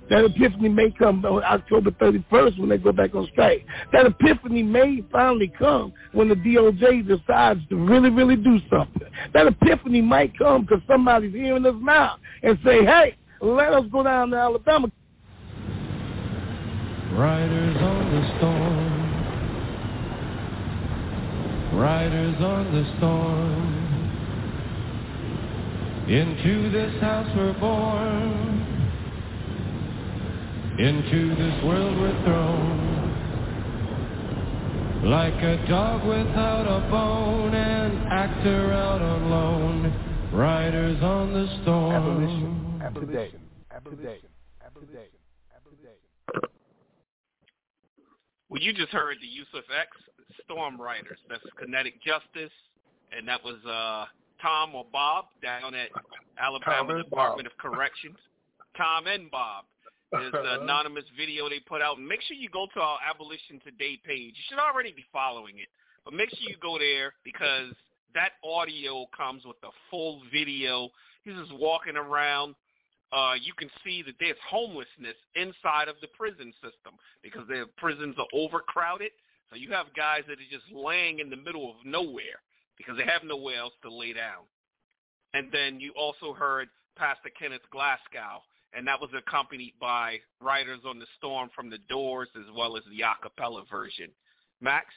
[0.10, 3.66] That epiphany may come on October 31st when they go back on strike.
[3.92, 9.10] That epiphany may finally come when the DOJ decides to really, really do something.
[9.34, 14.04] That epiphany might come because somebody's hearing us now and say, hey, let us go
[14.04, 14.90] down to Alabama.
[17.12, 19.02] Riders on the storm.
[21.80, 23.75] Riders on the storm.
[26.08, 28.62] Into this house we're born.
[30.78, 32.76] Into this world we're thrown.
[35.04, 40.32] Like a dog without a bone, an actor out on loan.
[40.32, 41.96] Riders on the storm.
[41.96, 42.82] Abolition.
[42.84, 43.42] Abolition.
[43.76, 44.30] Abolition.
[44.64, 45.10] Abolition.
[45.56, 46.50] Abolition.
[48.50, 49.90] Well, you just heard the Yusuf X
[50.44, 51.18] Storm Riders.
[51.30, 52.54] That's Kinetic Justice,
[53.12, 54.06] and that was uh,
[54.46, 55.90] Tom or Bob down at
[56.38, 58.18] Alabama Department of Corrections.
[58.78, 59.66] Tom and Bob.
[60.12, 62.00] There's an anonymous video they put out.
[62.00, 64.36] Make sure you go to our Abolition Today page.
[64.38, 65.68] You should already be following it,
[66.06, 67.74] but make sure you go there because
[68.14, 70.90] that audio comes with a full video.
[71.24, 72.54] He's just walking around.
[73.12, 76.94] Uh, you can see that there's homelessness inside of the prison system
[77.24, 79.12] because the prisons are overcrowded.
[79.50, 82.46] So you have guys that are just laying in the middle of nowhere
[82.78, 84.44] because they have nowhere else to lay down.
[85.34, 88.42] And then you also heard Pastor Kenneth Glasgow,
[88.74, 92.84] and that was accompanied by Riders on the Storm from the Doors as well as
[92.90, 94.10] the a cappella version.
[94.62, 94.88] Max?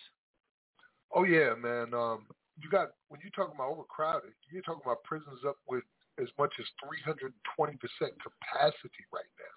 [1.15, 1.95] Oh yeah, man.
[1.95, 2.27] Um,
[2.61, 5.85] you got when you talking about overcrowded, you're talking about prisons up with
[6.21, 7.31] as much as 320
[7.79, 9.55] percent capacity right now.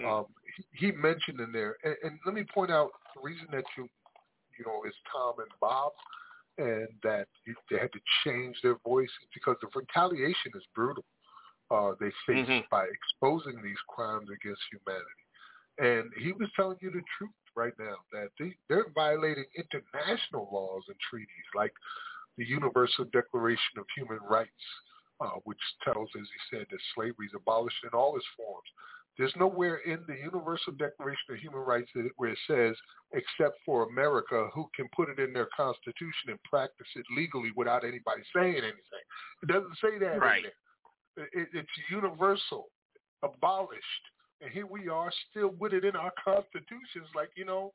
[0.00, 0.26] Um,
[0.56, 3.88] he, he mentioned in there, and, and let me point out the reason that you,
[4.58, 5.92] you know, is Tom and Bob,
[6.60, 7.26] and that
[7.70, 11.04] they had to change their voice because the retaliation is brutal.
[11.70, 12.68] Uh, they face Mhm.
[12.68, 15.24] by exposing these crimes against humanity,
[15.78, 20.84] and he was telling you the truth right now that they, they're violating international laws
[20.88, 21.72] and treaties like
[22.36, 24.64] the Universal Declaration of Human Rights,
[25.20, 28.68] uh, which tells, as he said, that slavery is abolished in all its forms.
[29.20, 32.74] There's nowhere in the Universal Declaration of Human Rights that it, where it says,
[33.12, 37.84] except for America, who can put it in their constitution and practice it legally without
[37.84, 39.04] anybody saying anything.
[39.42, 40.42] It doesn't say that Right.
[41.16, 41.28] there.
[41.34, 42.70] It, it's universal,
[43.22, 44.04] abolished,
[44.40, 47.06] and here we are still with it in our constitutions.
[47.14, 47.74] Like you know,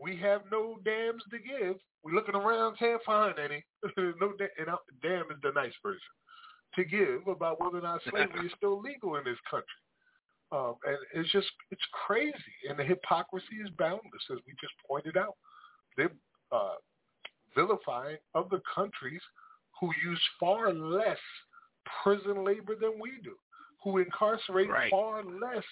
[0.00, 1.76] we have no damns to give.
[2.04, 3.64] We're looking around, can't find any.
[3.96, 6.00] no, da- and uh, damn is the nice version
[6.76, 9.66] to give about whether or not slavery is still legal in this country.
[10.50, 12.34] Um, and it's just it's crazy,
[12.68, 15.36] and the hypocrisy is boundless, as we just pointed out.
[15.96, 16.10] They're
[16.52, 16.76] uh,
[17.54, 19.20] vilifying other countries
[19.80, 21.18] who use far less
[22.02, 23.34] prison labor than we do,
[23.82, 24.90] who incarcerate Right.
[24.90, 25.64] far less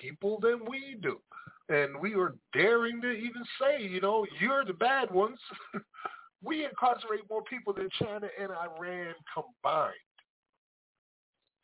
[0.00, 1.20] people than we do.
[1.68, 5.38] And we are daring to even say, you know, you're the bad ones.
[6.42, 9.94] we incarcerate more people than China and Iran combined.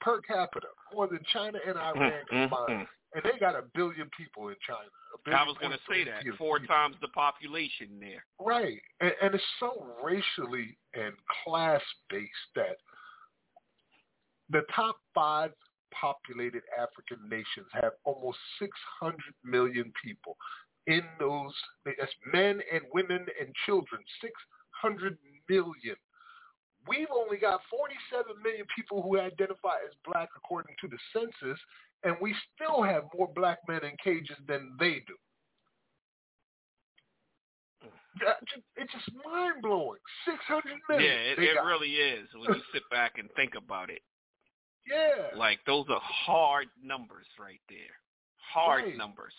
[0.03, 2.87] Per capita, more than China and Iran Mm, mm, combined.
[2.87, 2.89] mm.
[3.15, 4.89] And they got a billion people in China.
[5.27, 6.74] I was going to say that four people.
[6.74, 8.24] times the population there.
[8.41, 8.81] Right.
[9.01, 11.12] And, and it's so racially and
[11.45, 12.79] class based that
[14.51, 15.53] the top five
[15.93, 19.15] populated African nations have almost 600
[19.45, 20.37] million people.
[20.87, 21.53] In those,
[21.85, 25.19] that's men and women and children, 600
[25.49, 25.97] million.
[26.89, 31.59] We've only got 47 million people who identify as black according to the census,
[32.03, 35.15] and we still have more black men in cages than they do.
[38.77, 39.99] It's just mind blowing.
[40.27, 41.11] Six hundred million.
[41.11, 41.65] Yeah, it, it got.
[41.65, 44.01] really is when you sit back and think about it.
[44.85, 45.39] Yeah.
[45.39, 47.95] Like those are hard numbers right there.
[48.53, 48.97] Hard Right.
[48.97, 49.33] numbers.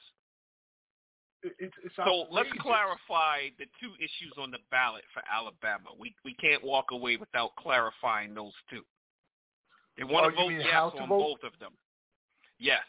[1.44, 5.90] It- it's, it's So let's clarify the two issues on the ballot for Alabama.
[5.98, 8.84] We we can't walk away without clarifying those two.
[9.98, 10.64] They want Oh, to vote yes
[10.96, 11.20] to on vote?
[11.42, 11.74] both of them.
[12.60, 12.86] Yes.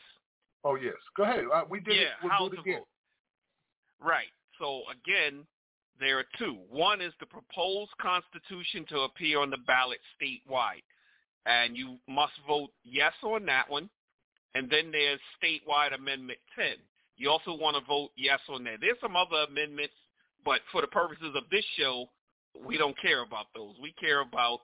[0.65, 0.95] Oh yes.
[1.17, 1.45] Go ahead.
[1.53, 2.09] Uh, we did yeah, it.
[2.23, 2.79] We'll how do to it again.
[2.81, 2.89] vote.
[4.01, 4.29] Right.
[4.59, 5.47] So again,
[6.01, 6.59] there are two.
[6.71, 10.83] One is the proposed constitution to appear on the ballot statewide,
[11.47, 13.91] and you must vote yes on that one.
[14.57, 16.77] And then there's statewide amendment 10.
[17.17, 18.79] You also want to vote yes on that.
[18.81, 19.95] There's some other amendments,
[20.45, 22.07] but for the purposes of this show,
[22.67, 23.75] we don't care about those.
[23.81, 24.61] We care about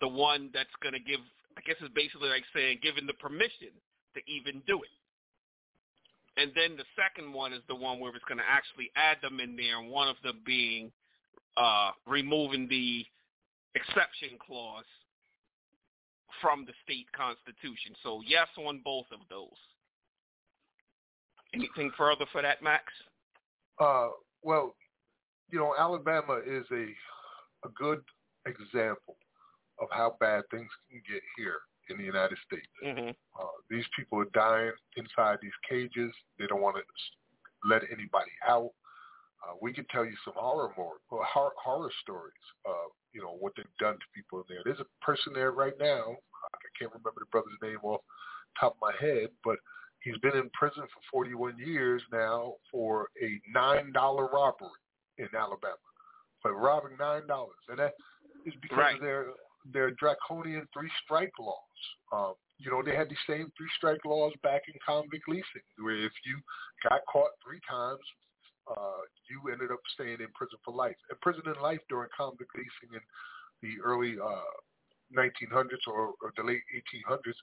[0.00, 1.20] the one that's going to give,
[1.56, 3.74] I guess it's basically like saying giving the permission
[4.14, 4.90] to even do it.
[6.36, 9.40] And then the second one is the one where it's going to actually add them
[9.40, 10.92] in there, and one of them being
[11.56, 13.04] uh, removing the
[13.74, 14.86] exception clause
[16.40, 17.94] from the state constitution.
[18.02, 19.58] So yes on both of those.
[21.58, 22.84] Anything further for that, Max?
[23.80, 24.08] Uh,
[24.42, 24.74] well,
[25.50, 26.86] you know, Alabama is a
[27.66, 28.00] a good
[28.46, 29.16] example
[29.80, 31.58] of how bad things can get here
[31.90, 32.68] in the United States.
[32.84, 33.10] Mm-hmm.
[33.10, 36.12] Uh, these people are dying inside these cages.
[36.38, 36.82] They don't want to
[37.68, 38.70] let anybody out.
[39.42, 42.46] Uh, we can tell you some horror more horror, horror stories.
[42.68, 44.62] Uh, you know what they've done to people in there.
[44.64, 46.16] There's a person there right now.
[46.44, 48.00] I can't remember the brother's name off
[48.54, 49.56] the top of my head, but
[50.02, 54.70] he's been in prison for 41 years now for a nine dollar robbery
[55.18, 55.76] in Alabama
[56.40, 57.94] for robbing nine dollars, and that
[58.44, 58.94] is because Right.
[58.94, 59.26] of their
[59.72, 61.56] their draconian three strike laws.
[62.12, 65.96] Um, you know, they had the same three strike laws back in convict leasing, where
[65.96, 66.40] if you
[66.88, 68.00] got caught three times,
[68.70, 70.96] uh, you ended up staying in prison for life.
[71.10, 73.00] And prison in life during convict leasing in
[73.62, 74.54] the early uh,
[75.16, 77.38] 1900s or, or the late 1800s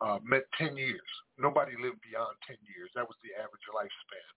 [0.00, 1.10] uh, meant 10 years.
[1.38, 2.90] Nobody lived beyond 10 years.
[2.94, 4.28] That was the average lifespan.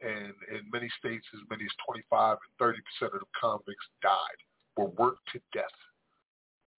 [0.00, 4.40] And in many states, as many as 25 and 30 percent of the convicts died,
[4.76, 5.78] were worked to death.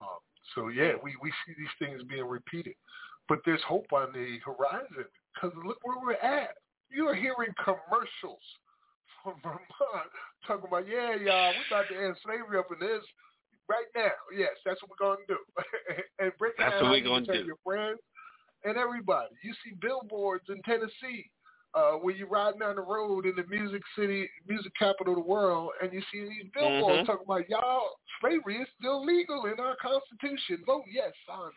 [0.03, 0.19] Um,
[0.55, 2.75] so yeah, we, we see these things being repeated,
[3.29, 6.59] but there's hope on the horizon because look where we're at.
[6.91, 8.43] You are hearing commercials
[9.23, 10.11] from Vermont
[10.47, 13.07] talking about, yeah, y'all, we're about to end slavery up in this
[13.71, 14.19] right now.
[14.35, 15.41] Yes, that's what we're going to do.
[16.19, 17.47] and break That's what we're gonna do.
[17.47, 18.03] your friends
[18.65, 19.35] and everybody.
[19.43, 21.31] You see billboards in Tennessee
[21.75, 25.29] uh, where you're riding down the road in the music city, music capital of the
[25.29, 27.07] world, and you see these billboards Mhm.
[27.07, 30.63] talking about, y'all, slavery is still legal in our Constitution.
[30.67, 31.51] Vote yes on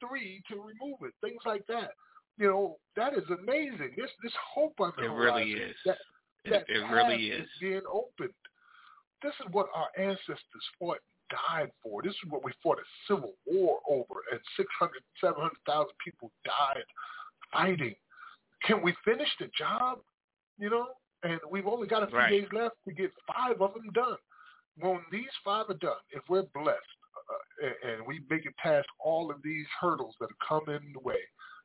[0.00, 1.14] three to remove it.
[1.20, 1.92] Things like that.
[2.38, 3.94] You know, that is amazing.
[3.96, 5.76] This this hope on the It really is.
[5.84, 5.98] That,
[6.44, 7.58] It, that it path really is is.
[7.60, 8.34] being opened.
[9.22, 10.98] This is what our ancestors fought
[11.48, 12.02] died for.
[12.02, 16.84] This is what we fought a civil war over, and 600, 700,000 people died
[17.52, 17.94] fighting.
[18.64, 19.98] Can we finish the job?
[20.58, 20.86] You know,
[21.22, 22.30] and we've only got a few Right.
[22.30, 24.16] days left to get five of them done.
[24.78, 26.80] When these five are done, if we're blessed
[27.16, 30.92] uh, and, and we make it past all of these hurdles that have come in
[30.92, 31.20] the way,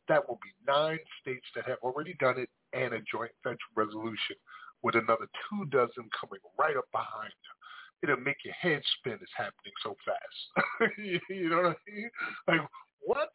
[0.08, 4.36] that will be nine states that have already done it and a joint federal resolution
[4.84, 7.57] with another two dozen coming right up behind them.
[8.04, 9.18] It'll make your head spin.
[9.22, 10.92] It's happening so fast.
[10.98, 12.10] you you know what I mean?
[12.48, 12.62] Like,
[13.02, 13.30] what?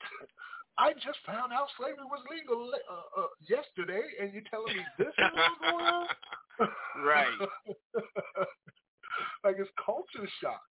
[0.79, 5.09] I just found out slavery was legal uh, uh, yesterday, and you're telling me this
[5.09, 6.09] is what's going on?
[7.05, 7.27] Right.
[9.45, 10.63] like it's culture shock.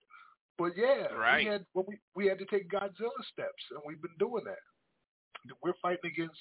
[0.59, 1.45] But yeah, Right.
[1.45, 4.59] we had well, we we had to take Godzilla steps, and we've been doing that.
[5.63, 6.39] We're fighting against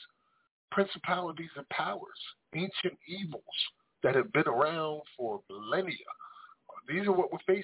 [0.72, 2.20] principalities and powers,
[2.54, 3.44] ancient evils
[4.04, 5.96] that have been around for millennia.
[6.88, 7.64] These are what we're facing.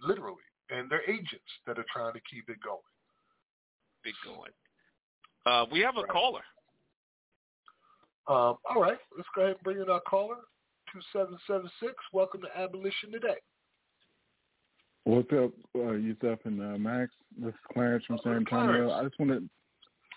[0.00, 2.80] literally, and they're agents that are trying to keep it going.
[4.02, 4.50] Big going.
[5.46, 6.10] Uh, we have a Right.
[6.10, 6.42] caller.
[8.26, 10.38] Um, all right, let's go ahead and bring in our caller,
[10.92, 11.94] 2776.
[12.12, 13.38] Welcome to Abolition Today.
[15.04, 17.12] What's up, uh, Yusuf and uh, Max?
[17.36, 18.86] This is Clarence from San Antonio.
[18.86, 18.92] Clarence.
[18.92, 19.50] I just wanted,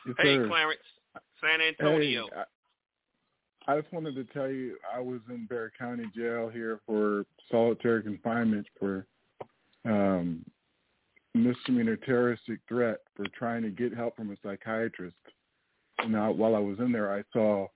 [0.06, 0.48] yes, Hey, sir.
[0.48, 0.82] Clarence,
[1.42, 2.28] San Antonio.
[2.34, 2.44] Hey,
[3.68, 8.04] I, just wanted to tell you I was in Bexar County Jail here for solitary
[8.04, 9.08] confinement for
[9.86, 10.46] um,
[11.34, 15.16] misdemeanor terroristic threat for trying to get help from a psychiatrist.
[16.08, 17.68] Now, while I was in there, I saw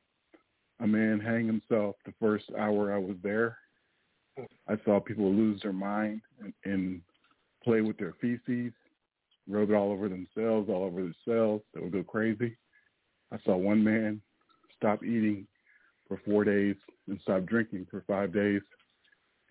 [0.80, 3.57] a man hang himself the first hour I was there.
[4.68, 7.02] I saw people lose their mind and, and
[7.64, 8.72] play with their feces,
[9.49, 11.61] rub it all over themselves, all over their cells.
[11.74, 12.56] They would go crazy.
[13.32, 14.22] I saw one man
[14.78, 15.45] stop eating
[16.10, 16.76] for four days
[17.07, 18.61] and stop drinking for five days,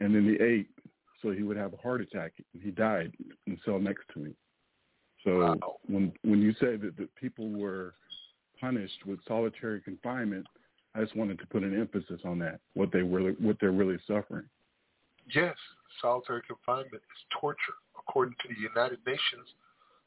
[0.00, 0.68] and then he ate
[1.22, 3.12] so he would have a heart attack, and he died
[3.46, 4.32] in the cell next to me.
[5.24, 5.56] So
[5.86, 7.94] when when you say that, that people were
[8.60, 10.46] punished with solitary confinement,
[10.94, 12.60] I just wanted to put an emphasis on that.
[12.74, 14.44] What they were what they're really suffering.
[15.34, 15.56] Yes,
[16.00, 17.76] solitary confinement is torture.
[17.98, 19.46] According to the United Nations,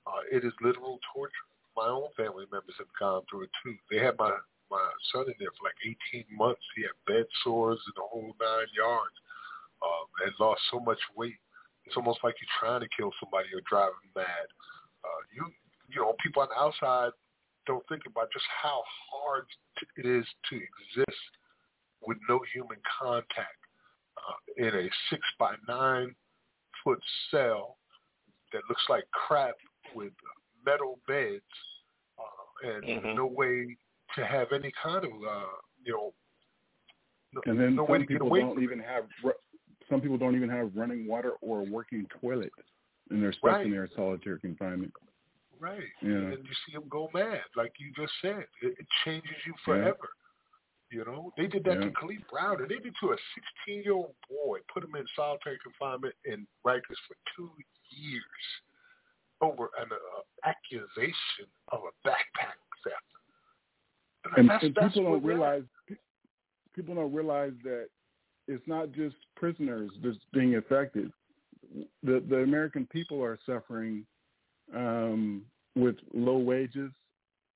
[0.07, 1.33] uh, it is literal torture.
[1.75, 3.75] My own family members have gone through it too.
[3.91, 4.31] They had my
[4.71, 5.77] my son in there for like
[6.15, 6.63] 18 months.
[6.75, 9.17] He had bed sores and the whole nine yards,
[9.83, 11.37] um, and lost so much weight.
[11.85, 14.47] It's almost like you're trying to kill somebody or drive them mad.
[15.03, 15.43] Uh, you
[15.89, 17.11] you know, people on the outside
[17.67, 18.81] don't think about just how
[19.11, 19.45] hard
[19.77, 21.21] t- it is to exist
[22.05, 23.59] with no human contact
[24.17, 26.15] uh, in a six by nine
[26.83, 26.99] foot
[27.29, 27.77] cell
[28.53, 29.55] that looks like crap
[29.93, 30.13] with
[30.65, 31.43] metal beds
[32.17, 33.15] uh, and Mhm.
[33.15, 33.75] no way
[34.15, 35.45] to have any kind of uh,
[35.83, 36.13] you know
[37.33, 39.05] no, And then no way some to get people away don't even have
[39.89, 42.51] some people don't even have running water or a working toilet,
[43.09, 43.65] and they're stuck Right.
[43.65, 44.93] in their solitary confinement.
[45.59, 45.83] Right.
[46.01, 46.33] Yeah.
[46.33, 48.45] And you see them go mad, like you just said.
[48.61, 50.09] It, it changes you forever.
[50.89, 51.85] You know, they did that Yeah.
[51.85, 52.67] to Kalief Browder.
[52.67, 53.15] They did to a
[53.69, 57.51] 16-year-old boy, put him in solitary confinement in Rikers for two
[57.91, 58.23] years
[59.41, 63.10] over an uh, accusation of a backpack theft.
[64.37, 65.63] And, that's, and that's people don't realize
[66.75, 67.87] people don't realize that
[68.47, 71.11] it's not just prisoners that's being affected.
[72.03, 74.05] The the American people are suffering
[74.75, 75.43] um,
[75.75, 76.91] with low wages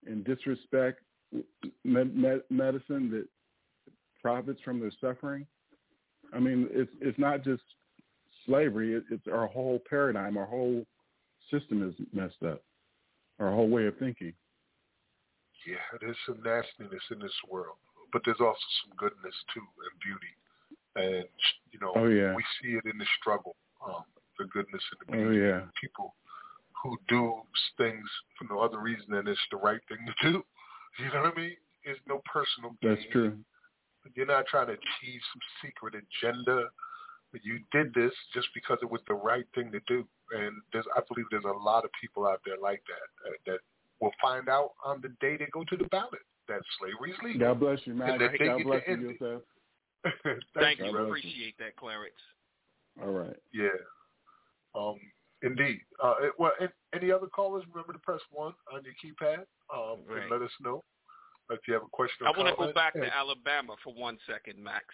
[0.05, 1.01] and disrespect,
[1.83, 3.27] med, med, medicine that
[4.21, 5.45] profits from their suffering.
[6.33, 7.63] I mean, it's it's not just
[8.45, 10.85] slavery; it, it's our whole paradigm, our whole
[11.51, 12.61] system is messed up,
[13.39, 14.33] our whole way of thinking.
[15.65, 17.77] Yeah, there's some nastiness in this world,
[18.13, 20.33] but there's also some goodness too and beauty.
[20.95, 21.27] And
[21.71, 22.35] you know, Oh, yeah.
[22.35, 23.55] we see it in the struggle,
[23.85, 24.03] um,
[24.39, 25.45] the goodness and the Oh beauty.
[25.47, 25.61] yeah.
[25.81, 26.15] People
[26.83, 27.41] who do
[27.77, 28.05] things
[28.37, 30.43] for no other reason than it's the right thing to do.
[30.99, 31.57] You know what I mean?
[31.83, 33.11] It's no personal That's gain.
[33.11, 33.37] true.
[34.13, 36.69] You're not trying to achieve some secret agenda.
[37.43, 40.07] You did this just because it was the right thing to do.
[40.31, 43.59] And there's, I believe there's a lot of people out there like that uh, that
[44.01, 47.47] will find out on the day they go to the ballot that slavery is legal.
[47.47, 48.19] God bless you, and Matt.
[48.19, 49.17] that they God bless you, end it.
[49.21, 49.41] Yusuf.
[50.55, 50.91] Thank God you.
[50.91, 51.07] bless you.
[51.07, 52.13] Appreciate that, Clarence.
[53.01, 53.35] All right.
[53.53, 53.69] Yeah.
[54.75, 54.95] Um,
[55.41, 55.79] indeed.
[56.03, 59.39] Uh, it- well, and, any other callers, remember to press 1 on your keypad
[59.73, 60.21] um, Right.
[60.21, 60.83] and let us know
[61.49, 63.93] if you have a question or I want to go back And- to Alabama for
[63.93, 64.85] one second, Max.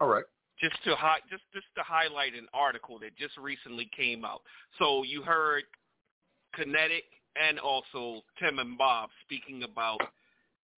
[0.00, 0.24] All right.
[0.60, 4.42] Just to hi- just just to highlight an article that just recently came out.
[4.78, 5.64] So you heard
[6.54, 7.04] Kinetic
[7.36, 10.00] and also Tim and Bob speaking about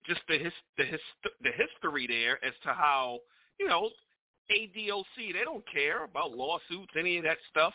[0.07, 0.99] just the his, the his,
[1.41, 3.19] the history there as to how
[3.59, 3.89] you know
[4.51, 7.73] ADOC they don't care about lawsuits any of that stuff,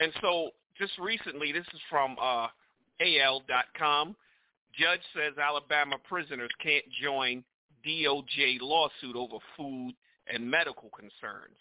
[0.00, 2.48] and so just recently this is from uh,
[3.00, 4.16] AL.com.
[4.78, 7.42] Judge says Alabama prisoners can't join
[7.86, 9.92] DOJ lawsuit over food
[10.32, 11.58] and medical concerns.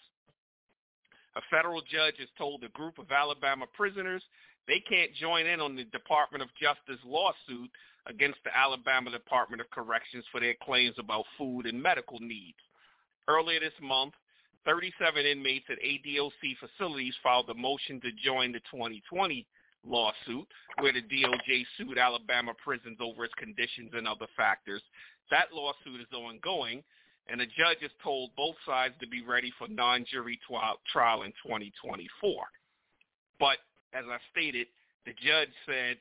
[1.35, 4.23] A federal judge has told a group of Alabama prisoners
[4.67, 7.69] they can't join in on the Department of Justice lawsuit
[8.07, 12.57] against the Alabama Department of Corrections for their claims about food and medical needs.
[13.27, 14.13] Earlier this month,
[14.65, 19.45] 37 inmates at ADOC facilities filed a motion to join the 2020
[19.85, 20.47] lawsuit
[20.79, 24.81] where the DOJ sued Alabama prisons over its conditions and other factors.
[25.31, 26.83] That lawsuit is ongoing,
[27.27, 30.39] and the judge has told both sides to be ready for non-jury
[30.91, 32.43] trial in 2024.
[33.39, 33.57] But
[33.93, 34.67] as I stated,
[35.05, 35.97] the judge said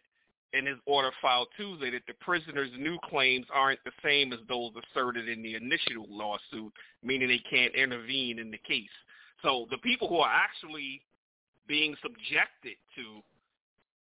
[0.53, 4.73] in his order filed Tuesday that the prisoners' new claims aren't the same as those
[4.93, 8.89] asserted in the initial lawsuit, meaning they can't intervene in the case.
[9.43, 11.03] So the people who are actually
[11.67, 13.23] being subjected to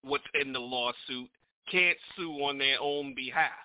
[0.02, 1.30] what's in the lawsuit
[1.70, 3.50] can't sue on their own behalf.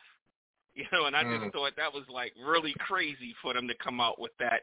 [0.77, 1.51] You know, and I just Mm.
[1.53, 4.61] thought that was like really crazy for them to come out with that.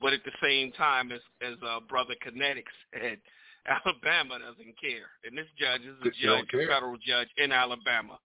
[0.00, 3.18] But at the same time, as as uh, brother Kinetic said,
[3.84, 6.68] Alabama doesn't care, and this judge is a judge, care.
[6.68, 8.18] federal judge in Alabama.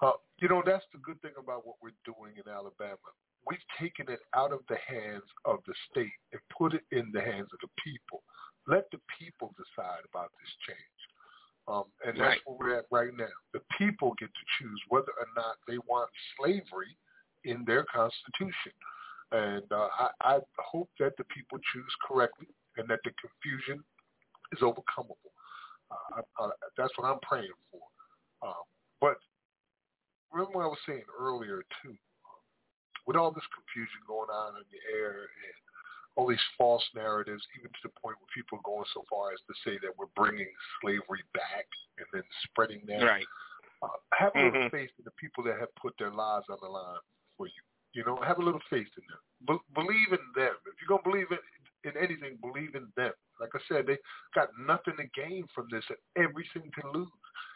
[0.00, 3.08] Uh, you know, that's the good thing about what we're doing in Alabama.
[3.46, 7.20] We've taken it out of the hands of the state and put it in the
[7.20, 8.22] hands of the people.
[8.66, 11.00] Let the people decide about this change.
[11.68, 12.40] Um, and that's Right.
[12.44, 13.32] where we're at right now.
[13.52, 16.96] The people get to choose whether or not they want slavery
[17.44, 18.72] in their constitution.
[19.32, 23.82] And uh, I, I hope that the people choose correctly and that the confusion
[24.52, 25.32] is overcomable.
[25.90, 27.80] Uh, I, I, that's what I'm praying for.
[28.46, 28.64] Um,
[29.00, 29.16] but
[30.32, 31.96] remember what I was saying earlier too,
[33.06, 35.56] with all this confusion going on in the air and
[36.16, 39.40] all these false narratives, even to the point where people are going so far as
[39.46, 40.48] to say that we're bringing
[40.80, 43.04] slavery back and then spreading that.
[43.04, 43.26] Right.
[43.82, 44.70] Uh, have a little Mhm.
[44.70, 47.00] faith in the people that have put their lives on the line
[47.36, 47.62] for you.
[47.92, 49.20] You know, have a little faith in them.
[49.44, 50.56] Be- believe in them.
[50.66, 51.38] If you're gonna believe in,
[51.86, 53.12] in anything, believe in them.
[53.40, 53.98] Like I said, they
[54.34, 57.08] got nothing to gain from this and everything to lose.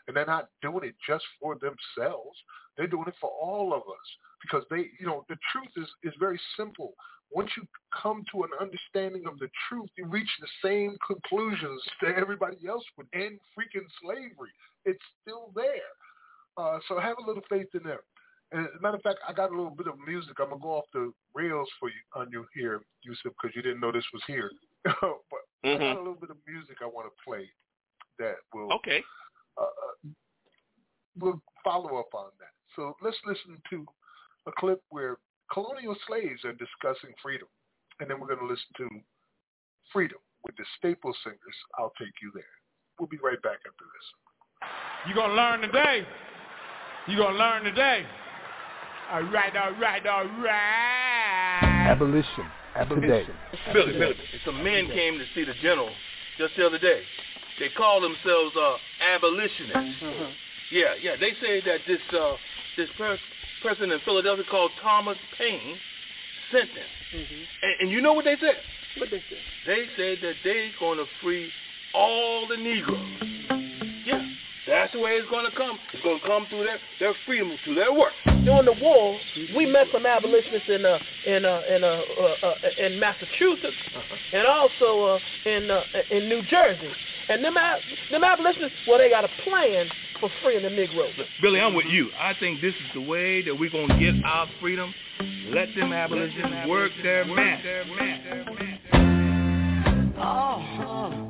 [0.07, 2.37] And they're not doing it just for themselves.
[2.77, 4.09] They're doing it for all of us
[4.43, 6.95] because they, you know, the truth is is very simple.
[7.31, 7.63] Once you
[8.03, 12.85] come to an understanding of the truth, you reach the same conclusions that everybody else
[12.97, 14.51] would end freaking slavery.
[14.85, 15.95] It's still there.
[16.57, 17.99] Uh, so have a little faith in them.
[18.53, 20.37] And as a matter of fact, I got a little bit of music.
[20.41, 23.81] I'm gonna go off the rails for you on you here, Yusuf, because you didn't
[23.81, 24.51] know this was here.
[24.85, 24.95] but
[25.65, 27.49] I got a little bit of music I want to play
[28.19, 29.03] that will Okay.
[29.61, 30.11] uh,
[31.19, 32.53] we'll follow up on that.
[32.77, 33.87] So let's listen to
[34.47, 35.19] a clip where
[35.53, 37.49] colonial slaves are discussing freedom,
[38.01, 38.89] and then we're going to listen to
[39.93, 41.57] freedom with the Staple Singers.
[41.79, 42.45] I'll take you there.
[42.99, 44.69] We'll be right back after this.
[45.07, 46.07] You're gonna learn today.
[47.07, 48.05] You're gonna learn today.
[49.11, 51.91] All right, all right, all right.
[52.77, 53.27] Abolition.
[53.27, 53.73] Today.
[53.73, 54.15] Billy, Billy,
[54.45, 55.91] some men came to see the general
[56.39, 57.03] just the other day.
[57.59, 58.77] They call themselves uh,
[59.13, 60.01] abolitionists.
[60.71, 61.17] Yeah, yeah.
[61.19, 62.37] They say that this uh,
[62.77, 63.19] this per-
[63.65, 65.77] person in Philadelphia called Thomas Paine
[66.53, 66.87] sent them.
[67.63, 68.55] And, and you know what they said?
[68.99, 69.39] What they said?
[69.67, 71.51] They said that they're going to free
[71.95, 73.09] all the Negroes.
[74.07, 74.25] Yeah,
[74.71, 75.79] that's the way it's going to come.
[75.93, 78.13] It's going to come through their, their freedom, through their work.
[78.45, 79.19] during the war,
[79.57, 82.55] we met some abolitionists in uh, in uh, in uh, uh, uh,
[82.87, 83.77] in Massachusetts
[84.33, 86.91] and also uh, in uh, in New Jersey.
[87.29, 87.81] And them ab-
[88.11, 89.87] them abolitionists, well, they got a plan
[90.21, 91.13] for freeing the Negroes.
[91.41, 92.09] Billy, I'm with you.
[92.19, 94.93] I think this is the way that we're going to get our freedom.
[95.49, 97.65] Let them abolitionists work their match.
[100.23, 101.30] Oh,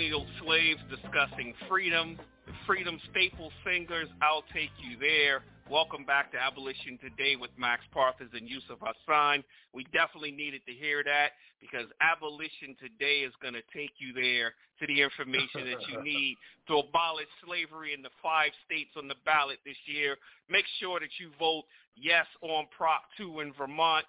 [0.00, 2.16] colonial slaves discussing freedom.
[2.46, 5.42] The Freedom Staple Singers, I'll Take You There.
[5.68, 9.44] Welcome back to Abolition Today with Max Parthas and Yusuf Hassan.
[9.74, 14.54] We definitely needed to hear that because Abolition Today is going to take you there
[14.80, 19.20] to the information that you need to abolish slavery in the five states on the
[19.26, 20.16] ballot this year.
[20.48, 21.64] Make sure that you vote
[21.94, 24.06] yes on Prop 2 in Vermont.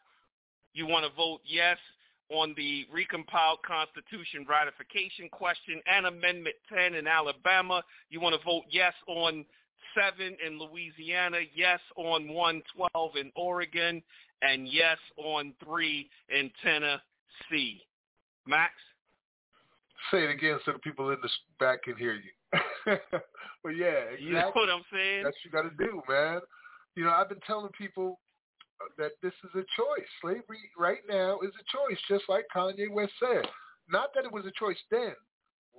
[0.71, 1.75] You want to vote yes
[2.31, 7.83] on the recompiled Constitution ratification question and Amendment 10 in Alabama.
[8.09, 9.45] You want to vote yes on
[9.95, 14.01] 7 in Louisiana, yes on 112 in Oregon,
[14.41, 17.81] and yes on 3 in Tennessee.
[18.47, 18.73] Max?
[20.09, 21.29] Say it again so the people in the
[21.59, 22.31] back can hear you.
[23.63, 24.25] but yeah, exactly.
[24.25, 25.23] You know what I'm saying?
[25.23, 26.39] That's what you got to do, man.
[26.95, 28.19] You know, I've been telling people
[28.97, 30.07] that this is a choice.
[30.21, 33.45] Slavery right now is a choice, just like Kanye West said.
[33.89, 35.15] Not that it was a choice then.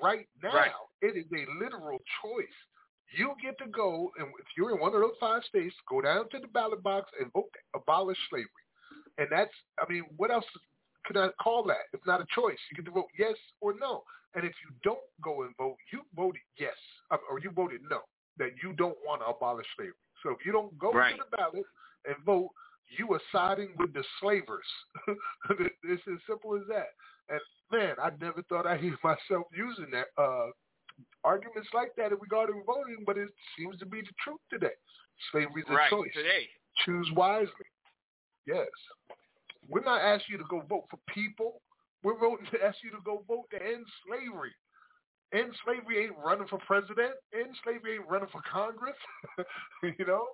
[0.03, 0.73] Right now, Right.
[1.03, 2.59] it is a literal choice.
[3.15, 6.29] You get to go, and if you're in one of those five states, go down
[6.31, 8.49] to the ballot box and vote to abolish slavery.
[9.19, 10.47] And that's, I mean, what else
[11.05, 11.85] could I call that?
[11.93, 12.59] It's not a choice.
[12.71, 14.05] You get to vote yes or no.
[14.35, 16.77] And if you don't go and vote, you voted yes,
[17.11, 18.01] uh, or you voted no,
[18.39, 19.93] that you don't want to abolish slavery.
[20.23, 21.17] So if you don't go Right.
[21.17, 21.67] to the ballot
[22.07, 22.49] and vote,
[22.99, 24.67] you are siding with the slavers.
[25.09, 26.89] it's as simple as that.
[27.29, 27.41] And
[27.71, 30.49] man, I never thought I'd hear myself using that uh,
[31.25, 34.75] arguments like that in regarding voting, but it seems to be the truth today.
[35.31, 36.11] Slavery is a Right, choice.
[36.15, 36.49] today.
[36.85, 37.69] Choose wisely.
[38.47, 38.67] Yes.
[39.69, 41.61] We're not asking you to go vote for people.
[42.03, 44.51] We're voting to ask you to go vote to end slavery.
[45.33, 47.13] End slavery ain't running for president.
[47.33, 48.97] End slavery ain't running for Congress.
[49.83, 50.27] you know?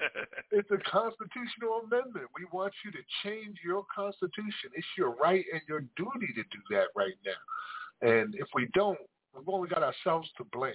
[0.50, 2.26] it's a constitutional amendment.
[2.34, 4.72] We want you to change your constitution.
[4.74, 8.08] It's your right and your duty to do that right now.
[8.08, 8.98] And if we don't,
[9.34, 10.72] we've only got ourselves to blame.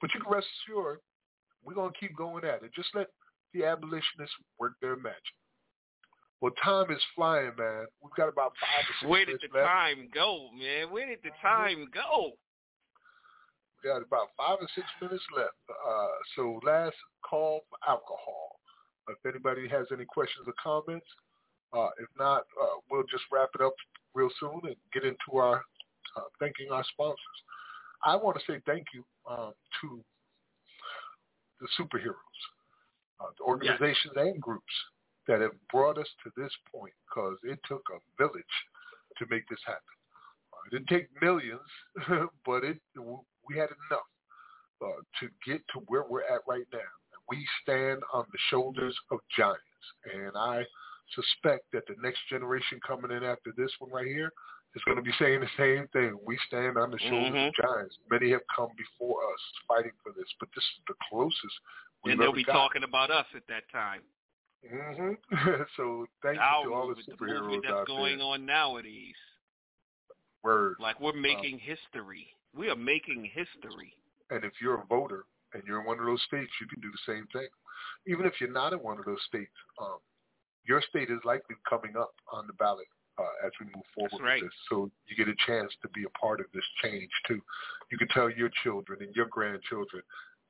[0.00, 1.00] But you can rest assured,
[1.64, 2.70] we're going to keep going at it.
[2.74, 3.08] Just let
[3.52, 5.34] the abolitionists work their magic.
[6.40, 7.86] Well, time is flying, man.
[8.00, 9.66] We've got about five or six Where did the left.
[9.66, 10.90] time go, man?
[10.92, 11.48] Where did the uh-huh.
[11.48, 12.32] time go?
[13.82, 15.54] We got about five or six minutes left.
[15.70, 16.96] Uh, so last
[17.28, 18.58] call for alcohol.
[19.08, 21.06] If anybody has any questions or comments,
[21.72, 23.74] uh, if not, uh, we'll just wrap it up
[24.14, 25.62] real soon and get into our
[26.16, 27.38] uh, thanking our sponsors.
[28.04, 30.00] I want to say thank you um, to
[31.60, 32.40] the superheroes,
[33.20, 34.72] uh, the organizations and groups
[35.26, 38.44] that have brought us to this point because it took a village
[39.18, 39.82] to make this happen.
[40.52, 41.60] Uh, it didn't take millions,
[42.46, 42.78] but it
[43.48, 44.08] we had enough
[44.82, 46.78] uh, to get to where we're at right now.
[47.28, 49.60] We stand on the shoulders of giants,
[50.14, 50.64] and I
[51.14, 54.32] suspect that the next generation coming in after this one right here
[54.74, 56.18] is going to be saying the same thing.
[56.26, 57.48] We stand on the shoulders Mhm.
[57.48, 57.98] of giants.
[58.10, 61.60] Many have come before us fighting for this, but this is the closest
[62.02, 62.52] we've And they'll be got.
[62.52, 64.02] talking about us at that time.
[64.68, 65.14] hmm
[65.76, 68.26] so thank Our you to all the movement, the movement superheroes that's out going there.
[68.26, 69.16] on nowadays.
[70.42, 70.76] Word.
[70.78, 72.32] Like we're making history.
[72.54, 73.94] We are making history.
[74.30, 76.90] And if you're a voter and you're in one of those states, you can do
[76.90, 77.48] the same thing.
[78.06, 79.98] Even if you're not in one of those states, um,
[80.66, 82.86] your state is likely coming up on the ballot
[83.18, 84.42] uh, as we move forward That's right.
[84.42, 84.58] with this.
[84.68, 87.40] So you get a chance to be a part of this change too.
[87.90, 90.02] You can tell your children and your grandchildren,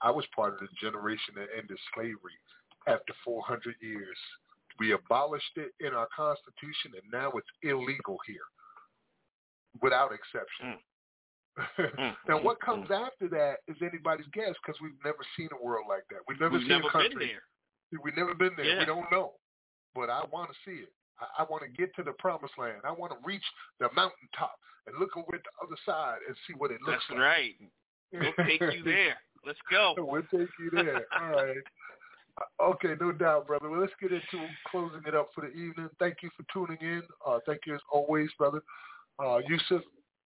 [0.03, 2.39] I was part of the generation that ended slavery
[2.87, 4.17] after 400 years.
[4.79, 8.47] We abolished it in our Constitution, and now it's illegal here,
[9.83, 10.79] without exception.
[12.29, 16.05] now, what comes after that is anybody's guess because we've never seen a world like
[16.11, 16.21] that.
[16.29, 17.11] We've never We've seen never a country.
[17.11, 18.01] been there.
[18.03, 18.67] We've never been there.
[18.67, 18.79] Yeah.
[18.81, 19.33] We don't know,
[19.95, 20.93] but I want to see it.
[21.21, 22.83] I, I want to get to the promised land.
[22.85, 23.45] I want to reach
[23.81, 24.55] the mountaintop
[24.87, 27.21] and look over at the other side and see what it looks That's like.
[27.21, 27.55] right.
[28.13, 29.17] We'll take you there.
[29.47, 29.95] Let's go.
[29.99, 31.07] we'll take you there.
[31.21, 31.57] All right.
[31.57, 33.69] Uh, Okay, no doubt, brother.
[33.69, 35.89] Well, let's get into closing it up for the evening.
[35.99, 37.03] Thank you for tuning in.
[37.27, 38.63] Uh, thank you as always, brother.
[39.19, 39.83] Uh, Yusuf,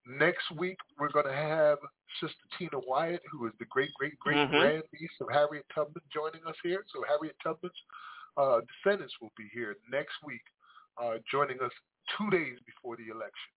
[0.06, 1.78] next week we're going to have
[2.20, 4.50] Sister Tina Wyatt, who is the great, great, great Mhm.
[4.50, 6.84] grandniece of Harriet Tubman, joining us here.
[6.88, 7.80] So Harriet Tubman's
[8.36, 10.42] uh, descendants will be here next week,
[10.96, 11.72] uh, joining us
[12.16, 13.52] two days before the election.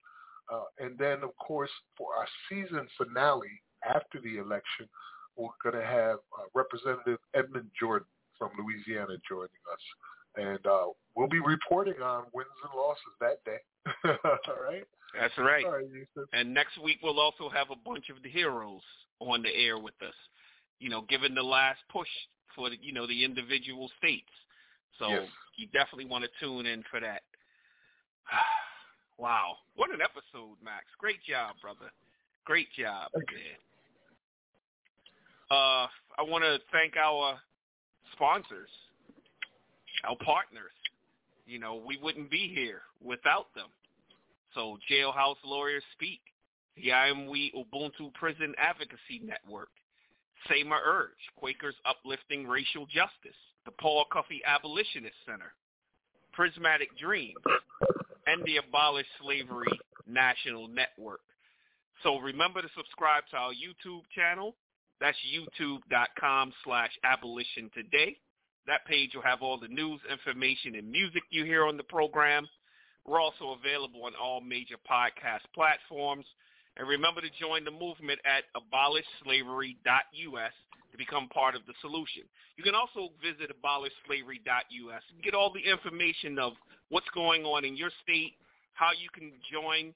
[0.50, 4.88] Uh, and then, of course, for our season finale after the election,
[5.36, 8.06] we're going to have uh, Representative Edmond Jordan
[8.38, 9.80] from Louisiana joining us.
[10.36, 13.60] And uh, we'll be reporting on wins and losses that day.
[14.24, 14.84] All right?
[15.18, 15.64] That's right.
[15.92, 16.28] Yusuf.
[16.32, 18.82] And next week we'll also have a bunch of the heroes
[19.20, 20.14] on the air with us.
[20.80, 22.08] You know, given the last push
[22.54, 24.30] for the, you know the individual states.
[24.98, 25.28] So Yes.
[25.56, 27.22] you definitely want to tune in for that.
[29.18, 29.56] wow.
[29.76, 30.84] What an episode, Max.
[30.98, 31.90] Great job, brother.
[32.44, 33.24] Great job, man.
[35.50, 35.86] Uh,
[36.18, 37.38] I want to thank our
[38.12, 38.68] sponsors,
[40.08, 40.72] our partners.
[41.46, 43.68] You know, we wouldn't be here without them.
[44.54, 46.20] So, Jailhouse Lawyers Speak,
[46.76, 49.68] the I Am We Ubuntu Prison Advocacy Network,
[50.48, 55.52] Say My Urge, Quakers Uplifting Racial Justice, the Paul Cuffe Abolitionist Center,
[56.32, 57.34] Prismatic Dreams,
[58.26, 59.66] and the Abolish Slavery
[60.06, 61.20] National Network.
[62.02, 64.54] So remember to subscribe to our YouTube channel.
[65.00, 68.16] That's youtube.com slash abolition today.
[68.66, 72.46] That page will have all the news, information, and music you hear on the program.
[73.06, 76.24] We're also available on all major podcast platforms.
[76.76, 80.52] And remember to join the movement at abolishslavery.us
[80.90, 82.22] to become part of the solution.
[82.56, 86.54] You can also visit abolishslavery.us and get all the information of
[86.88, 88.34] what's going on in your state,
[88.74, 89.94] how you can join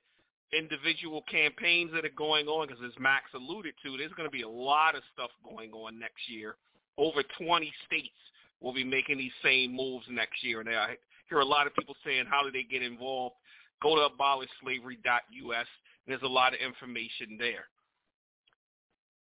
[0.53, 4.43] individual campaigns that are going on, because as Max alluded to, there's going to be
[4.43, 6.57] a lot of stuff going on next year.
[6.97, 8.19] Over 20 states
[8.61, 10.61] will be making these same moves next year.
[10.61, 10.97] And I
[11.29, 13.37] hear a lot of people saying, how do they get involved?
[13.83, 15.67] Go to abolishslavery.us.
[16.07, 17.67] There's a lot of information there.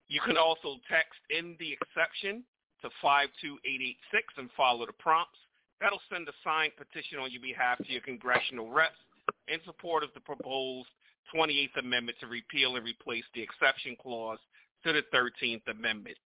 [0.07, 2.43] You can also text in the exception
[2.81, 5.39] to 52886 and follow the prompts.
[5.81, 8.99] That'll send a signed petition on your behalf to your congressional reps
[9.47, 10.89] in support of the proposed
[11.33, 14.39] 28th Amendment to repeal and replace the exception clause
[14.83, 16.17] to the 13th Amendment.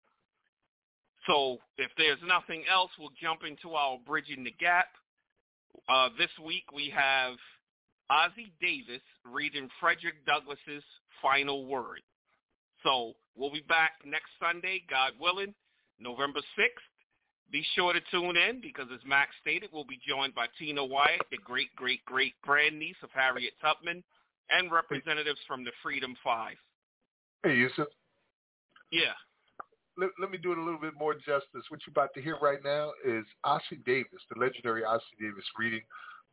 [1.27, 4.87] So if there's nothing else, we'll jump into our Bridging the Gap.
[5.87, 7.33] Uh, this week we have
[8.11, 10.83] Ossie Davis reading Frederick Douglass's
[11.21, 12.01] final word.
[12.83, 15.53] So we'll be back next Sunday, God willing,
[15.99, 16.87] November 6th.
[17.51, 21.21] Be sure to tune in because, as Max stated, we'll be joined by Tina Wyatt,
[21.31, 24.03] the great, great, great grandniece of Harriet Tubman,
[24.51, 26.55] and representatives from the Freedom Five.
[27.43, 27.87] Hey, Yusuf.
[28.91, 29.13] Yeah.
[29.99, 31.65] Let, let me do it a little bit more justice.
[31.69, 35.81] What you're about to hear right now is Ossie Davis, the legendary Ossie Davis, reading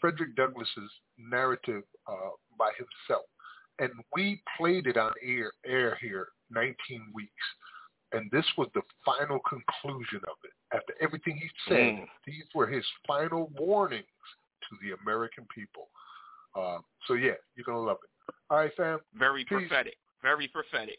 [0.00, 3.24] Frederick Douglass's narrative uh, by himself.
[3.78, 6.74] And we played it on air, air here 19
[7.12, 7.30] weeks.
[8.12, 10.52] And this was the final conclusion of it.
[10.74, 12.06] After everything he said, Mm.
[12.26, 14.06] these were his final warnings
[14.68, 15.88] to the American people.
[16.54, 18.34] Uh, so, yeah, you're going to love it.
[18.48, 19.00] All right, fam.
[19.14, 19.68] Very Peace.
[19.68, 19.96] prophetic.
[20.22, 20.98] Very prophetic.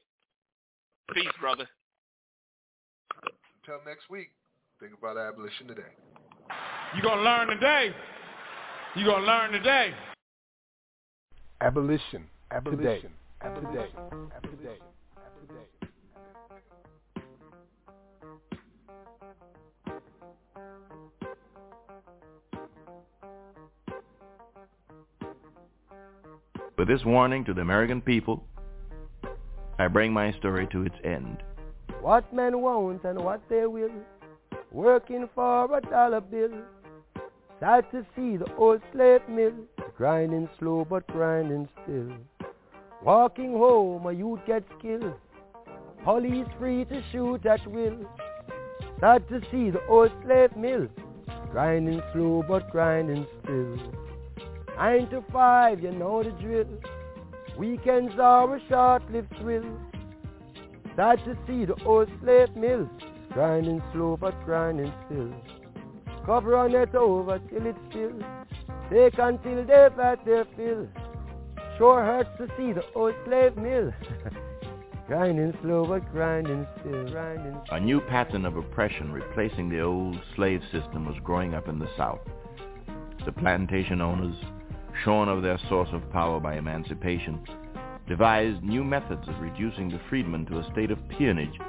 [1.13, 1.67] Peace, brother.
[3.67, 4.29] Until next week,
[4.79, 5.81] think about abolition today.
[6.93, 7.93] You're gonna learn today.
[8.95, 9.93] You're gonna learn today.
[11.59, 12.29] Abolition.
[12.51, 13.11] Abolition.
[13.43, 13.59] Today.
[13.59, 13.89] Today.
[14.43, 14.77] Today.
[15.41, 15.67] Today.
[26.77, 28.45] With this warning to the American people,
[29.77, 31.43] I bring my story to its end.
[32.07, 33.91] What men want and what they will,
[34.71, 36.53] working for a dollar bill.
[37.59, 39.51] Sad to see the old slave mill,
[39.97, 42.13] grinding slow but grinding still.
[43.03, 45.15] Walking home, a youth gets killed,
[46.05, 47.97] police free to shoot at will.
[49.01, 50.87] Sad to see the old slave mill,
[51.51, 53.75] grinding slow but grinding still.
[54.77, 56.69] Nine to five, you know the drill.
[57.57, 59.65] Weekends are a short-lived thrill.
[60.97, 62.89] Sad to see the old slave mill
[63.31, 65.31] grinding slow but grinding still.
[66.25, 68.19] Cover on it over till it's still.
[68.89, 70.87] Take until they've had their fill.
[71.77, 73.93] Sure hurts to see the old slave mill
[75.07, 77.07] grinding slow but grinding still.
[77.11, 81.77] Grinding A new pattern of oppression replacing the old slave system was growing up in
[81.77, 82.21] the South.
[83.23, 84.35] The plantation owners,
[85.03, 87.39] shorn of their source of power by emancipation,
[88.07, 91.59] devised new methods of reducing the freedman to a state of peonage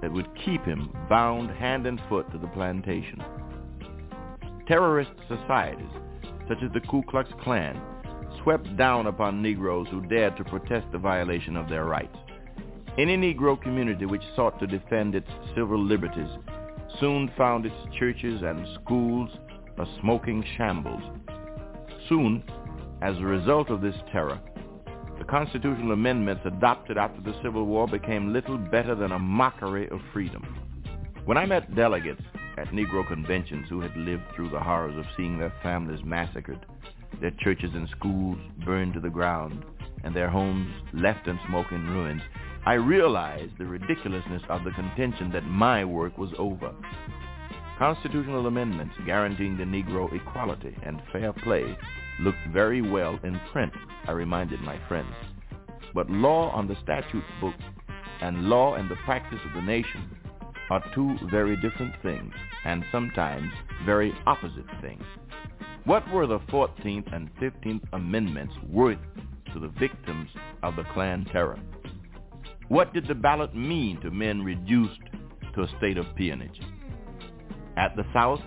[0.00, 3.22] that would keep him bound hand and foot to the plantation.
[4.66, 5.90] Terrorist societies,
[6.48, 7.80] such as the Ku Klux Klan,
[8.42, 12.16] swept down upon Negroes who dared to protest the violation of their rights.
[12.96, 16.30] Any Negro community which sought to defend its civil liberties
[16.98, 19.30] soon found its churches and schools
[19.78, 21.02] a smoking shambles.
[22.08, 22.42] Soon,
[23.02, 24.38] as a result of this terror,
[25.20, 30.00] the constitutional amendments adopted after the Civil War became little better than a mockery of
[30.14, 30.42] freedom.
[31.26, 32.22] When I met delegates
[32.56, 36.64] at Negro conventions who had lived through the horrors of seeing their families massacred,
[37.20, 39.62] their churches and schools burned to the ground,
[40.04, 42.22] and their homes left in smoking ruins,
[42.64, 46.72] I realized the ridiculousness of the contention that my work was over.
[47.78, 51.76] constitutional amendments guaranteeing the Negro equality and fair play
[52.20, 53.72] looked very well in print,
[54.06, 55.14] I reminded my friends.
[55.94, 57.54] But law on the statute book
[58.20, 60.16] and law and the practice of the nation
[60.70, 62.32] are two very different things,
[62.64, 63.50] and sometimes
[63.84, 65.02] very opposite things.
[65.84, 68.98] What were the 14th and 15th Amendments worth
[69.52, 70.28] to the victims
[70.62, 71.58] of the Klan terror?
[72.68, 75.00] What did the ballot mean to men reduced
[75.54, 76.60] to a state of peonage?
[77.76, 78.40] At the South,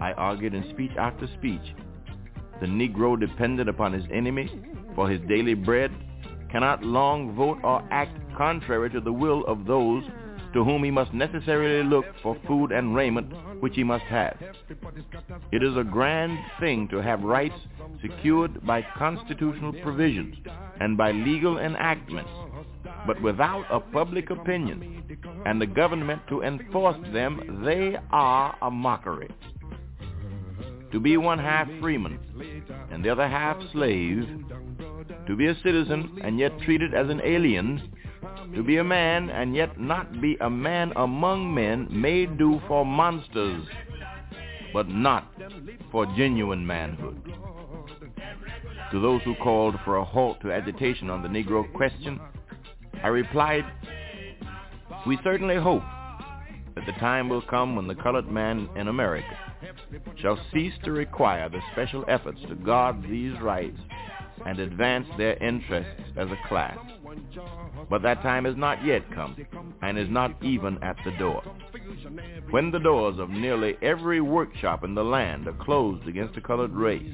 [0.00, 1.74] I argued in speech after speech,
[2.64, 4.50] the Negro dependent upon his enemy
[4.94, 5.92] for his daily bread
[6.50, 10.02] cannot long vote or act contrary to the will of those
[10.54, 13.30] to whom he must necessarily look for food and raiment
[13.60, 14.38] which he must have.
[15.52, 17.60] It is a grand thing to have rights
[18.00, 20.34] secured by constitutional provisions
[20.80, 22.30] and by legal enactments,
[23.06, 25.02] but without a public opinion
[25.44, 29.28] and the government to enforce them, they are a mockery.
[30.94, 32.20] To be one half freeman
[32.92, 34.28] and the other half slave,
[35.26, 37.90] to be a citizen and yet treated as an alien,
[38.54, 42.86] to be a man and yet not be a man among men may do for
[42.86, 43.66] monsters,
[44.72, 45.32] but not
[45.90, 47.20] for genuine manhood.
[48.92, 52.20] To those who called for a halt to agitation on the Negro question,
[53.02, 53.64] I replied,
[55.08, 55.82] we certainly hope
[56.76, 59.36] that the time will come when the colored man in America
[60.20, 63.78] shall cease to require the special efforts to guard these rights
[64.46, 66.78] and advance their interests as a class.
[67.90, 69.36] But that time has not yet come
[69.82, 71.42] and is not even at the door.
[72.50, 76.72] When the doors of nearly every workshop in the land are closed against the colored
[76.72, 77.12] race,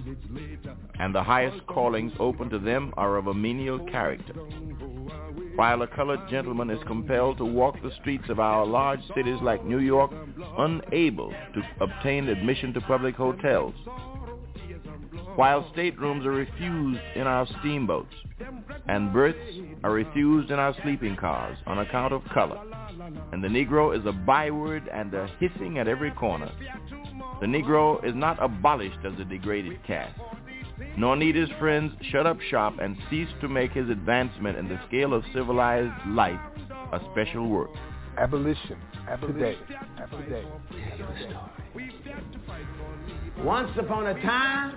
[0.99, 4.35] and the highest callings open to them are of a menial character,
[5.57, 9.65] while a colored gentleman is compelled to walk the streets of our large cities like
[9.65, 10.13] New York,
[10.59, 13.75] unable to obtain admission to public hotels,
[15.37, 18.15] while staterooms are refused in our steamboats,
[18.89, 19.39] and berths
[19.85, 22.61] are refused in our sleeping cars on account of color,
[23.33, 26.51] and the Negro is a byword and a hissing at every corner.
[27.41, 30.19] The Negro is not abolished as a degraded caste,
[30.97, 34.81] nor need his friends shut up shop and cease to make his advancement in the
[34.89, 36.41] scale of civilized life
[36.93, 37.71] a special work.
[38.19, 38.77] Abolition.
[39.09, 39.59] abolition, Today.
[40.11, 40.45] Today.
[43.39, 44.77] Once upon a time,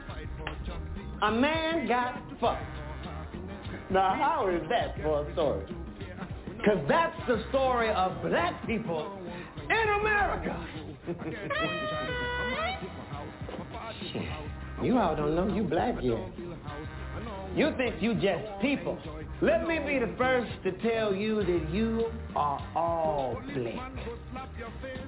[1.22, 2.64] a man got fucked.
[3.90, 5.66] Now, how is that for a story?
[6.58, 9.20] Because that's the story of black people
[9.70, 10.68] in America.
[14.82, 16.30] You all don't know you black yet.
[17.56, 18.98] You think you just people.
[19.42, 22.06] Let me be the first to tell you that you
[22.36, 23.92] are all black.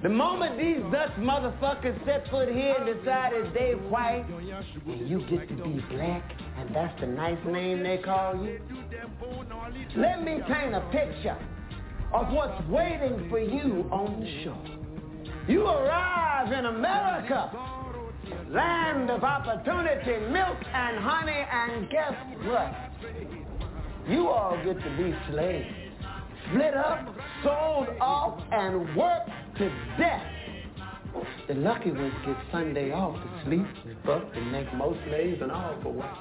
[0.02, 4.26] The moment these Dutch motherfuckers set foot here and decided they white,
[4.86, 8.60] and you get to be black, and that's the nice name they call you,
[9.96, 11.38] let me paint a picture
[12.12, 14.62] of what's waiting for you on the shore.
[15.48, 17.50] You arrive in America,
[18.50, 22.74] land of opportunity, milk and honey, and guess what?
[24.08, 25.74] You all get to be slaves.
[26.48, 29.68] Split up, sold off, and worked to
[29.98, 30.22] death.
[31.48, 35.50] The lucky ones get Sunday off to sleep, and fuck, and make most slaves and
[35.50, 36.14] all for what?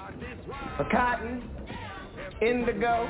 [0.77, 1.47] For cotton,
[2.41, 3.07] indigo,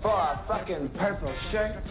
[0.00, 1.82] for a fucking purple shirt.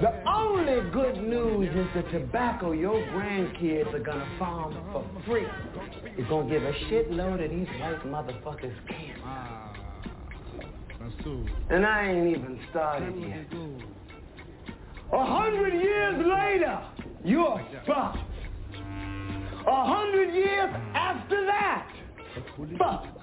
[0.00, 5.46] The only good news is the tobacco your grandkids are gonna farm for free.
[6.16, 9.22] You're gonna give a shitload of these white motherfuckers cancer.
[11.70, 13.46] And I ain't even started yet.
[15.12, 16.82] A hundred years later,
[17.24, 18.18] you're fucked.
[19.66, 21.88] A hundred years after that,
[22.78, 23.13] fucked.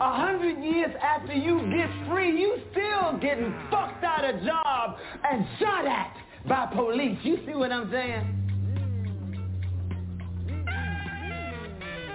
[0.00, 4.96] A hundred years after you get free, you still getting fucked out of job
[5.30, 6.16] and shot at
[6.48, 7.18] by police.
[7.22, 8.36] You see what I'm saying?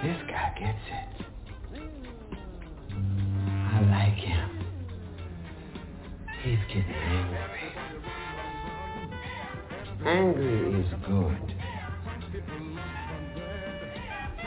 [0.01, 1.25] This guy gets it.
[3.37, 4.49] I like him.
[6.41, 7.73] He's getting angry.
[10.07, 11.55] Angry is good.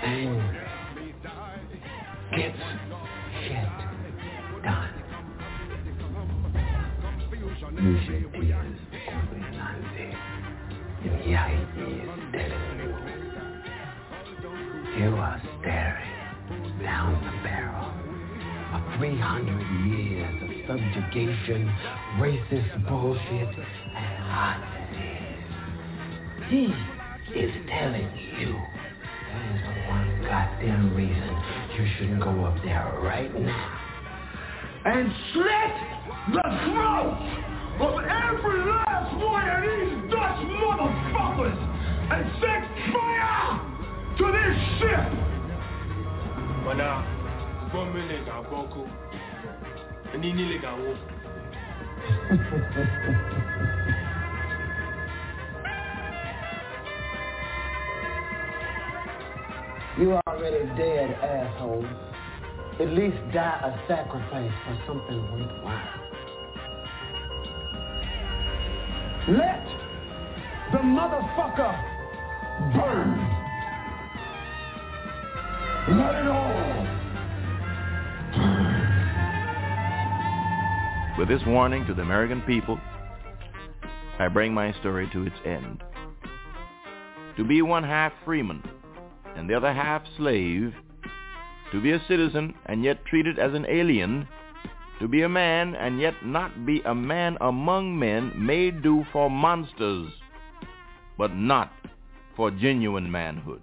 [0.03, 0.59] Angry
[2.37, 2.59] gets
[8.33, 8.49] be.
[11.05, 12.93] And yeah, he is telling you.
[14.99, 17.93] You are staring down the barrel
[18.75, 21.61] of 300 years of subjugation,
[22.19, 23.55] racist bullshit,
[23.95, 24.61] and hot.
[26.49, 26.65] He
[27.39, 28.53] is telling you
[29.33, 31.33] that is the one goddamn reason
[31.77, 33.88] you shouldn't go up there right now.
[34.85, 35.75] And slit
[36.33, 37.19] the throat
[37.81, 41.59] of every last one of these Dutch motherfuckers
[42.11, 43.61] and set fire
[44.19, 45.09] to this ship.
[46.65, 46.91] Mana,
[47.73, 48.83] bomele ga boko.
[50.19, 50.97] Ni nile ga wo.
[59.99, 62.08] You already dead, asshole.
[62.81, 66.09] At least die a sacrifice for something worthwhile.
[69.29, 69.67] Let
[70.71, 71.75] the motherfucker
[72.73, 73.19] burn.
[75.99, 76.87] Let it all.
[81.19, 82.79] With this warning to the American people,
[84.21, 85.83] I bring my story to its end.
[87.39, 88.63] To be one half freeman
[89.35, 90.73] and the other half slave,
[91.73, 94.27] to be a citizen and yet treated as an alien,
[95.01, 99.31] to be a man and yet not be a man among men may do for
[99.31, 100.11] monsters,
[101.17, 101.73] but not
[102.37, 103.63] for genuine manhood.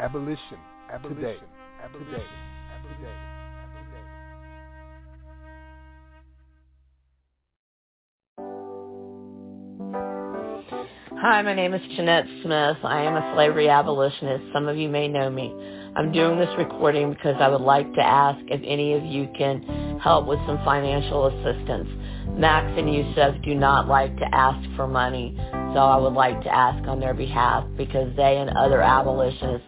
[0.00, 0.58] Abolition.
[0.92, 1.16] Abolition.
[1.16, 1.36] Today.
[1.82, 2.12] Abolition.
[2.12, 2.26] Today.
[2.96, 3.27] Today.
[11.20, 12.76] Hi, my name is Jeanette Smith.
[12.84, 14.52] I am a slavery abolitionist.
[14.52, 15.52] Some of you may know me.
[15.96, 19.98] I'm doing this recording because I would like to ask if any of you can
[19.98, 21.88] help with some financial assistance.
[22.38, 25.34] Max and Yusuf do not like to ask for money,
[25.74, 29.66] so I would like to ask on their behalf because they and other abolitionists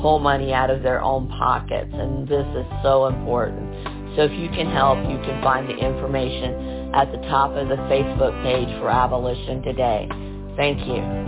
[0.00, 4.16] pull money out of their own pockets, and this is so important.
[4.16, 7.76] So if you can help, you can find the information at the top of the
[7.92, 10.08] Facebook page for Abolition Today.
[10.56, 11.26] Thank you.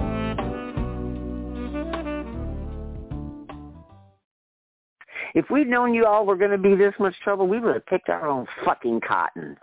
[5.34, 7.86] If we'd known you all were going to be this much trouble, we would have
[7.86, 9.56] picked our own fucking cotton.